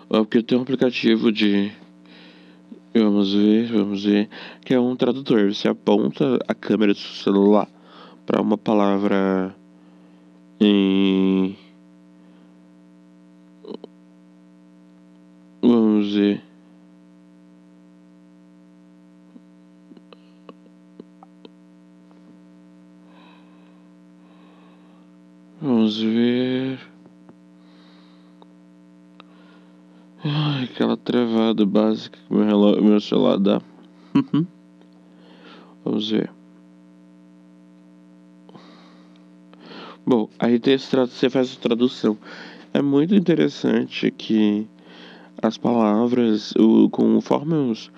Porque 0.09 0.43
tem 0.43 0.59
um 0.59 0.63
aplicativo 0.63 1.31
de 1.31 1.71
Vamos 2.93 3.33
ver, 3.33 3.67
vamos 3.67 4.05
ver. 4.05 4.29
Que 4.65 4.75
é 4.75 4.81
um 4.81 4.97
tradutor. 4.97 5.55
Você 5.55 5.69
aponta 5.69 6.39
a 6.49 6.55
câmera 6.55 6.93
do 6.93 6.99
seu 6.99 7.33
celular 7.33 7.69
para 8.27 8.41
uma 8.41 8.57
palavra 8.57 9.55
em. 10.61 11.57
Vamos 15.63 16.15
ver. 16.15 16.43
Vamos 25.61 26.01
ver. 26.03 26.81
Ai, 30.25 30.65
aquela 30.65 30.97
travada 30.97 31.67
básica 31.67 32.19
que 32.19 32.35
meu, 32.35 32.45
relógio, 32.45 32.83
meu 32.83 33.01
celular 33.01 33.39
dá. 33.39 33.61
Vamos 35.85 36.11
ver. 36.11 36.31
Bom, 40.07 40.30
aí 40.41 40.59
você 40.59 41.29
faz 41.29 41.57
a 41.57 41.61
tradução. 41.61 42.17
É 42.73 42.81
muito 42.81 43.15
interessante 43.15 44.11
que 44.11 44.67
as 45.43 45.59
palavras, 45.59 46.53
o, 46.53 46.89
conforme 46.89 47.55
os, 47.55 47.91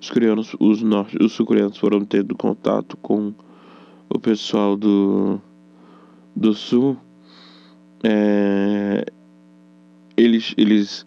os 0.00 0.10
coreanos, 0.10 0.54
os, 0.60 0.80
norte, 0.80 1.16
os 1.20 1.32
sul-coreanos 1.32 1.76
foram 1.76 2.04
tendo 2.04 2.36
contato 2.36 2.96
com 2.98 3.34
o 4.08 4.18
pessoal 4.18 4.76
do, 4.76 5.40
do 6.36 6.54
sul, 6.54 6.96
é, 8.04 9.04
eles, 10.16 10.54
eles 10.56 11.04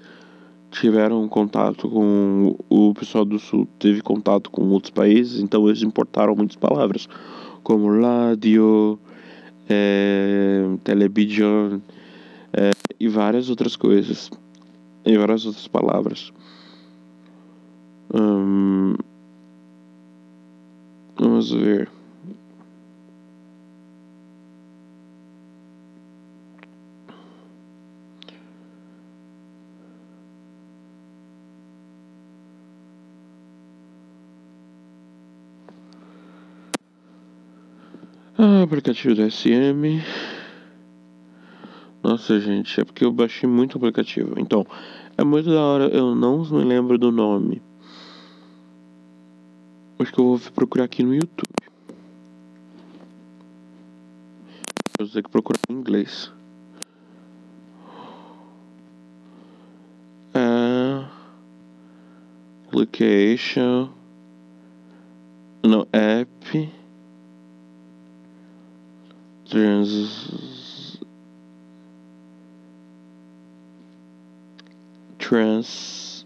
tiveram 0.71 1.27
contato 1.29 1.89
com 1.89 2.55
o 2.69 2.93
pessoal 2.93 3.23
do 3.23 3.39
sul, 3.39 3.65
teve 3.79 4.01
contato 4.01 4.49
com 4.49 4.67
outros 4.69 4.91
países, 4.91 5.41
então 5.41 5.67
eles 5.67 5.83
importaram 5.83 6.35
muitas 6.35 6.57
palavras, 6.57 7.07
como 7.63 8.01
rádio, 8.01 8.99
é, 9.69 10.63
é, 12.53 12.71
e 12.99 13.07
várias 13.07 13.49
outras 13.49 13.75
coisas, 13.75 14.29
e 15.05 15.17
várias 15.17 15.45
outras 15.45 15.67
palavras. 15.67 16.31
Hum, 18.13 18.95
vamos 21.17 21.51
ver. 21.51 21.89
Ah, 38.37 38.60
aplicativo 38.71 39.13
do 39.13 39.29
SM. 39.29 40.01
Nossa, 42.01 42.39
gente, 42.39 42.79
é 42.79 42.85
porque 42.85 43.03
eu 43.03 43.11
baixei 43.11 43.47
muito 43.47 43.77
aplicativo. 43.77 44.39
Então, 44.39 44.65
é 45.17 45.25
muito 45.25 45.49
da 45.49 45.61
hora, 45.61 45.83
eu 45.89 46.15
não 46.15 46.39
me 46.45 46.63
lembro 46.63 46.97
do 46.97 47.11
nome. 47.11 47.61
Acho 49.99 50.13
que 50.13 50.19
eu 50.19 50.37
vou 50.37 50.51
procurar 50.55 50.85
aqui 50.85 51.03
no 51.03 51.13
YouTube. 51.13 51.49
Eu 54.97 55.05
vou 55.05 55.13
ter 55.13 55.21
que 55.21 55.29
procurar 55.29 55.59
em 55.69 55.73
inglês. 55.73 56.31
É... 60.33 61.05
Application. 62.67 63.89
Não, 65.61 65.85
app 65.91 66.80
trans 69.51 70.97
translate 75.19 76.25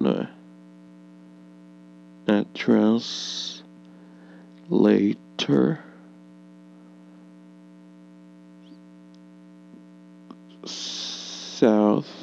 no 0.00 0.26
é 2.26 2.44
translator 2.54 3.62
South 10.64 12.21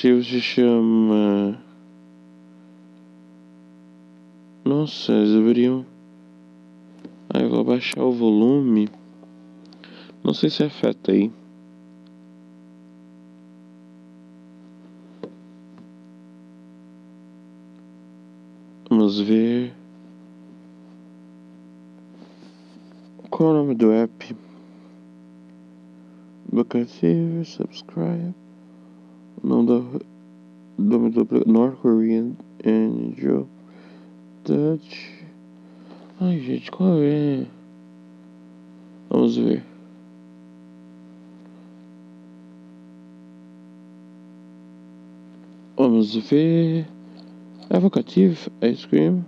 Se 0.00 0.40
chama. 0.40 1.58
Nossa, 4.64 5.10
eles 5.10 5.32
deveriam. 5.32 5.84
Aí 7.28 7.42
eu 7.42 7.50
vou 7.50 7.64
baixar 7.64 8.04
o 8.04 8.12
volume. 8.12 8.88
Não 10.22 10.32
sei 10.32 10.50
se 10.50 10.62
afeta 10.62 11.10
aí. 11.10 11.32
Vamos 18.88 19.18
ver. 19.18 19.74
Qual 23.28 23.48
é 23.48 23.52
o 23.52 23.56
nome 23.56 23.74
do 23.74 23.90
app? 23.90 24.36
Bacativo, 26.52 27.44
subscribe. 27.44 28.47
O 29.42 29.46
nome 29.46 29.66
do. 29.66 30.00
Nome 30.78 31.10
do 31.10 31.26
North 31.46 31.76
Korean 31.80 32.36
Angel 32.64 33.48
Dutch. 34.44 35.24
Ai 36.20 36.38
gente, 36.40 36.70
qual 36.70 36.98
é? 37.00 37.46
Vamos 39.10 39.36
ver. 39.36 39.64
Vamos 45.76 46.14
ver. 46.14 46.86
Evocative 47.70 48.50
Ice 48.62 48.86
Cream. 48.86 49.24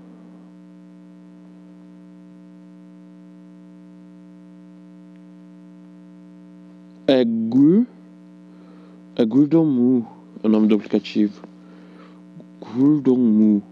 É 7.06 7.24
Gur. 7.24 7.86
É 9.20 9.24
Gurdomu. 9.26 10.06
É 10.42 10.46
o 10.46 10.50
nome 10.50 10.66
do 10.66 10.76
aplicativo. 10.76 11.42
Gurdomu. 12.58 13.62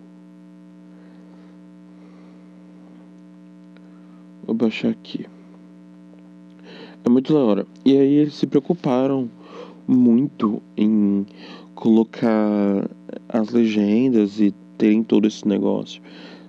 Vou 4.45 4.55
baixar 4.55 4.91
aqui. 4.91 5.25
É 7.03 7.09
muito 7.09 7.33
da 7.33 7.39
hora. 7.39 7.67
E 7.83 7.97
aí 7.97 8.15
eles 8.17 8.35
se 8.35 8.47
preocuparam 8.47 9.31
muito 9.87 10.61
em 10.77 11.25
colocar 11.75 12.87
as 13.27 13.49
legendas 13.49 14.39
e 14.41 14.55
terem 14.77 15.03
todo 15.03 15.27
esse 15.27 15.49
negócio 15.49 16.03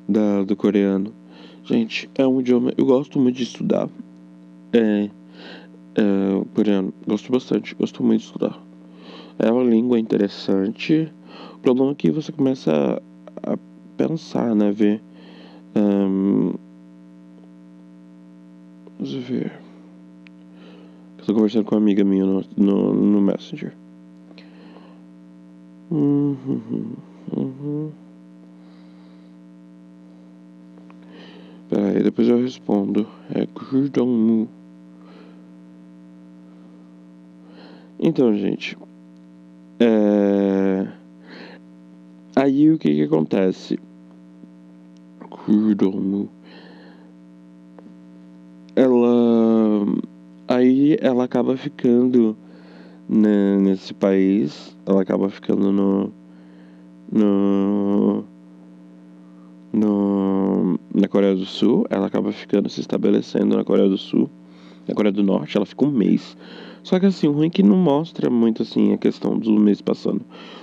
da, 0.10 0.44
do 0.44 0.58
coreano. 0.58 1.14
Gente, 1.64 2.10
é 2.16 2.28
um 2.28 2.42
idioma. 2.42 2.74
Eu 2.78 2.86
gosto 2.86 3.18
muito 3.18 3.38
de 3.38 3.44
estudar. 3.44 3.88
É, 4.74 5.10
é, 5.96 6.46
coreano. 6.54 6.94
Gosto 7.08 7.32
bastante. 7.32 7.74
Gosto 7.76 8.04
muito 8.04 8.20
de 8.20 8.26
estudar. 8.26 8.69
É 9.40 9.50
uma 9.50 9.64
língua 9.64 9.98
interessante. 9.98 11.10
O 11.56 11.60
problema 11.60 11.94
é 11.94 11.96
que 11.96 12.12
você 12.12 12.30
começa 12.30 13.02
a, 13.42 13.58
pensar, 13.96 14.54
né? 14.54 14.70
Ver. 14.70 15.02
Um, 15.74 16.54
vamos 18.98 19.14
ver. 19.14 19.54
Estou 21.18 21.36
conversando 21.36 21.64
com 21.64 21.76
uma 21.76 21.82
amiga 21.82 22.04
minha 22.04 22.26
no, 22.26 22.44
no, 22.58 22.94
no 22.94 23.22
Messenger. 23.22 23.74
Uhum, 25.90 26.94
uhum. 27.36 27.92
Peraí, 31.70 32.04
depois 32.04 32.28
eu 32.28 32.42
respondo. 32.42 33.08
É 33.34 33.46
Gurdongmu. 33.46 34.50
Então, 38.00 38.34
gente. 38.34 38.78
É... 39.80 40.88
Aí 42.36 42.70
o 42.72 42.78
que 42.78 42.94
que 42.94 43.04
acontece? 43.04 43.80
Gurdongmu. 45.48 46.30
Ela. 48.76 49.86
Aí 50.48 50.98
ela 51.02 51.26
acaba 51.26 51.56
ficando 51.56 52.36
né, 53.08 53.58
nesse 53.58 53.94
país, 53.94 54.76
ela 54.86 55.02
acaba 55.02 55.30
ficando 55.30 55.72
no, 55.72 56.12
no, 57.12 58.24
no, 59.74 60.80
na 60.94 61.08
Coreia 61.08 61.36
do 61.36 61.46
Sul, 61.46 61.86
ela 61.90 62.08
acaba 62.08 62.32
ficando 62.32 62.70
se 62.70 62.82
estabelecendo 62.82 63.58
na 63.58 63.64
Coreia 63.64 63.90
do 63.90 63.98
Sul, 63.98 64.30
na 64.90 64.96
Coreia 64.96 65.14
do 65.14 65.24
Norte, 65.24 65.56
ela 65.56 65.66
fica 65.66 65.86
um 65.86 65.92
mês. 65.92 66.36
Só 66.84 67.00
que 67.00 67.06
assim, 67.06 67.28
o 67.28 67.32
ruim 67.32 67.48
é 67.48 67.50
que 67.50 67.62
não 67.62 67.78
mostra 67.78 68.30
muito 68.30 68.64
assim 68.64 68.94
a 68.94 68.98
questão 68.98 69.38
do 69.38 69.52
mês 69.60 69.82
passando. 69.82 70.22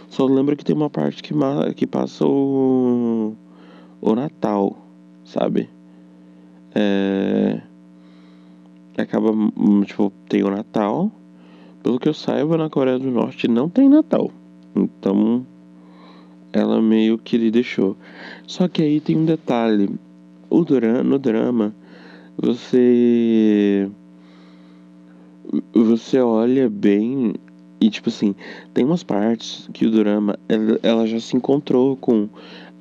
Só 0.09 0.27
lembra 0.27 0.57
que 0.57 0.65
tem 0.65 0.75
uma 0.75 0.91
parte 0.91 1.23
que, 1.23 1.33
que 1.77 1.87
passa 1.87 2.27
o, 2.27 3.35
o 4.01 4.15
Natal, 4.15 4.77
sabe? 5.25 5.69
É, 6.75 7.61
acaba, 8.99 9.31
tipo, 9.85 10.13
tem 10.29 10.43
o 10.43 10.51
Natal, 10.51 11.11
pelo 11.83 12.01
que 12.01 12.09
eu 12.09 12.15
saiba, 12.15 12.57
na 12.57 12.69
Coreia 12.69 12.99
do 12.99 13.11
Norte 13.11 13.47
não 13.47 13.69
tem 13.69 13.89
Natal. 13.89 14.31
Então, 14.75 15.47
ela 16.53 16.83
meio 16.83 17.17
que 17.17 17.39
lhe 17.39 17.51
deixou. 17.51 17.97
Só 18.47 18.67
que 18.67 18.83
aí 18.83 19.01
tem 19.01 19.17
um 19.17 19.25
detalhe. 19.25 19.89
O 20.51 20.65
drama, 20.65 21.03
no 21.03 21.19
drama, 21.19 21.75
você 22.37 23.91
você 25.73 26.21
olha 26.21 26.69
bem 26.69 27.35
e 27.81 27.91
tipo 27.91 28.09
assim, 28.09 28.35
tem 28.73 28.85
umas 28.85 29.03
partes 29.03 29.69
que 29.73 29.87
o 29.87 29.91
drama 29.91 30.39
ela, 30.49 30.79
ela 30.83 31.07
já 31.07 31.21
se 31.21 31.37
encontrou 31.37 31.97
com 31.97 32.29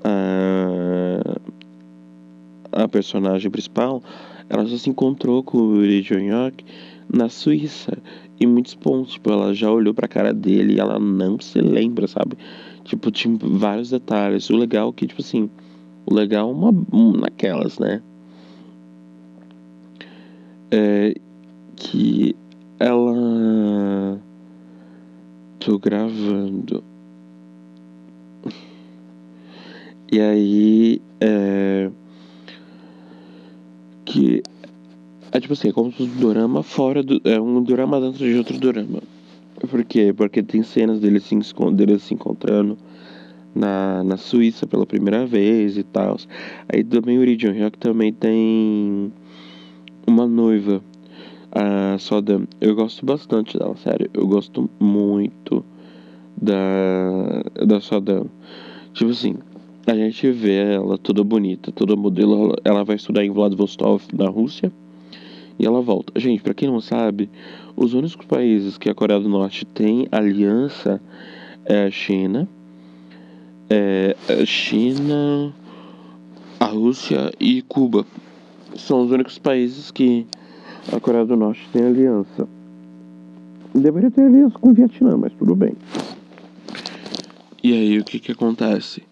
a 0.04 1.40
a 2.76 2.88
personagem 2.90 3.50
principal, 3.50 4.04
ela 4.50 4.66
já 4.66 4.78
se 4.78 4.90
encontrou 4.90 5.42
com 5.42 5.58
o 5.58 5.78
Lee 5.78 6.02
Jong-hyuk 6.02 6.64
na 7.12 7.30
Suíça 7.30 7.98
em 8.40 8.46
muitos 8.46 8.76
pontos. 8.76 9.14
Tipo, 9.14 9.32
ela 9.32 9.54
já 9.54 9.72
olhou 9.72 9.94
pra 9.94 10.08
cara 10.08 10.34
dele 10.34 10.74
e 10.74 10.80
ela 10.80 11.00
não 11.00 11.40
se 11.40 11.60
lembra, 11.62 12.06
sabe? 12.08 12.38
Tipo, 12.84 13.10
tinha 13.12 13.38
vários 13.42 13.90
detalhes. 13.90 14.50
O 14.50 14.58
legal 14.58 14.90
é 14.90 14.92
que, 14.92 15.08
tipo 15.08 15.22
assim, 15.22 15.50
o 16.06 16.14
legal 16.14 16.50
é 16.50 16.54
uma 16.54 16.72
naquelas, 17.18 17.80
né? 17.80 18.02
É 20.70 21.16
que 21.76 22.36
ela. 22.80 24.20
Tô 25.60 25.80
gravando. 25.80 26.84
E 30.12 30.20
aí. 30.20 31.02
É. 31.20 31.90
Que 34.06 34.44
é 35.36 35.40
tipo 35.42 35.52
assim, 35.52 35.68
é 35.68 35.74
como 35.74 35.92
um 36.00 36.06
dorama 36.18 36.64
fora 36.64 37.04
do. 37.04 37.20
É 37.26 37.40
um 37.42 37.62
dorama 37.62 38.00
dentro 38.00 38.26
de 38.26 38.38
outro 38.38 38.58
dorama. 38.58 39.02
Por 39.70 39.84
quê? 39.84 40.14
Porque 40.16 40.42
tem 40.42 40.64
cenas 40.64 41.00
dele 41.00 41.20
se, 41.20 41.36
dele 41.74 42.00
se 42.00 42.14
encontrando 42.14 42.78
na, 43.54 44.02
na 44.04 44.16
Suíça 44.16 44.66
pela 44.66 44.86
primeira 44.86 45.26
vez 45.26 45.78
e 45.78 45.84
tal. 45.84 46.18
Aí 46.70 46.84
também 46.86 47.18
o 47.18 47.24
Ri 47.24 47.36
Jong 47.36 47.72
também 47.80 48.14
tem 48.14 49.12
uma 50.08 50.26
noiva, 50.26 50.82
a 51.56 51.98
Sodam. 51.98 52.46
Eu 52.60 52.76
gosto 52.76 53.06
bastante 53.06 53.58
dela, 53.58 53.76
sério. 53.78 54.10
Eu 54.14 54.28
gosto 54.28 54.70
muito 54.78 55.64
da, 56.36 57.44
da 57.66 57.80
Sodam. 57.80 58.30
Tipo 58.94 59.12
assim, 59.12 59.38
a 59.88 59.96
gente 59.96 60.30
vê 60.32 60.74
ela 60.74 60.98
toda 60.98 61.24
bonita, 61.24 61.72
toda 61.72 61.96
modelo. 61.96 62.54
Ela 62.66 62.84
vai 62.84 62.98
estudar 62.98 63.24
em 63.24 63.32
Vladivostok, 63.32 64.14
na 64.14 64.30
Rússia 64.30 64.72
e 65.58 65.66
ela 65.66 65.82
volta. 65.82 66.20
Gente, 66.20 66.44
para 66.44 66.54
quem 66.54 66.70
não 66.70 66.82
sabe, 66.82 67.30
os 67.76 67.94
únicos 67.94 68.26
países 68.26 68.78
que 68.78 68.90
a 68.90 68.94
Coreia 68.94 69.20
do 69.20 69.30
Norte 69.30 69.66
tem 69.66 70.08
aliança 70.12 71.02
é 71.64 71.86
a 71.86 71.92
China, 71.92 72.48
é 73.70 74.16
a 74.28 74.46
China, 74.46 75.54
a 76.60 76.66
Rússia 76.66 77.32
e 77.40 77.62
Cuba. 77.62 78.06
São 78.76 79.06
os 79.06 79.12
únicos 79.12 79.40
países 79.40 79.90
que 79.90 80.28
a 80.92 81.00
Coreia 81.00 81.26
do 81.26 81.36
Norte 81.36 81.68
tem 81.72 81.86
aliança. 81.86 82.48
Deveria 83.74 84.12
ter 84.12 84.24
aliança 84.24 84.58
com 84.58 84.70
o 84.70 84.74
Vietnã, 84.74 85.18
mas 85.18 85.34
tudo 85.34 85.56
bem. 85.56 85.76
E 87.64 87.74
aí 87.74 88.00
o 88.00 88.04
que 88.04 88.20
que 88.20 88.32
acontece? 88.32 89.04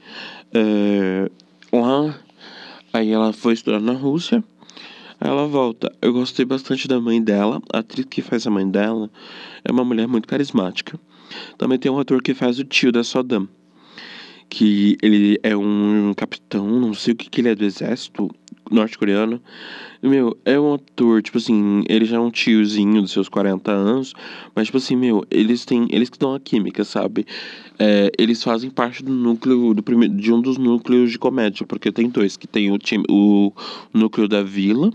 É, 0.54 1.30
lá, 1.72 2.16
aí 2.94 3.12
ela 3.12 3.34
foi 3.34 3.54
estudar 3.54 3.80
na 3.80 3.94
Rússia 3.94 4.44
ela 5.24 5.48
volta. 5.48 5.90
Eu 6.02 6.12
gostei 6.12 6.44
bastante 6.44 6.86
da 6.86 7.00
mãe 7.00 7.22
dela. 7.22 7.62
A 7.72 7.80
atriz 7.80 8.06
que 8.06 8.22
faz 8.22 8.46
a 8.46 8.52
mãe 8.52 8.70
dela 8.70 9.10
é 9.64 9.72
uma 9.72 9.86
mulher 9.86 10.06
muito 10.06 10.28
carismática. 10.28 11.00
Também 11.58 11.80
tem 11.80 11.90
um 11.90 11.98
ator 11.98 12.22
que 12.22 12.34
faz 12.34 12.60
o 12.60 12.66
tio 12.66 12.92
da 12.92 13.06
Sodam. 13.06 13.48
Que 14.50 14.98
ele 15.02 15.40
é 15.42 15.56
um 15.56 16.14
capitão, 16.16 16.68
não 16.68 16.94
sei 16.94 17.14
o 17.14 17.16
que, 17.16 17.30
que 17.30 17.40
ele 17.40 17.50
é 17.50 17.56
do 17.56 17.64
exército 17.64 18.30
norte-coreano. 18.74 19.42
Meu, 20.02 20.38
é 20.44 20.60
um 20.60 20.74
ator, 20.74 21.22
tipo 21.22 21.38
assim, 21.38 21.84
ele 21.88 22.04
já 22.04 22.18
é 22.18 22.20
um 22.20 22.30
tiozinho 22.30 23.02
dos 23.02 23.12
seus 23.12 23.30
40 23.30 23.72
anos, 23.72 24.14
mas 24.54 24.66
tipo 24.66 24.78
assim, 24.78 24.96
meu, 24.96 25.26
eles 25.32 25.64
têm, 25.64 25.88
eles 25.90 26.10
que 26.10 26.20
dão 26.20 26.36
a 26.36 26.40
química, 26.40 26.84
sabe? 26.84 27.26
É, 27.80 28.12
eles 28.18 28.44
fazem 28.44 28.70
parte 28.70 29.04
do 29.04 29.14
núcleo, 29.14 29.74
do 29.74 29.82
primeiro, 29.82 30.14
de 30.14 30.34
um 30.34 30.42
dos 30.42 30.58
núcleos 30.58 31.12
de 31.12 31.18
comédia, 31.18 31.66
porque 31.66 31.92
tem 31.92 32.10
dois, 32.10 32.36
que 32.36 32.48
tem 32.48 32.72
o 32.72 32.78
time, 32.78 33.06
o 33.10 33.54
núcleo 33.94 34.28
da 34.28 34.44
vila, 34.44 34.92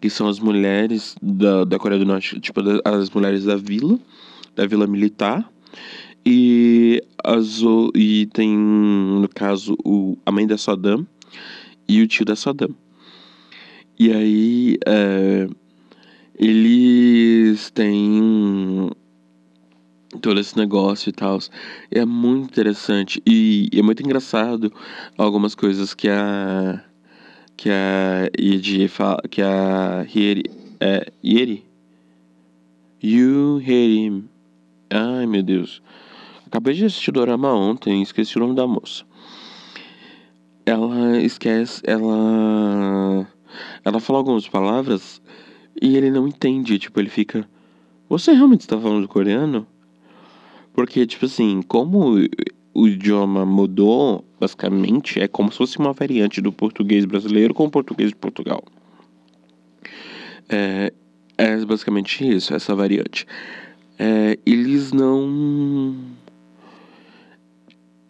que 0.00 0.08
são 0.08 0.26
as 0.28 0.40
mulheres 0.40 1.16
da, 1.20 1.64
da 1.64 1.78
Coreia 1.78 1.98
do 1.98 2.06
Norte, 2.06 2.40
tipo, 2.40 2.60
as 2.84 3.10
mulheres 3.10 3.44
da 3.44 3.56
vila, 3.56 3.98
da 4.54 4.66
vila 4.66 4.86
militar, 4.86 5.50
e, 6.24 7.04
as, 7.22 7.60
e 7.94 8.26
tem, 8.32 8.56
no 8.56 9.28
caso, 9.28 9.76
o, 9.84 10.18
a 10.26 10.32
mãe 10.32 10.44
da 10.46 10.58
Saddam 10.58 11.06
e 11.88 12.02
o 12.02 12.06
tio 12.08 12.24
da 12.24 12.34
Saddam. 12.34 12.74
E 13.98 14.12
aí, 14.12 14.78
é, 14.86 15.48
eles 16.38 17.70
têm 17.70 18.90
todo 20.20 20.40
esse 20.40 20.56
negócio 20.56 21.10
e 21.10 21.12
tal. 21.12 21.38
É 21.90 22.04
muito 22.04 22.44
interessante 22.44 23.22
e, 23.26 23.68
é 23.72 23.82
muito 23.82 24.02
engraçado 24.02 24.72
algumas 25.16 25.54
coisas 25.54 25.94
que 25.94 26.08
a 26.08 26.82
que 27.56 27.70
a 27.70 28.28
Iji 28.38 28.86
fala, 28.86 29.22
que 29.30 29.40
a 29.40 30.04
Hieri, 30.14 30.44
É 30.78 31.10
Yeri. 31.24 31.64
You 33.02 33.60
him. 33.60 34.28
Ai, 34.90 35.26
meu 35.26 35.42
Deus. 35.42 35.82
Acabei 36.46 36.74
de 36.74 36.84
assistir 36.84 37.10
o 37.10 37.12
Dorama 37.14 37.52
ontem, 37.54 38.02
esqueci 38.02 38.36
o 38.36 38.40
nome 38.40 38.54
da 38.54 38.66
moça. 38.66 39.04
Ela 40.66 41.18
esquece, 41.20 41.80
ela. 41.84 43.26
Ela 43.84 44.00
fala 44.00 44.18
algumas 44.18 44.48
palavras 44.48 45.20
e 45.80 45.96
ele 45.96 46.10
não 46.10 46.26
entende. 46.26 46.78
Tipo, 46.78 47.00
ele 47.00 47.10
fica. 47.10 47.48
Você 48.08 48.32
realmente 48.32 48.60
está 48.62 48.78
falando 48.78 49.08
coreano? 49.08 49.66
Porque, 50.72 51.06
tipo 51.06 51.24
assim, 51.24 51.62
como 51.62 52.16
o 52.74 52.86
idioma 52.86 53.46
mudou, 53.46 54.22
basicamente, 54.38 55.18
é 55.18 55.26
como 55.26 55.50
se 55.50 55.56
fosse 55.56 55.78
uma 55.78 55.94
variante 55.94 56.42
do 56.42 56.52
português 56.52 57.06
brasileiro 57.06 57.54
com 57.54 57.64
o 57.64 57.70
português 57.70 58.10
de 58.10 58.16
Portugal. 58.16 58.62
É, 60.48 60.92
é 61.38 61.64
basicamente 61.64 62.28
isso, 62.28 62.54
essa 62.54 62.74
variante. 62.74 63.26
É, 63.98 64.38
eles 64.44 64.92
não. 64.92 65.96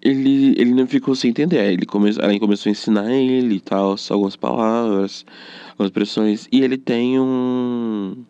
Ele, 0.06 0.54
ele 0.56 0.72
não 0.72 0.86
ficou 0.86 1.14
sem 1.14 1.30
entender. 1.30 1.72
Ele 1.72 1.84
come, 1.84 2.10
ela 2.18 2.38
começou 2.38 2.70
a 2.70 2.72
ensinar 2.72 3.10
ele 3.10 3.56
e 3.56 3.60
tal, 3.60 3.96
algumas 4.10 4.36
palavras, 4.36 5.26
algumas 5.70 5.88
expressões. 5.88 6.48
E 6.52 6.62
ele 6.62 6.76
tem 6.76 7.18
um 7.18 8.24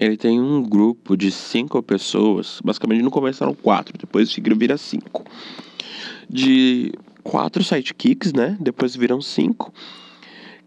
ele 0.00 0.16
tem 0.16 0.40
um 0.40 0.62
grupo 0.62 1.14
de 1.14 1.30
cinco 1.30 1.82
pessoas. 1.82 2.58
Basicamente, 2.64 3.02
no 3.02 3.10
começo 3.10 3.44
eram 3.44 3.54
quatro, 3.54 3.98
depois 3.98 4.34
vira 4.34 4.78
cinco. 4.78 5.24
De 6.26 6.90
quatro 7.22 7.62
sidekicks, 7.62 8.32
né? 8.32 8.56
Depois 8.58 8.96
viram 8.96 9.20
cinco. 9.20 9.70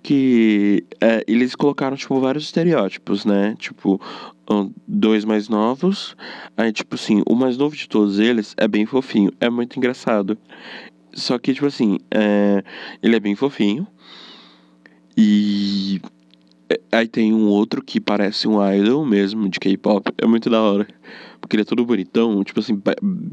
Que 0.04 0.84
é, 1.02 1.24
eles 1.28 1.56
colocaram, 1.56 1.98
tipo, 1.98 2.20
vários 2.20 2.44
estereótipos, 2.44 3.26
né? 3.26 3.56
Tipo, 3.58 4.00
dois 4.88 5.26
mais 5.26 5.50
novos. 5.50 6.16
Aí, 6.56 6.72
tipo 6.72 6.96
assim, 6.96 7.22
o 7.28 7.36
mais 7.36 7.58
novo 7.58 7.76
de 7.76 7.88
todos 7.88 8.20
eles 8.20 8.54
é 8.58 8.68
bem 8.68 8.86
fofinho. 8.86 9.32
É 9.40 9.50
muito 9.50 9.78
engraçado. 9.78 10.38
Só 11.14 11.38
que, 11.38 11.54
tipo 11.54 11.68
assim, 11.68 12.00
é, 12.12 12.64
ele 13.02 13.16
é 13.16 13.20
bem 13.20 13.36
fofinho. 13.36 13.88
E 15.16 16.02
é, 16.70 16.80
aí 16.92 17.08
tem 17.08 17.34
um 17.34 17.48
outro 17.48 17.84
que 17.84 18.00
parece 18.00 18.48
um 18.48 18.60
idol 18.74 19.06
mesmo, 19.06 19.48
de 19.48 19.60
K-pop. 19.60 20.12
É 20.18 20.26
muito 20.26 20.50
da 20.50 20.62
hora. 20.62 20.88
Porque 21.40 21.56
ele 21.56 21.64
é 21.64 21.66
todo 21.66 21.86
bonitão, 21.86 22.44
tipo 22.44 22.60
assim, 22.60 22.82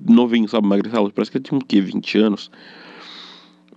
novinho, 0.09 0.49
sabe, 0.49 0.67
magricelo. 0.67 1.13
Parece 1.13 1.31
que 1.31 1.39
ele 1.39 1.45
tem 1.45 1.59
um 1.59 1.61
quê? 1.61 1.81
20 1.81 2.19
anos. 2.19 2.51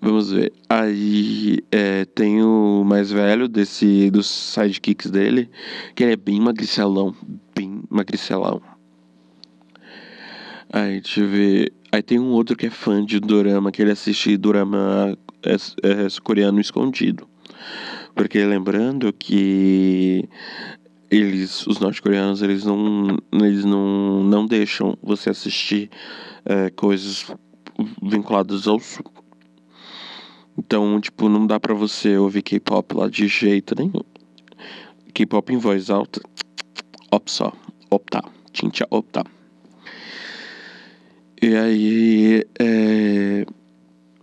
Vamos 0.04 0.34
ver. 0.34 0.52
Aí 0.68 1.60
é, 1.72 2.04
tem 2.04 2.44
o 2.44 2.84
mais 2.84 3.10
velho 3.10 3.48
desse 3.48 4.12
dos 4.12 4.28
sidekicks 4.28 5.10
dele, 5.10 5.50
que 5.96 6.04
ele 6.04 6.12
é 6.12 6.18
bem 6.18 6.42
magricelão. 6.42 7.16
Bem 7.56 7.82
magricelão. 7.90 8.62
Aí, 10.74 11.00
deixa 11.00 11.22
eu 11.22 11.30
ver. 11.30 11.72
Aí 11.90 12.04
tem 12.04 12.20
um 12.20 12.32
outro 12.32 12.54
que 12.54 12.66
é 12.66 12.70
fã 12.70 13.06
de 13.06 13.18
Dorama, 13.18 13.72
que 13.72 13.82
ele 13.82 13.92
assiste 13.92 14.36
Dorama 14.36 15.18
é, 15.42 15.54
é, 15.54 16.08
coreano 16.22 16.60
escondido. 16.60 17.26
Porque 18.14 18.44
lembrando 18.44 19.14
que 19.14 20.28
eles, 21.10 21.66
os 21.66 21.80
norte-coreanos, 21.80 22.42
eles 22.42 22.66
não, 22.66 23.18
eles 23.32 23.64
não, 23.64 24.22
não 24.22 24.46
deixam 24.46 24.98
você 25.02 25.30
assistir 25.30 25.90
é, 26.44 26.70
coisas 26.72 27.34
vinculadas 28.02 28.68
ao 28.68 28.82
sul. 28.82 29.13
Então, 30.58 31.00
tipo, 31.02 31.28
não 31.28 31.48
dá 31.48 31.60
pra 31.60 31.74
você 31.74 32.18
ouvir 32.18 32.42
K-pop 32.42 32.96
lá 32.96 33.10
de 33.10 33.28
jeito 33.28 33.76
nenhum. 33.78 34.04
K-pop 35.14 35.54
em 35.54 35.58
voz 35.58 35.90
alta, 35.90 36.22
op 37.12 37.30
só, 37.30 37.52
optar, 37.90 38.24
tincha 38.52 38.88
optar. 38.90 39.26
E 41.42 41.56
aí, 41.56 42.44
é, 42.60 43.46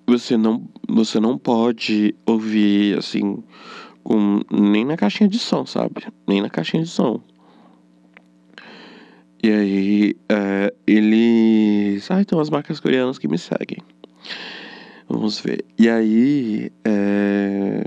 você 0.06 0.36
não, 0.36 0.66
você 0.88 1.20
não 1.20 1.36
pode 1.36 2.14
ouvir, 2.26 2.98
assim, 2.98 3.42
com, 4.02 4.40
nem 4.50 4.84
na 4.84 4.96
caixinha 4.96 5.28
de 5.28 5.38
som, 5.38 5.66
sabe? 5.66 6.06
Nem 6.26 6.40
na 6.40 6.50
caixinha 6.50 6.82
de 6.82 6.88
som. 6.88 7.20
E 9.42 9.50
aí, 9.50 10.16
é, 10.28 10.74
eles. 10.86 12.10
Ah, 12.10 12.24
tem 12.24 12.36
umas 12.36 12.50
marcas 12.50 12.80
coreanas 12.80 13.18
que 13.18 13.28
me 13.28 13.38
seguem. 13.38 13.78
Vamos 15.10 15.40
ver. 15.40 15.64
E 15.76 15.88
aí, 15.88 16.70
é... 16.84 17.84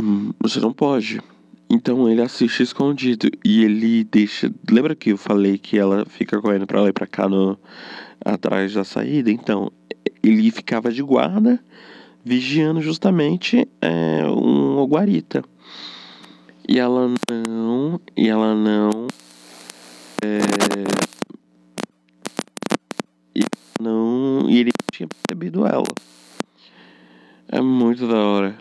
Hum, 0.00 0.32
você 0.40 0.60
não 0.60 0.72
pode. 0.72 1.20
Então 1.68 2.08
ele 2.08 2.22
assiste 2.22 2.62
escondido 2.62 3.28
e 3.44 3.64
ele 3.64 4.04
deixa. 4.04 4.52
Lembra 4.70 4.94
que 4.94 5.10
eu 5.10 5.16
falei 5.16 5.58
que 5.58 5.76
ela 5.76 6.06
fica 6.06 6.40
correndo 6.40 6.66
pra 6.66 6.80
lá 6.80 6.88
e 6.88 6.92
pra 6.92 7.08
cá 7.08 7.28
no... 7.28 7.58
atrás 8.24 8.72
da 8.72 8.84
saída? 8.84 9.32
Então, 9.32 9.72
ele 10.22 10.48
ficava 10.52 10.92
de 10.92 11.02
guarda 11.02 11.60
vigiando 12.24 12.80
justamente 12.80 13.68
é, 13.80 14.24
um 14.26 14.84
guarita. 14.84 15.42
E 16.68 16.78
ela 16.78 17.12
não. 17.28 18.00
E 18.16 18.28
ela 18.28 18.54
não. 18.54 19.08
É, 20.22 20.38
e 23.34 23.44
não. 23.80 24.48
E 24.48 24.58
ele 24.58 24.70
tinha 25.00 25.08
percebido 25.08 25.66
ela. 25.66 25.84
É 27.48 27.60
muito 27.60 28.06
da 28.06 28.18
hora. 28.18 28.58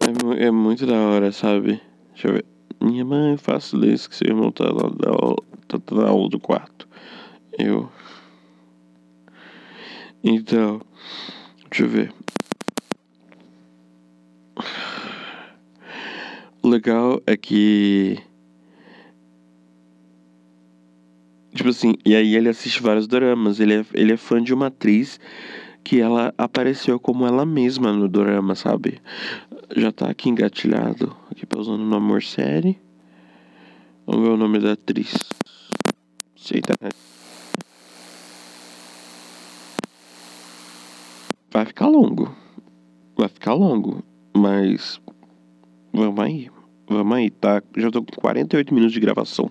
É, 0.00 0.46
é 0.46 0.50
muito 0.50 0.86
da 0.86 0.96
hora, 0.96 1.30
sabe? 1.30 1.80
Deixa 2.12 2.28
eu 2.28 2.32
ver. 2.34 2.46
Minha 2.80 3.04
mãe, 3.04 3.36
faço 3.36 3.76
isso 3.84 4.08
que 4.08 4.16
seu 4.16 4.28
irmão 4.28 4.50
tá 4.50 4.64
lá 4.64 4.90
tá, 5.68 5.78
tá 5.78 5.94
na 5.94 6.08
aula 6.08 6.28
do 6.28 6.40
quarto. 6.40 6.88
Eu. 7.58 7.90
Então. 10.24 10.80
Deixa 11.70 11.84
eu 11.84 11.88
ver. 11.88 12.14
O 16.62 16.68
legal 16.68 17.20
é 17.26 17.36
que. 17.36 18.18
Tipo 21.56 21.70
assim, 21.70 21.94
e 22.04 22.14
aí 22.14 22.36
ele 22.36 22.50
assiste 22.50 22.82
vários 22.82 23.08
dramas. 23.08 23.58
Ele 23.58 23.74
é, 23.74 23.86
ele 23.94 24.12
é 24.12 24.16
fã 24.16 24.42
de 24.42 24.52
uma 24.52 24.66
atriz 24.66 25.18
que 25.82 26.00
ela 26.00 26.34
apareceu 26.36 27.00
como 27.00 27.26
ela 27.26 27.46
mesma 27.46 27.92
no 27.92 28.08
drama, 28.08 28.54
sabe? 28.54 29.00
Já 29.74 29.90
tá 29.90 30.10
aqui 30.10 30.28
engatilhado. 30.28 31.16
Aqui 31.30 31.46
pausando 31.46 31.82
no 31.82 31.96
Amor 31.96 32.22
Série. 32.22 32.78
Vamos 34.06 34.26
ver 34.26 34.34
o 34.34 34.36
nome 34.36 34.58
da 34.58 34.72
atriz. 34.72 35.30
Sei, 36.36 36.60
tá? 36.60 36.74
vai 41.50 41.64
ficar 41.64 41.86
longo. 41.86 42.36
Vai 43.16 43.28
ficar 43.28 43.54
longo. 43.54 44.04
Mas 44.36 45.00
vamos 45.92 46.22
aí. 46.22 46.50
Vamos 46.86 47.16
aí, 47.16 47.30
tá? 47.30 47.62
Já 47.76 47.90
tô 47.90 48.02
com 48.02 48.20
48 48.20 48.74
minutos 48.74 48.92
de 48.92 49.00
gravação. 49.00 49.50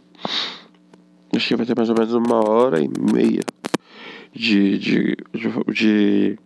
Acho 1.36 1.47
que 1.49 1.55
vai 1.55 1.65
ter 1.65 1.75
mais 1.75 1.89
ou 1.89 1.95
menos 1.95 2.13
uma 2.13 2.47
hora 2.47 2.79
e 2.81 2.88
meia 2.88 3.41
de. 4.33 4.77
de. 4.77 5.17
de. 5.73 6.39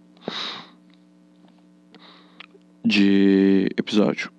de, 2.84 3.70
episódio. 3.78 4.32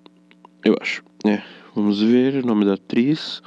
Eu 0.63 0.75
acho. 0.81 1.03
É. 1.25 1.41
Vamos 1.75 2.01
ver 2.01 2.43
o 2.43 2.45
nome 2.45 2.65
da 2.65 2.73
atriz. 2.73 3.41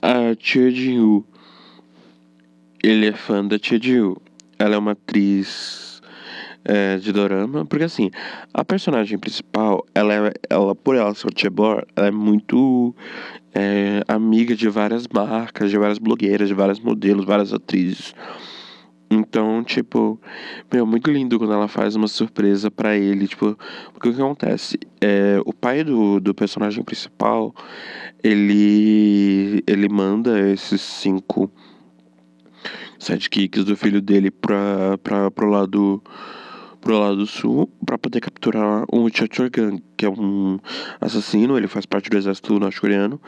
A 0.00 0.34
Tia 0.36 0.70
Jin 0.70 1.24
Ele 2.84 3.06
é 3.06 3.12
fã 3.12 3.44
da 3.44 3.58
Tia 3.58 3.80
Jin 3.80 4.14
ela 4.58 4.74
é 4.74 4.78
uma 4.78 4.92
atriz 4.92 5.97
é, 6.68 6.98
de 6.98 7.10
dorama, 7.10 7.64
porque 7.64 7.84
assim, 7.84 8.10
a 8.52 8.62
personagem 8.62 9.18
principal, 9.18 9.84
ela, 9.94 10.28
é, 10.28 10.32
ela 10.50 10.74
por 10.74 10.94
ela 10.94 11.14
ser 11.14 11.30
Chebor, 11.34 11.86
ela 11.96 12.08
é 12.08 12.10
muito 12.10 12.94
é, 13.54 14.02
amiga 14.06 14.54
de 14.54 14.68
várias 14.68 15.08
marcas, 15.08 15.70
de 15.70 15.78
várias 15.78 15.98
blogueiras, 15.98 16.46
de 16.46 16.54
vários 16.54 16.78
modelos, 16.78 17.24
várias 17.24 17.54
atrizes. 17.54 18.14
Então, 19.10 19.64
tipo, 19.64 20.20
meu, 20.70 20.84
muito 20.84 21.10
lindo 21.10 21.38
quando 21.38 21.54
ela 21.54 21.66
faz 21.66 21.96
uma 21.96 22.06
surpresa 22.06 22.70
para 22.70 22.94
ele, 22.94 23.26
tipo, 23.26 23.56
porque 23.94 24.10
o 24.10 24.14
que 24.14 24.20
acontece? 24.20 24.78
É, 25.00 25.40
o 25.46 25.54
pai 25.54 25.82
do, 25.82 26.20
do 26.20 26.34
personagem 26.34 26.84
principal, 26.84 27.54
ele, 28.22 29.64
ele 29.66 29.88
manda 29.88 30.38
esses 30.50 30.82
cinco 30.82 31.50
sidekicks 32.98 33.64
do 33.64 33.74
filho 33.74 34.02
dele 34.02 34.30
pra, 34.30 34.98
pra, 34.98 35.30
pro 35.30 35.48
lado 35.48 36.02
pro 36.80 36.98
lado 36.98 37.26
sul 37.26 37.70
para 37.84 37.98
poder 37.98 38.20
capturar 38.20 38.84
o 38.92 39.08
Cha 39.08 39.26
Gang, 39.48 39.82
que 39.96 40.06
é 40.06 40.08
um 40.08 40.58
assassino, 41.00 41.56
ele 41.56 41.68
faz 41.68 41.86
parte 41.86 42.08
do 42.08 42.16
exército 42.16 42.58
norte-coreano, 42.58 43.20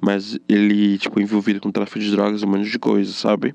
mas 0.00 0.38
ele, 0.48 0.98
tipo, 0.98 1.20
envolvido 1.20 1.60
com 1.60 1.70
tráfico 1.70 1.98
de 1.98 2.10
drogas, 2.10 2.42
um 2.42 2.48
monte 2.48 2.70
de 2.70 2.78
coisa, 2.78 3.12
sabe? 3.12 3.54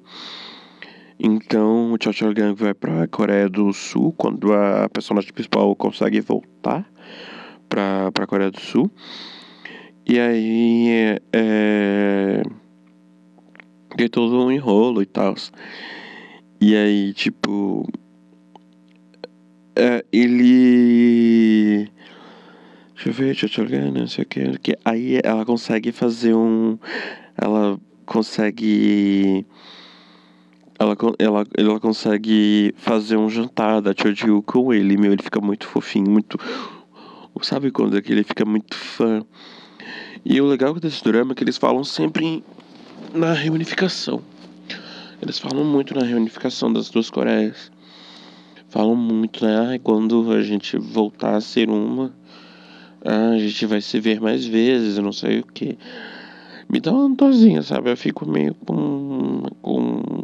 Então 1.19 1.93
o 1.93 1.97
Cho 2.01 2.11
Cho 2.11 2.33
Gang 2.33 2.53
vai 2.53 2.73
pra 2.73 3.07
Coreia 3.07 3.47
do 3.47 3.71
Sul 3.71 4.13
quando 4.13 4.53
a 4.53 4.89
personagem 4.89 5.31
principal 5.31 5.75
consegue 5.75 6.19
voltar 6.19 6.85
pra, 7.69 8.11
pra 8.11 8.27
Coreia 8.27 8.51
do 8.51 8.59
Sul. 8.59 8.91
E 10.05 10.19
aí 10.19 11.17
é, 11.31 12.43
tem 13.95 14.09
todo 14.09 14.43
um 14.43 14.51
enrolo 14.51 15.01
e 15.01 15.05
tal. 15.05 15.35
E 16.59 16.75
aí, 16.75 17.13
tipo. 17.13 17.87
É, 19.75 20.05
ele. 20.11 21.89
Deixa 22.93 23.09
eu 23.09 23.13
ver, 23.13 23.25
deixa 23.25 23.45
eu 23.47 23.49
te 23.49 23.61
olhar, 23.61 23.91
não 23.91 24.07
sei 24.07 24.23
o 24.23 24.27
que, 24.27 24.59
que. 24.59 24.77
Aí 24.85 25.19
ela 25.23 25.45
consegue 25.45 25.91
fazer 25.91 26.35
um. 26.35 26.77
Ela 27.35 27.79
consegue. 28.05 29.45
Ela, 30.79 30.95
ela, 31.17 31.47
ela 31.57 31.79
consegue 31.79 32.73
fazer 32.77 33.17
um 33.17 33.29
jantar 33.29 33.81
da 33.81 33.93
Chojiu 33.93 34.43
com 34.43 34.73
ele, 34.73 34.97
meu, 34.97 35.13
ele 35.13 35.23
fica 35.23 35.41
muito 35.41 35.67
fofinho, 35.67 36.09
muito. 36.09 36.37
Sabe 37.41 37.71
quando 37.71 37.97
é 37.97 38.01
que 38.01 38.11
ele 38.11 38.23
fica 38.23 38.45
muito 38.45 38.75
fã? 38.75 39.25
E 40.23 40.39
o 40.39 40.45
legal 40.45 40.73
desse 40.75 41.03
drama 41.03 41.33
é 41.33 41.35
que 41.35 41.43
eles 41.43 41.57
falam 41.57 41.83
sempre 41.83 42.43
na 43.13 43.33
reunificação. 43.33 44.21
Eles 45.21 45.39
falam 45.39 45.65
muito 45.65 45.95
na 45.95 46.05
reunificação 46.05 46.71
das 46.71 46.89
duas 46.89 47.09
Coreias. 47.09 47.72
Falam 48.73 48.95
muito, 48.95 49.45
né? 49.45 49.79
Quando 49.83 50.31
a 50.31 50.41
gente 50.41 50.79
voltar 50.79 51.35
a 51.35 51.41
ser 51.41 51.69
uma, 51.69 52.11
a 53.05 53.37
gente 53.37 53.67
vai 53.67 53.79
se 53.79 53.99
ver 53.99 54.19
mais 54.19 54.47
vezes, 54.47 54.97
não 54.97 55.11
sei 55.11 55.41
o 55.41 55.45
que. 55.45 55.77
Me 56.67 56.79
dá 56.79 56.91
uma 56.91 57.15
dorzinha, 57.15 57.61
sabe? 57.61 57.91
Eu 57.91 57.95
fico 57.95 58.27
meio 58.27 58.55
com. 58.65 59.43
com. 59.61 60.23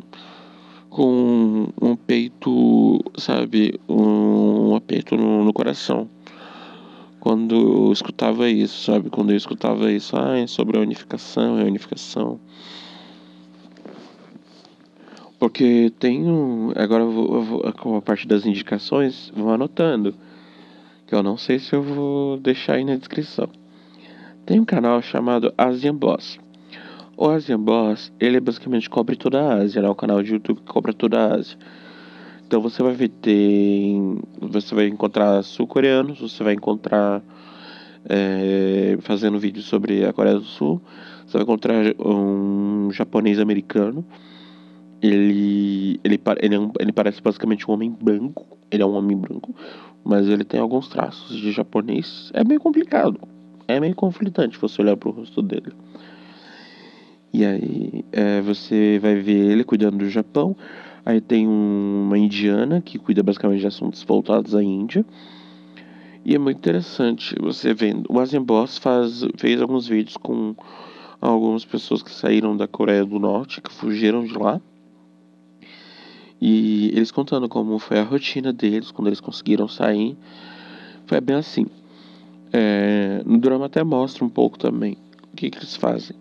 com 0.90 1.68
um 1.80 1.96
peito, 1.96 3.00
sabe? 3.20 3.80
Um, 3.88 4.76
aperto 4.76 5.16
no, 5.16 5.44
no 5.44 5.54
coração 5.54 6.10
quando 7.20 7.54
eu 7.54 7.94
escutava 7.94 8.50
isso, 8.50 8.84
sabe? 8.86 9.12
Quando 9.12 9.30
eu 9.30 9.38
escutava 9.38 9.92
isso, 9.92 10.18
é 10.18 10.48
sobre 10.48 10.76
a 10.76 10.82
unificação, 10.82 11.60
a 11.60 11.66
unificação. 11.66 12.40
Porque 15.40 15.92
tenho. 15.98 16.74
Agora 16.76 17.04
eu 17.04 17.12
vou, 17.12 17.36
eu 17.36 17.42
vou, 17.44 17.74
com 17.74 17.96
a 17.96 18.02
parte 18.02 18.28
das 18.28 18.46
indicações, 18.46 19.32
vou 19.34 19.52
anotando. 19.52 20.14
Que 21.08 21.16
eu 21.16 21.24
não 21.24 21.38
sei 21.38 21.58
se 21.58 21.74
eu 21.74 21.82
vou 21.82 22.38
deixar 22.38 22.74
aí 22.74 22.84
na 22.84 22.98
descrição. 22.98 23.48
Tem 24.46 24.60
um 24.60 24.66
canal 24.66 25.02
chamado 25.02 25.54
Asian 25.58 25.96
Boss. 25.96 26.38
O 27.16 27.30
Asian 27.30 27.60
Boss, 27.60 28.12
ele 28.20 28.40
basicamente 28.40 28.90
cobre 28.90 29.16
toda 29.16 29.42
a 29.42 29.54
Ásia, 29.56 29.82
né? 29.82 29.90
O 29.90 29.96
canal 29.96 30.22
de 30.22 30.34
YouTube 30.34 30.60
que 30.60 30.72
cobre 30.72 30.94
toda 30.94 31.18
a 31.18 31.36
Ásia. 31.36 31.58
Então 32.46 32.62
você 32.62 32.84
vai 32.84 32.94
ver, 32.94 33.08
tem. 33.08 34.20
Você 34.42 34.76
vai 34.76 34.88
encontrar 34.88 35.42
sul-coreanos, 35.44 36.20
você 36.20 36.44
vai 36.44 36.54
encontrar. 36.54 37.22
É, 38.08 38.98
fazendo 39.02 39.38
vídeos 39.38 39.66
sobre 39.66 40.06
a 40.06 40.14
Coreia 40.14 40.36
do 40.36 40.46
Sul. 40.46 40.82
Você 41.26 41.34
vai 41.34 41.44
encontrar 41.44 41.76
um 42.00 42.90
japonês 42.92 43.40
americano. 43.40 44.06
Ele, 45.02 46.00
ele, 46.04 46.22
ele, 46.42 46.56
é 46.56 46.60
um, 46.60 46.72
ele 46.80 46.92
parece 46.92 47.22
basicamente 47.22 47.70
um 47.70 47.74
homem 47.74 47.90
branco. 47.90 48.58
Ele 48.70 48.84
é 48.84 48.86
um 48.86 48.96
homem 48.96 49.18
branco, 49.18 49.56
mas 50.04 50.28
ele 50.28 50.44
tem 50.44 50.60
alguns 50.60 50.88
traços 50.88 51.38
de 51.38 51.52
japonês. 51.52 52.32
É 52.34 52.44
meio 52.44 52.60
complicado. 52.60 53.20
É 53.68 53.80
meio 53.80 53.96
conflitante 53.96 54.58
você 54.60 54.82
olhar 54.82 54.98
pro 54.98 55.12
rosto 55.12 55.42
dele. 55.42 55.72
E 57.32 57.46
aí 57.46 58.04
é, 58.12 58.42
você 58.42 59.00
vai 59.02 59.16
ver 59.16 59.52
ele 59.52 59.64
cuidando 59.64 59.98
do 59.98 60.10
Japão. 60.10 60.56
Aí 61.06 61.22
tem 61.22 61.48
um, 61.48 62.06
uma 62.06 62.18
indiana 62.18 62.82
que 62.82 63.00
cuida 63.00 63.24
basicamente 63.24 63.62
de 63.62 63.68
assuntos 63.68 64.04
voltados 64.04 64.56
à 64.56 64.64
Índia. 64.64 65.06
E 66.26 66.36
é 66.36 66.38
muito 66.38 66.58
interessante 66.58 67.36
você 67.40 67.74
vendo. 67.74 68.06
O 68.10 68.20
Asian 68.20 68.44
Boss 68.44 68.78
faz, 68.78 69.24
fez 69.38 69.62
alguns 69.62 69.88
vídeos 69.88 70.18
com 70.18 70.56
algumas 71.22 71.66
pessoas 71.66 72.04
que 72.04 72.12
saíram 72.12 72.56
da 72.56 72.68
Coreia 72.68 73.06
do 73.06 73.20
Norte, 73.20 73.62
que 73.62 73.72
fugiram 73.72 74.24
de 74.24 74.38
lá. 74.38 74.62
E 76.42 76.88
eles 76.90 77.12
contando 77.12 77.50
como 77.50 77.78
foi 77.80 78.00
a 78.00 78.04
rotina 78.04 78.54
deles 78.54 78.92
quando 78.92 79.08
eles 79.08 79.20
conseguiram 79.20 79.68
sair. 79.68 80.18
Foi 81.06 81.20
bem 81.20 81.36
assim. 81.36 81.66
É, 82.52 83.22
no 83.26 83.38
drama 83.38 83.66
até 83.66 83.84
mostra 83.84 84.24
um 84.24 84.30
pouco 84.30 84.58
também 84.58 84.98
o 85.32 85.36
que, 85.36 85.50
que 85.50 85.58
eles 85.58 85.76
fazem 85.76 86.16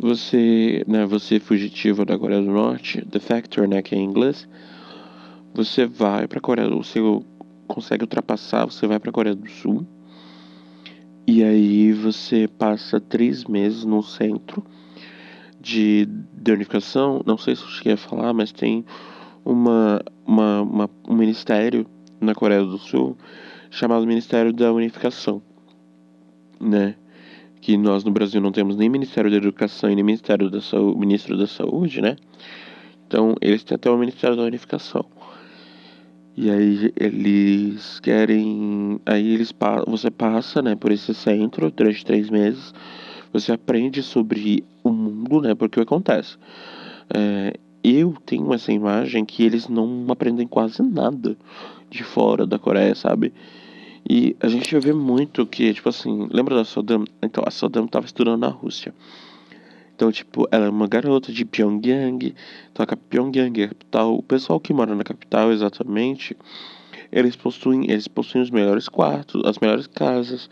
você, 0.00 0.82
né, 0.88 1.04
você 1.04 1.38
fugitivo 1.38 2.06
da 2.06 2.18
Coreia 2.18 2.40
do 2.40 2.50
Norte, 2.50 3.04
defector, 3.04 3.68
né, 3.68 3.82
que 3.82 3.94
é 3.94 3.98
em 3.98 4.04
inglês, 4.04 4.48
você 5.52 5.84
vai 5.84 6.26
para 6.26 6.40
Coreia 6.40 6.68
do 6.68 6.82
Sul, 6.82 7.24
consegue 7.68 8.04
ultrapassar, 8.04 8.64
você 8.64 8.86
vai 8.86 8.98
para 8.98 9.12
Coreia 9.12 9.34
do 9.34 9.48
Sul, 9.50 9.86
e 11.26 11.44
aí 11.44 11.92
você 11.92 12.48
passa 12.48 12.98
três 12.98 13.44
meses 13.44 13.84
no 13.84 14.02
centro 14.02 14.64
de, 15.60 16.08
de 16.32 16.52
unificação, 16.52 17.22
não 17.26 17.36
sei 17.36 17.54
se 17.54 17.62
eu 17.62 17.68
cheguei 17.68 17.92
a 17.92 17.96
falar, 17.96 18.32
mas 18.32 18.50
tem 18.50 18.84
uma, 19.44 20.00
uma, 20.26 20.62
uma, 20.62 20.90
um 21.08 21.14
ministério 21.14 21.86
na 22.20 22.34
Coreia 22.34 22.64
do 22.64 22.78
Sul 22.78 23.16
chamado 23.70 24.06
Ministério 24.06 24.52
da 24.52 24.72
Unificação, 24.72 25.42
né? 26.60 26.94
que 27.60 27.76
nós 27.76 28.04
no 28.04 28.10
Brasil 28.10 28.40
não 28.40 28.52
temos 28.52 28.76
nem 28.76 28.88
Ministério 28.88 29.30
da 29.30 29.36
Educação 29.36 29.90
e 29.90 29.94
nem 29.94 30.02
Ministério 30.04 30.50
da 30.50 30.60
Saúde, 30.60 30.98
Ministro 30.98 31.36
da 31.36 31.46
Saúde, 31.46 32.00
né? 32.00 32.16
Então, 33.06 33.34
eles 33.40 33.62
têm 33.62 33.74
até 33.74 33.90
o 33.90 33.98
Ministério 33.98 34.36
da 34.36 34.42
Unificação. 34.42 35.04
E 36.36 36.50
aí 36.50 36.92
eles 36.96 38.00
querem, 38.00 39.00
aí 39.04 39.34
eles 39.34 39.52
você 39.86 40.10
passa, 40.10 40.62
né, 40.62 40.74
por 40.74 40.90
esse 40.90 41.12
centro 41.12 41.70
durante 41.70 42.04
três 42.04 42.30
meses, 42.30 42.72
você 43.32 43.52
aprende 43.52 44.02
sobre 44.02 44.64
o 44.82 44.90
mundo, 44.90 45.42
né, 45.42 45.54
porque 45.54 45.80
o 45.80 45.84
que 45.84 45.88
acontece? 45.88 46.36
É, 47.12 47.54
eu 47.82 48.14
tenho 48.26 48.52
essa 48.52 48.72
imagem 48.72 49.24
que 49.24 49.42
eles 49.42 49.68
não 49.68 50.06
aprendem 50.08 50.46
quase 50.46 50.82
nada 50.82 51.36
de 51.88 52.04
fora 52.04 52.46
da 52.46 52.58
Coreia, 52.58 52.94
sabe? 52.94 53.32
E 54.08 54.36
a 54.40 54.48
gente 54.48 54.78
vê 54.78 54.92
muito 54.92 55.46
que, 55.46 55.72
tipo 55.74 55.88
assim, 55.88 56.28
lembra 56.30 56.54
da 56.54 56.64
Sodam? 56.64 57.04
Então, 57.22 57.44
a 57.46 57.50
Sodam 57.50 57.86
tava 57.86 58.06
estudando 58.06 58.40
na 58.40 58.48
Rússia. 58.48 58.94
Então, 59.94 60.10
tipo, 60.10 60.48
ela 60.50 60.66
é 60.66 60.70
uma 60.70 60.86
garota 60.86 61.30
de 61.30 61.44
Pyongyang, 61.44 62.34
então 62.72 62.86
a 62.88 62.96
Pyongyang 62.96 63.60
é 63.60 63.64
a 63.64 63.68
capital. 63.68 64.16
O 64.16 64.22
pessoal 64.22 64.58
que 64.58 64.72
mora 64.72 64.94
na 64.94 65.04
capital, 65.04 65.52
exatamente, 65.52 66.34
eles 67.12 67.36
possuem, 67.36 67.90
eles 67.90 68.08
possuem 68.08 68.42
os 68.42 68.50
melhores 68.50 68.88
quartos, 68.88 69.42
as 69.44 69.58
melhores 69.58 69.86
casas, 69.86 70.48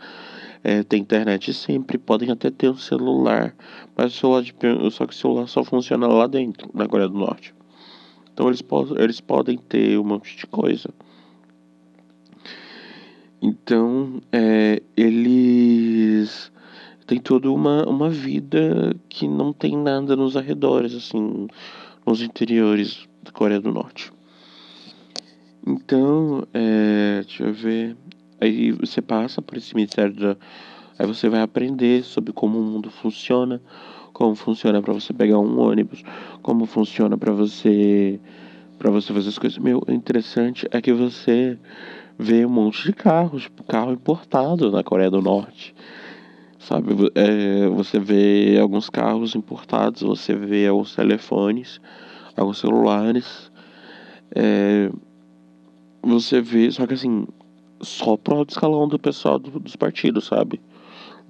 é, 0.63 0.83
tem 0.83 1.01
internet 1.01 1.53
sempre, 1.53 1.97
podem 1.97 2.31
até 2.31 2.49
ter 2.49 2.69
um 2.69 2.77
celular, 2.77 3.55
mas 3.95 4.13
o 4.13 4.17
celular 4.17 4.41
de 4.41 4.53
só 4.91 5.05
que 5.05 5.13
o 5.13 5.17
celular 5.17 5.47
só 5.47 5.63
funciona 5.63 6.07
lá 6.07 6.27
dentro, 6.27 6.69
na 6.73 6.87
Coreia 6.87 7.09
do 7.09 7.17
Norte. 7.17 7.53
Então 8.33 8.47
eles, 8.47 8.61
po 8.61 8.85
eles 8.97 9.19
podem 9.19 9.57
ter 9.57 9.97
um 9.97 10.03
monte 10.03 10.35
de 10.35 10.45
coisa. 10.47 10.89
Então, 13.41 14.21
é, 14.33 14.81
eles 14.97 16.51
têm 17.07 17.19
toda 17.19 17.49
uma, 17.49 17.85
uma 17.87 18.09
vida 18.09 18.93
que 19.07 19.27
não 19.27 19.53
tem 19.53 19.77
nada 19.77 20.15
nos 20.15 20.35
arredores, 20.35 20.93
assim, 20.93 21.47
nos 22.05 22.21
interiores 22.21 23.07
da 23.23 23.31
Coreia 23.31 23.61
do 23.61 23.71
Norte. 23.71 24.11
Então, 25.65 26.45
é, 26.53 27.21
deixa 27.23 27.43
eu 27.43 27.53
ver. 27.53 27.97
Aí 28.41 28.71
você 28.71 29.01
passa 29.01 29.41
por 29.41 29.57
esse 29.57 29.75
ministério 29.75 30.13
da. 30.13 30.37
Aí 30.97 31.07
você 31.07 31.29
vai 31.29 31.41
aprender 31.41 32.03
sobre 32.03 32.33
como 32.33 32.59
o 32.59 32.61
mundo 32.61 32.89
funciona, 32.89 33.61
como 34.11 34.35
funciona 34.35 34.81
para 34.81 34.93
você 34.93 35.13
pegar 35.13 35.39
um 35.39 35.59
ônibus, 35.59 36.03
como 36.41 36.65
funciona 36.65 37.17
para 37.17 37.31
você 37.31 38.19
para 38.77 38.89
você 38.89 39.13
fazer 39.13 39.29
as 39.29 39.37
coisas. 39.37 39.59
Meu, 39.59 39.83
interessante 39.89 40.65
é 40.71 40.81
que 40.81 40.93
você 40.93 41.57
vê 42.17 42.45
um 42.45 42.49
monte 42.49 42.83
de 42.83 42.93
carros, 42.93 43.43
tipo, 43.43 43.63
carro 43.63 43.91
importado 43.91 44.71
na 44.71 44.83
Coreia 44.83 45.11
do 45.11 45.21
Norte. 45.21 45.75
Sabe, 46.57 46.93
é, 47.15 47.67
você 47.67 47.99
vê 47.99 48.57
alguns 48.61 48.89
carros 48.89 49.35
importados, 49.35 50.01
você 50.01 50.33
vê 50.33 50.67
alguns 50.67 50.95
telefones, 50.95 51.79
alguns 52.35 52.59
celulares. 52.59 53.51
É, 54.35 54.89
você 56.01 56.41
vê, 56.41 56.69
só 56.71 56.85
que 56.85 56.93
assim, 56.93 57.25
só 57.81 58.17
pro 58.17 58.37
alto 58.37 58.51
escalão 58.51 58.87
do 58.87 58.99
pessoal 58.99 59.39
do, 59.39 59.59
dos 59.59 59.75
partidos, 59.75 60.25
sabe? 60.25 60.61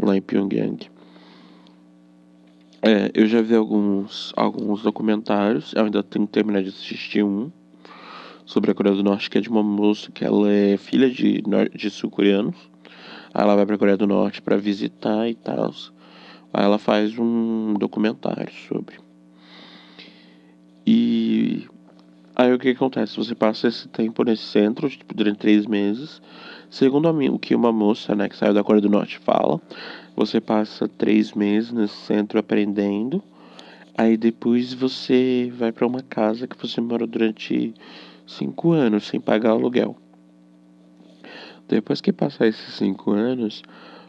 Lá 0.02 0.16
em 0.16 0.22
Pyongyang. 0.22 0.90
É, 2.82 3.12
eu 3.14 3.28
já 3.28 3.42
vi 3.42 3.56
alguns, 3.56 4.32
alguns 4.38 4.82
documentários, 4.82 5.74
eu 5.74 5.84
ainda 5.84 6.02
tenho 6.02 6.26
que 6.26 6.32
terminar 6.32 6.64
de 6.64 6.70
assistir 6.70 7.24
um 7.24 7.52
sobre 8.46 8.72
a 8.72 8.74
Coreia 8.74 8.96
do 8.96 9.04
Norte, 9.04 9.30
que 9.30 9.38
é 9.38 9.42
de 9.42 9.50
uma 9.50 9.62
moça 9.62 10.12
que 10.12 10.24
ela 10.24 10.52
é 10.52 10.78
filha 10.78 11.10
de, 11.10 11.44
de 11.76 11.90
sul-coreanos. 11.90 12.56
Aí 13.34 13.44
ela 13.44 13.56
vai 13.56 13.66
pra 13.66 13.78
Coreia 13.78 13.98
do 13.98 14.08
Norte 14.08 14.42
para 14.42 14.58
visitar 14.58 15.30
e 15.30 15.36
tal. 15.36 15.72
Aí 16.54 16.64
ela 16.64 16.80
faz 16.80 17.18
um 17.20 17.74
documentário 17.76 18.52
sobre. 18.68 18.96
E 20.88 21.68
Aí 22.40 22.54
o 22.54 22.58
que 22.58 22.70
acontece? 22.70 23.18
Você 23.18 23.36
passa 23.36 23.68
esse 23.68 23.86
tempo 23.90 24.24
nesse 24.24 24.44
centro, 24.44 24.90
tipo, 24.90 25.14
durante 25.14 25.40
três 25.40 25.66
meses. 25.66 26.22
Segundo 26.70 27.14
mim, 27.14 27.28
o 27.28 27.38
que 27.38 27.54
uma 27.54 27.70
moça, 27.70 28.16
né, 28.16 28.30
que 28.30 28.38
saiu 28.38 28.54
da 28.54 28.64
Coreia 28.64 28.82
do 28.82 28.90
Norte 28.90 29.20
fala, 29.20 29.60
você 30.16 30.40
passa 30.40 30.88
três 30.88 31.34
meses 31.34 31.74
nesse 31.74 31.98
centro 31.98 32.40
aprendendo. 32.40 33.22
Aí 33.98 34.16
depois 34.16 34.74
você 34.74 35.52
vai 35.54 35.74
para 35.74 35.86
uma 35.86 36.02
casa 36.02 36.48
que 36.48 36.56
você 36.58 36.80
mora 36.80 37.06
durante 37.06 37.74
cinco 38.26 38.72
anos 38.72 39.06
sem 39.08 39.20
pagar 39.20 39.50
aluguel. 39.50 39.98
Depois 41.68 42.00
que 42.00 42.14
passar 42.14 42.48
esses 42.48 42.74
cinco 42.76 43.12
anos, 43.12 43.64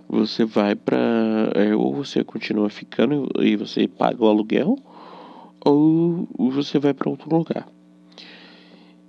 você 0.09 0.45
vai 0.45 0.77
para 0.77 1.51
é, 1.57 1.75
ou 1.75 1.93
você 1.93 2.23
continua 2.23 2.71
ficando 2.71 3.29
e 3.41 3.57
você 3.57 3.89
paga 3.89 4.23
o 4.23 4.29
aluguel, 4.29 4.77
ou 5.65 6.29
você 6.39 6.79
vai 6.79 6.95
para 6.95 7.11
outro 7.11 7.29
lugar. 7.29 7.67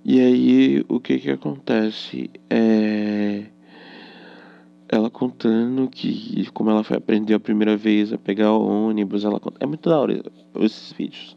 E 0.04 0.20
aí 0.20 0.84
o 0.88 1.00
que 1.00 1.18
que 1.18 1.30
acontece? 1.30 2.30
É 2.50 3.44
ela 4.92 5.08
contando 5.08 5.88
que 5.88 6.46
como 6.52 6.68
ela 6.68 6.84
foi 6.84 6.98
aprender 6.98 7.32
a 7.32 7.40
primeira 7.40 7.74
vez 7.78 8.12
a 8.12 8.18
pegar 8.18 8.52
o 8.52 8.88
ônibus, 8.88 9.24
ela 9.24 9.40
é 9.58 9.64
muito 9.64 9.88
da 9.88 9.98
hora 9.98 10.22
esses 10.60 10.92
vídeos. 10.92 11.34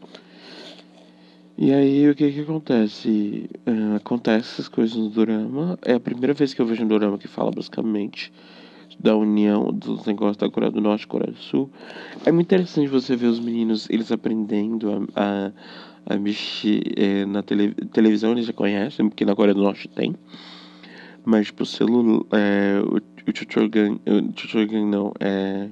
E 1.56 1.72
aí 1.72 2.06
o 2.10 2.14
que 2.14 2.30
que 2.30 2.40
acontece? 2.40 3.48
Uh, 3.66 3.96
acontece 3.96 4.52
essas 4.52 4.68
coisas 4.68 4.94
no 4.94 5.08
drama. 5.08 5.78
É 5.82 5.94
a 5.94 6.00
primeira 6.00 6.34
vez 6.34 6.52
que 6.52 6.60
eu 6.60 6.66
vejo 6.66 6.84
um 6.84 6.86
drama 6.86 7.16
que 7.16 7.26
fala 7.26 7.50
basicamente 7.50 8.30
da 9.00 9.16
união 9.16 9.72
dos 9.72 10.04
negócios 10.04 10.36
da 10.36 10.50
Coreia 10.50 10.70
do 10.70 10.82
Norte 10.82 11.04
e 11.04 11.06
Coreia 11.06 11.32
do 11.32 11.38
Sul. 11.38 11.70
É 12.26 12.32
muito 12.32 12.48
interessante 12.48 12.88
você 12.88 13.16
ver 13.16 13.28
os 13.28 13.40
meninos, 13.40 13.88
eles 13.88 14.12
aprendendo 14.12 15.08
a, 15.14 15.22
a, 15.22 15.52
a 16.06 16.16
mexer 16.16 16.80
é, 16.96 17.26
na 17.26 17.42
tele, 17.42 17.74
televisão, 17.92 18.32
eles 18.32 18.46
já 18.46 18.52
conhecem, 18.52 19.08
porque 19.08 19.24
na 19.24 19.34
Coreia 19.34 19.54
do 19.54 19.62
Norte 19.62 19.88
tem. 19.88 20.14
Mas, 21.24 21.46
tipo, 21.46 21.64
o 21.64 21.66
celular, 21.66 22.22
é, 22.32 22.80
o, 22.80 22.96
o 22.96 23.36
Chuchogan, 23.36 23.98
o 24.06 24.38
Chuchogan 24.40 24.86
não, 24.86 25.12
é, 25.18 25.68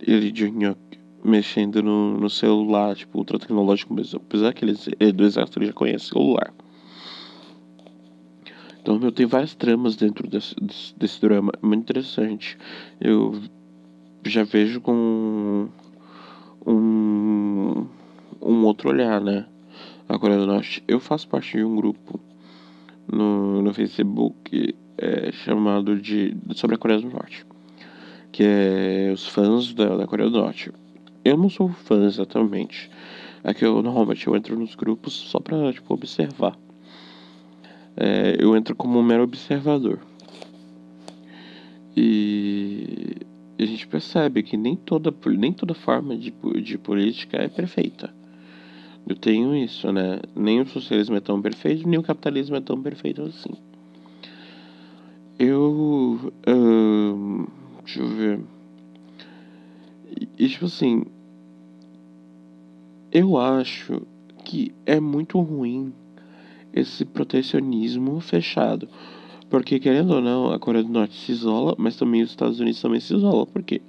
ele 0.00 0.32
Junior 0.34 0.74
mexendo 1.22 1.82
no, 1.82 2.18
no 2.18 2.30
celular, 2.30 2.96
tipo, 2.96 3.18
ultra 3.18 3.38
tecnológico. 3.38 3.94
Apesar 4.16 4.52
que 4.54 4.64
eles, 4.64 4.88
ele, 4.98 5.12
do 5.12 5.24
exército 5.24 5.58
ele 5.58 5.66
já 5.66 5.72
conhece 5.72 6.06
celular. 6.06 6.52
Então, 8.80 8.98
eu 9.02 9.12
tenho 9.12 9.28
várias 9.28 9.54
tramas 9.54 9.96
dentro 9.96 10.28
desse, 10.28 10.54
desse, 10.60 10.98
desse 10.98 11.20
drama. 11.20 11.52
É 11.62 11.66
muito 11.66 11.82
interessante. 11.82 12.58
Eu 13.00 13.40
já 14.26 14.44
vejo 14.44 14.80
com 14.80 15.68
um, 16.66 17.86
um 18.44 18.64
outro 18.64 18.90
olhar, 18.90 19.20
né? 19.20 19.46
A 20.08 20.18
Coreia 20.18 20.38
do 20.38 20.46
Norte. 20.46 20.82
Eu 20.86 21.00
faço 21.00 21.28
parte 21.28 21.56
de 21.56 21.64
um 21.64 21.74
grupo 21.74 22.20
no, 23.10 23.62
no 23.62 23.72
Facebook 23.72 24.74
é, 24.98 25.32
chamado 25.32 26.00
de 26.00 26.36
sobre 26.54 26.76
a 26.76 26.78
Coreia 26.78 27.00
do 27.00 27.10
Norte, 27.10 27.46
que 28.30 28.42
é 28.44 29.10
os 29.12 29.26
fãs 29.26 29.72
da, 29.72 29.96
da 29.96 30.06
Coreia 30.06 30.28
do 30.28 30.38
Norte. 30.38 30.70
Eu 31.24 31.36
não 31.36 31.48
sou 31.48 31.68
fã 31.70 32.04
exatamente. 32.04 32.90
É 33.42 33.52
que 33.52 33.64
eu 33.64 33.82
normalmente 33.82 34.26
eu 34.26 34.36
entro 34.36 34.58
nos 34.58 34.74
grupos 34.74 35.12
só 35.12 35.38
pra 35.40 35.72
tipo, 35.72 35.92
observar 35.92 36.56
é, 37.96 38.36
eu 38.38 38.56
entro 38.56 38.74
como 38.74 38.98
um 38.98 39.02
mero 39.02 39.22
observador. 39.22 40.00
E 41.96 43.16
a 43.58 43.64
gente 43.64 43.86
percebe 43.86 44.42
que 44.42 44.56
nem 44.56 44.74
toda, 44.74 45.14
nem 45.26 45.52
toda 45.52 45.74
forma 45.74 46.16
de, 46.16 46.34
de 46.62 46.76
política 46.76 47.36
é 47.36 47.48
perfeita. 47.48 48.12
Eu 49.06 49.16
tenho 49.16 49.54
isso, 49.54 49.92
né? 49.92 50.20
Nem 50.34 50.60
o 50.60 50.66
socialismo 50.66 51.16
é 51.16 51.20
tão 51.20 51.40
perfeito, 51.40 51.88
nem 51.88 51.98
o 51.98 52.02
capitalismo 52.02 52.56
é 52.56 52.60
tão 52.60 52.80
perfeito 52.82 53.22
assim. 53.22 53.52
Eu. 55.38 56.32
Deixa 57.84 58.00
eu 58.00 58.08
ver. 58.08 58.40
E, 60.38 60.48
tipo 60.48 60.66
assim. 60.66 61.04
Eu 63.12 63.36
acho 63.38 64.02
que 64.44 64.74
é 64.84 64.98
muito 64.98 65.40
ruim 65.40 65.92
esse 66.72 67.04
protecionismo 67.04 68.18
fechado. 68.20 68.88
Porque, 69.48 69.78
querendo 69.78 70.14
ou 70.14 70.20
não, 70.20 70.50
a 70.52 70.58
Coreia 70.58 70.84
do 70.84 70.90
Norte 70.90 71.14
se 71.14 71.30
isola, 71.30 71.76
mas 71.78 71.96
também 71.96 72.22
os 72.22 72.30
Estados 72.30 72.58
Unidos 72.58 72.80
também 72.80 72.98
se 72.98 73.14
isolam. 73.14 73.46
Por 73.46 73.62
quê? 73.62 73.80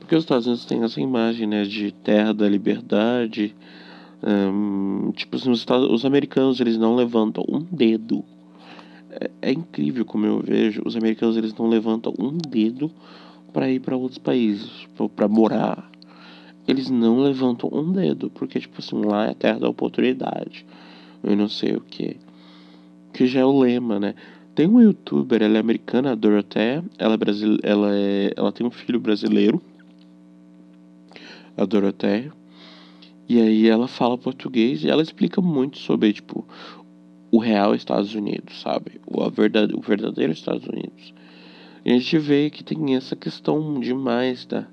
Porque 0.00 0.16
os 0.16 0.24
Estados 0.24 0.46
Unidos 0.46 0.64
têm 0.64 0.82
essa 0.82 1.00
imagem 1.00 1.46
né, 1.46 1.62
de 1.62 1.92
terra 1.92 2.32
da 2.34 2.48
liberdade. 2.48 3.54
Um, 4.26 5.12
tipo 5.12 5.36
assim, 5.36 5.50
os, 5.50 5.58
Estados, 5.58 5.90
os 5.90 6.04
americanos 6.04 6.60
eles 6.60 6.76
não 6.78 6.94
levantam 6.94 7.44
um 7.48 7.60
dedo. 7.60 8.24
É, 9.10 9.30
é 9.42 9.52
incrível 9.52 10.04
como 10.04 10.26
eu 10.26 10.40
vejo. 10.40 10.82
Os 10.84 10.96
americanos 10.96 11.36
eles 11.36 11.54
não 11.54 11.68
levantam 11.68 12.14
um 12.18 12.36
dedo 12.36 12.90
para 13.52 13.70
ir 13.70 13.80
para 13.80 13.96
outros 13.96 14.18
países, 14.18 14.88
para 15.14 15.28
morar. 15.28 15.90
Eles 16.66 16.88
não 16.88 17.20
levantam 17.20 17.68
um 17.72 17.92
dedo, 17.92 18.30
porque, 18.30 18.58
tipo 18.58 18.76
assim, 18.78 19.02
lá 19.04 19.26
é 19.26 19.30
a 19.30 19.34
terra 19.34 19.60
da 19.60 19.68
oportunidade 19.68 20.64
eu 21.24 21.36
não 21.36 21.48
sei 21.48 21.74
o 21.74 21.80
que. 21.80 22.16
Que 23.12 23.26
já 23.26 23.40
é 23.40 23.44
o 23.44 23.58
lema, 23.58 23.98
né? 23.98 24.14
Tem 24.54 24.66
uma 24.66 24.82
youtuber, 24.82 25.42
ela 25.42 25.56
é 25.56 25.60
americana, 25.60 26.12
a 26.12 26.14
Dorothea, 26.14 26.84
ela 26.98 27.14
é, 27.14 27.16
brasil, 27.16 27.56
ela, 27.62 27.92
é, 27.92 28.32
ela 28.36 28.52
tem 28.52 28.64
um 28.64 28.70
filho 28.70 29.00
brasileiro, 29.00 29.60
a 31.56 31.64
Dorothea, 31.64 32.30
e 33.28 33.40
aí 33.40 33.68
ela 33.68 33.88
fala 33.88 34.18
português 34.18 34.84
e 34.84 34.90
ela 34.90 35.02
explica 35.02 35.40
muito 35.40 35.78
sobre, 35.78 36.12
tipo, 36.12 36.46
o 37.30 37.38
real 37.38 37.74
Estados 37.74 38.14
Unidos, 38.14 38.60
sabe? 38.60 39.00
O, 39.06 39.22
o 39.22 39.80
verdadeiro 39.80 40.32
Estados 40.32 40.66
Unidos. 40.66 41.14
E 41.84 41.90
a 41.90 41.98
gente 41.98 42.18
vê 42.18 42.50
que 42.50 42.62
tem 42.62 42.94
essa 42.94 43.16
questão 43.16 43.80
demais 43.80 44.46
da, 44.46 44.66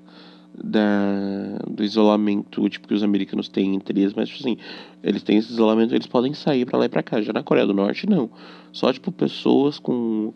da, 0.54 1.58
do 1.68 1.82
isolamento 1.82 2.68
tipo, 2.68 2.88
que 2.88 2.94
os 2.94 3.02
americanos 3.02 3.48
têm 3.48 3.74
entre 3.74 4.00
eles, 4.00 4.14
mas 4.14 4.28
tipo 4.28 4.40
assim, 4.40 4.56
eles 5.02 5.22
têm 5.22 5.38
esse 5.38 5.52
isolamento, 5.52 5.94
eles 5.94 6.06
podem 6.06 6.34
sair 6.34 6.64
para 6.64 6.78
lá 6.78 6.84
e 6.86 6.88
para 6.88 7.02
cá. 7.02 7.20
Já 7.20 7.32
na 7.32 7.42
Coreia 7.42 7.66
do 7.66 7.74
Norte, 7.74 8.08
não. 8.08 8.30
Só 8.72 8.92
tipo 8.92 9.10
pessoas 9.10 9.78
com, 9.78 10.32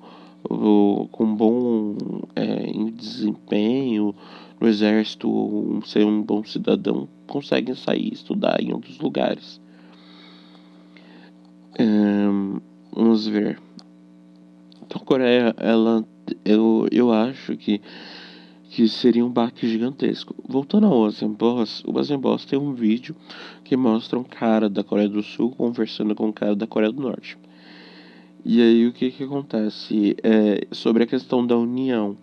com 0.49 1.35
bom 1.35 1.97
é, 2.35 2.73
desempenho 2.93 4.15
no 4.61 4.69
exército, 4.69 5.29
um, 5.29 5.83
ser 5.83 6.05
um 6.05 6.23
bom 6.23 6.43
cidadão, 6.45 7.09
conseguem 7.27 7.75
sair 7.75 8.13
estudar 8.13 8.61
em 8.61 8.73
outros 8.73 8.99
lugares. 8.99 9.61
vamos 12.93 13.27
ver. 13.27 13.61
Então, 14.85 15.03
a 15.03 15.05
Coreia, 15.05 15.55
ela, 15.59 16.05
eu, 16.45 16.87
eu 16.91 17.13
acho 17.13 17.57
que 17.57 17.81
que 18.77 18.87
seria 18.89 19.25
um 19.25 19.31
baque 19.31 19.67
gigantesco. 19.67 20.35
Voltando 20.47 20.87
ao 20.87 20.99
Ozen 20.99 21.33
Boss, 21.33 21.83
o 21.87 21.99
Ozen 21.99 22.19
Boss 22.19 22.45
tem 22.45 22.59
um 22.59 22.75
vídeo 22.75 23.17
que 23.65 23.75
mostra 23.75 24.19
um 24.19 24.23
cara 24.23 24.69
da 24.69 24.85
Coreia 24.85 25.09
do 25.09 25.23
Sul 25.23 25.51
conversando 25.53 26.15
com 26.15 26.27
um 26.27 26.33
cara 26.33 26.55
da 26.55 26.67
Coreia 26.67 26.93
do 26.93 27.01
Norte. 27.01 27.39
E 28.49 28.63
aí 28.63 28.87
o 28.87 28.93
que 28.93 29.11
que 29.11 29.25
acontece? 29.25 30.17
É 30.23 30.69
sobre 30.71 31.03
a 31.03 31.07
questão 31.07 31.45
da 31.45 31.59
união. 31.59 32.17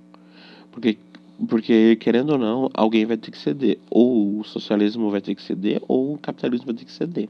Porque, 0.71 0.97
porque, 1.49 1.97
querendo 1.97 2.30
ou 2.32 2.38
não, 2.38 2.69
alguém 2.74 3.05
vai 3.05 3.17
ter 3.17 3.30
que 3.30 3.38
ceder. 3.38 3.78
Ou 3.89 4.39
o 4.39 4.43
socialismo 4.45 5.11
vai 5.11 5.19
ter 5.19 5.36
que 5.36 5.41
ceder, 5.41 5.82
ou 5.86 6.13
o 6.13 6.17
capitalismo 6.17 6.67
vai 6.67 6.76
ter 6.76 6.86
que 6.86 6.93
ceder. 6.93 7.28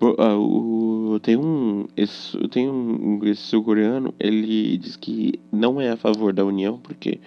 O, 0.00 1.18
tem 1.20 1.36
um 1.36 1.88
esse, 1.96 2.38
tem 2.48 2.70
um 2.70 3.18
esse 3.24 3.42
sul-coreano 3.42 4.14
ele 4.20 4.78
diz 4.78 4.94
que 4.94 5.40
não 5.50 5.80
é 5.80 5.90
a 5.90 5.96
favor 5.96 6.32
da 6.32 6.44
união 6.44 6.78
porque 6.78 7.18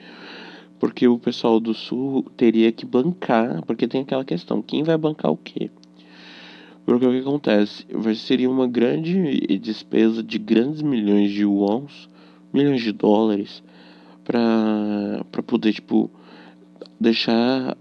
porque 0.80 1.06
o 1.06 1.20
pessoal 1.20 1.60
do 1.60 1.74
sul 1.74 2.24
teria 2.38 2.72
que 2.72 2.86
bancar, 2.86 3.62
porque 3.66 3.90
tem 3.90 4.02
aquela 4.02 4.24
questão, 4.24 4.62
quem 4.62 4.84
vai 4.84 4.98
bancar 4.98 5.32
o 5.32 5.38
quê? 5.38 5.70
Porque 6.86 7.06
o 7.06 7.12
que 7.12 7.20
acontece? 7.20 7.86
Seria 8.16 8.50
uma 8.50 8.68
grande 8.68 9.58
despesa 9.58 10.24
de 10.24 10.38
grandes 10.38 10.82
milhões 10.82 11.32
de 11.32 11.46
wons, 11.46 12.10
milhões 12.54 12.82
de 12.82 12.92
dólares, 12.92 13.64
para 14.24 15.44
poder, 15.46 15.74
tipo, 15.74 16.10
deixar 17.00 17.78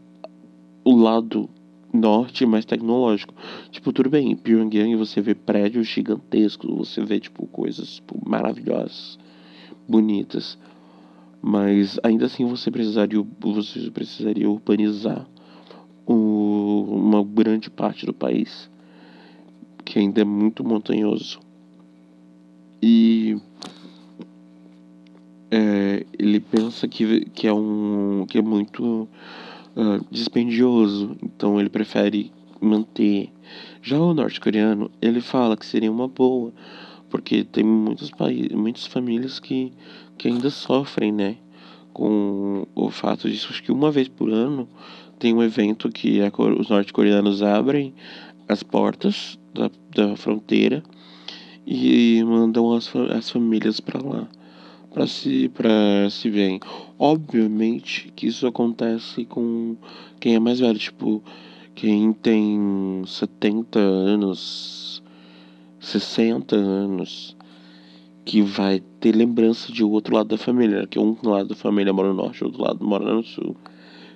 o 0.84 0.96
lado 0.96 1.48
norte 1.92 2.46
mais 2.46 2.64
tecnológico. 2.64 3.34
Tipo, 3.70 3.92
tudo 3.92 4.10
bem, 4.10 4.32
em 4.32 4.36
Pyongyang 4.36 4.94
você 4.96 5.20
vê 5.20 5.34
prédios 5.34 5.88
gigantescos, 5.88 6.70
você 6.70 7.04
vê, 7.04 7.18
tipo, 7.18 7.46
coisas 7.46 7.96
tipo, 7.96 8.20
maravilhosas, 8.28 9.18
bonitas. 9.88 10.58
Mas 11.42 11.98
ainda 12.02 12.26
assim 12.26 12.44
você 12.44 12.70
precisaria, 12.70 13.24
você 13.40 13.90
precisaria 13.90 14.48
urbanizar 14.48 15.26
o, 16.06 16.84
uma 16.88 17.24
grande 17.24 17.70
parte 17.70 18.04
do 18.04 18.12
país, 18.12 18.69
que 19.90 19.98
ainda 19.98 20.20
é 20.20 20.24
muito 20.24 20.62
montanhoso. 20.62 21.40
E 22.80 23.36
é, 25.50 26.06
ele 26.16 26.38
pensa 26.38 26.86
que, 26.86 27.24
que 27.30 27.48
é 27.48 27.52
um 27.52 28.24
que 28.28 28.38
é 28.38 28.42
muito 28.42 29.08
uh, 29.74 30.06
dispendioso, 30.08 31.16
então 31.20 31.58
ele 31.58 31.68
prefere 31.68 32.30
manter. 32.60 33.32
Já 33.82 33.98
o 33.98 34.14
norte-coreano, 34.14 34.88
ele 35.02 35.20
fala 35.20 35.56
que 35.56 35.66
seria 35.66 35.90
uma 35.90 36.06
boa, 36.06 36.52
porque 37.08 37.42
tem 37.42 37.64
muitos 37.64 38.12
países, 38.12 38.52
muitas 38.52 38.86
famílias 38.86 39.40
que, 39.40 39.72
que 40.16 40.28
ainda 40.28 40.50
sofrem, 40.50 41.10
né? 41.10 41.36
Com 41.92 42.64
o 42.76 42.90
fato 42.90 43.28
disso. 43.28 43.48
Acho 43.50 43.60
que 43.60 43.72
uma 43.72 43.90
vez 43.90 44.06
por 44.06 44.30
ano 44.30 44.68
tem 45.18 45.34
um 45.34 45.42
evento 45.42 45.90
que 45.90 46.20
a, 46.22 46.30
os 46.60 46.68
norte-coreanos 46.68 47.42
abrem 47.42 47.92
as 48.46 48.62
portas 48.62 49.39
da, 49.54 49.70
da 49.94 50.16
fronteira 50.16 50.82
e 51.66 52.22
mandam 52.24 52.72
as, 52.72 52.90
as 53.16 53.30
famílias 53.30 53.80
para 53.80 54.02
lá 54.02 54.28
para 54.92 55.06
se 55.06 55.48
para 55.48 56.10
se 56.10 56.28
ver. 56.28 56.58
Obviamente 56.98 58.12
que 58.14 58.26
isso 58.26 58.46
acontece 58.46 59.24
com 59.24 59.76
quem 60.18 60.34
é 60.34 60.38
mais 60.38 60.60
velho, 60.60 60.78
tipo, 60.78 61.22
quem 61.74 62.12
tem 62.12 63.02
70 63.06 63.78
anos, 63.78 65.02
60 65.78 66.56
anos, 66.56 67.36
que 68.24 68.42
vai 68.42 68.80
ter 69.00 69.14
lembrança 69.14 69.72
de 69.72 69.82
outro 69.82 70.14
lado 70.14 70.28
da 70.28 70.38
família, 70.38 70.86
que 70.86 70.98
um 70.98 71.16
lado 71.22 71.48
da 71.48 71.54
família 71.54 71.92
mora 71.92 72.08
no 72.08 72.14
norte, 72.14 72.44
outro 72.44 72.62
lado 72.62 72.84
mora 72.84 73.14
no 73.14 73.22
sul. 73.22 73.56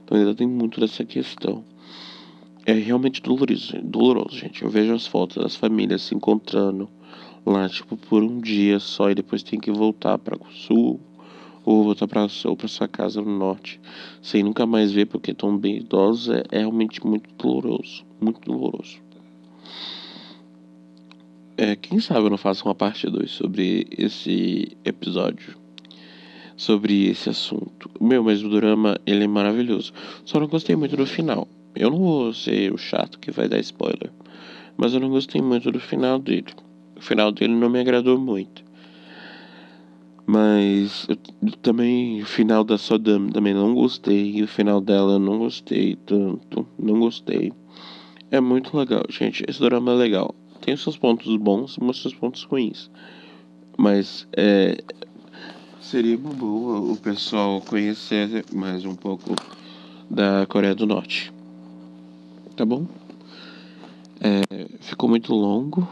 Então 0.05 0.19
ainda 0.19 0.35
tem 0.35 0.47
muito 0.47 0.81
dessa 0.81 1.05
questão. 1.05 1.65
É 2.67 2.73
realmente 2.73 3.21
doloroso, 3.21 3.77
doloroso, 3.83 4.39
gente. 4.39 4.63
Eu 4.63 4.71
vejo 4.71 4.95
as 4.95 5.07
fotos 5.07 5.43
das 5.43 5.55
famílias 5.55 6.01
se 6.03 6.15
encontrando 6.15 6.89
lá, 7.45 7.69
tipo, 7.69 7.95
por 7.95 8.23
um 8.23 8.41
dia 8.41 8.79
só 8.81 9.11
e 9.11 9.15
depois 9.15 9.43
tem 9.43 9.61
que 9.61 9.71
voltar 9.71 10.19
para 10.19 10.37
o 10.37 10.51
sul 10.51 10.99
ou 11.63 11.85
voltar 11.85 12.07
para 12.07 12.27
ou 12.45 12.57
para 12.57 12.69
sua 12.69 12.89
casa 12.89 13.21
no 13.21 13.39
norte, 13.39 13.81
sem 14.23 14.43
nunca 14.43 14.67
mais 14.67 14.93
ver 14.93 15.07
porque 15.07 15.31
estão 15.31 15.57
bem 15.57 15.79
idosos, 15.79 16.29
é, 16.29 16.43
é 16.51 16.59
realmente 16.59 17.05
muito 17.07 17.29
doloroso, 17.37 18.05
muito 18.21 18.41
doloroso. 18.41 18.99
É, 21.57 21.77
quem 21.77 22.01
sabe 22.01 22.27
eu 22.27 22.31
não 22.31 22.37
faço 22.37 22.65
uma 22.65 22.75
parte 22.75 23.09
2 23.09 23.31
sobre 23.31 23.87
esse 23.97 24.77
episódio, 24.85 25.57
sobre 26.57 27.09
esse 27.09 27.29
assunto. 27.29 27.91
Meu, 28.01 28.25
mas 28.25 28.43
o 28.43 28.49
drama, 28.49 28.99
ele 29.07 29.25
é 29.25 29.29
maravilhoso. 29.29 29.93
Só 30.25 30.41
não 30.41 30.49
gostei 30.49 30.75
muito 30.75 30.97
do 30.97 31.07
final. 31.07 31.47
Eu 31.75 31.91
não 31.91 31.99
vou 31.99 32.33
ser 32.33 32.73
o 32.73 32.79
chato 32.79 33.19
que 33.19 33.31
vai 33.31 33.49
dar 33.49 33.59
spoiler, 33.59 34.13
mas 34.77 34.95
eu 34.95 35.01
não 35.01 35.11
gostei 35.11 35.43
muito 35.43 35.73
do 35.73 35.81
final 35.81 36.19
dele. 36.19 36.47
O 36.97 37.01
final 37.01 37.33
dele 37.33 37.55
não 37.55 37.69
me 37.69 37.81
agradou 37.81 38.19
muito. 38.19 38.63
Mas 40.27 41.07
eu 41.09 41.17
também 41.61 42.23
o 42.23 42.27
final 42.27 42.65
da 42.65 42.79
Sodam 42.79 43.29
também 43.29 43.53
não 43.53 43.75
gostei. 43.75 44.43
O 44.43 44.49
final 44.49 44.81
dela 44.81 45.19
não 45.19 45.39
gostei 45.39 45.97
tanto. 45.97 46.67
Não 46.79 46.99
gostei. 46.99 47.53
É 48.31 48.41
muito 48.41 48.77
legal, 48.77 49.03
gente. 49.11 49.45
Esse 49.47 49.61
drama 49.61 49.93
é 49.93 49.97
legal. 49.97 50.35
Tem 50.63 50.77
seus 50.77 50.97
pontos 50.97 51.37
bons 51.37 51.77
e 51.77 51.95
seus 51.95 52.15
pontos 52.15 52.43
ruins. 52.45 52.91
Mas 53.77 54.27
é, 54.35 54.79
seria 55.81 56.17
uma 56.17 56.33
boa 56.33 56.81
o 56.81 56.97
pessoal 56.97 57.61
conhecer 57.61 58.45
mais 58.53 58.85
um 58.87 58.95
pouco 58.95 59.35
da 60.09 60.47
Coreia 60.47 60.75
do 60.75 60.87
Norte. 60.87 61.34
Tá 62.57 62.65
bom? 62.65 62.87
É, 64.21 64.69
ficou 64.81 65.09
muito 65.09 65.35
longo. 65.35 65.89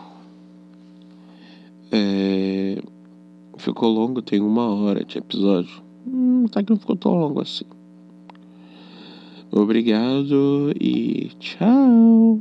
É, 1.90 2.80
ficou 3.58 3.90
longo, 3.90 4.22
tem 4.22 4.40
uma 4.40 4.72
hora 4.72 5.04
de 5.04 5.18
episódio. 5.18 5.82
Hum, 6.06 6.44
até 6.46 6.62
que 6.62 6.70
não 6.70 6.78
ficou 6.78 6.96
tão 6.96 7.14
longo 7.14 7.40
assim. 7.40 7.64
Obrigado 9.50 10.72
e 10.80 11.30
tchau. 11.40 12.40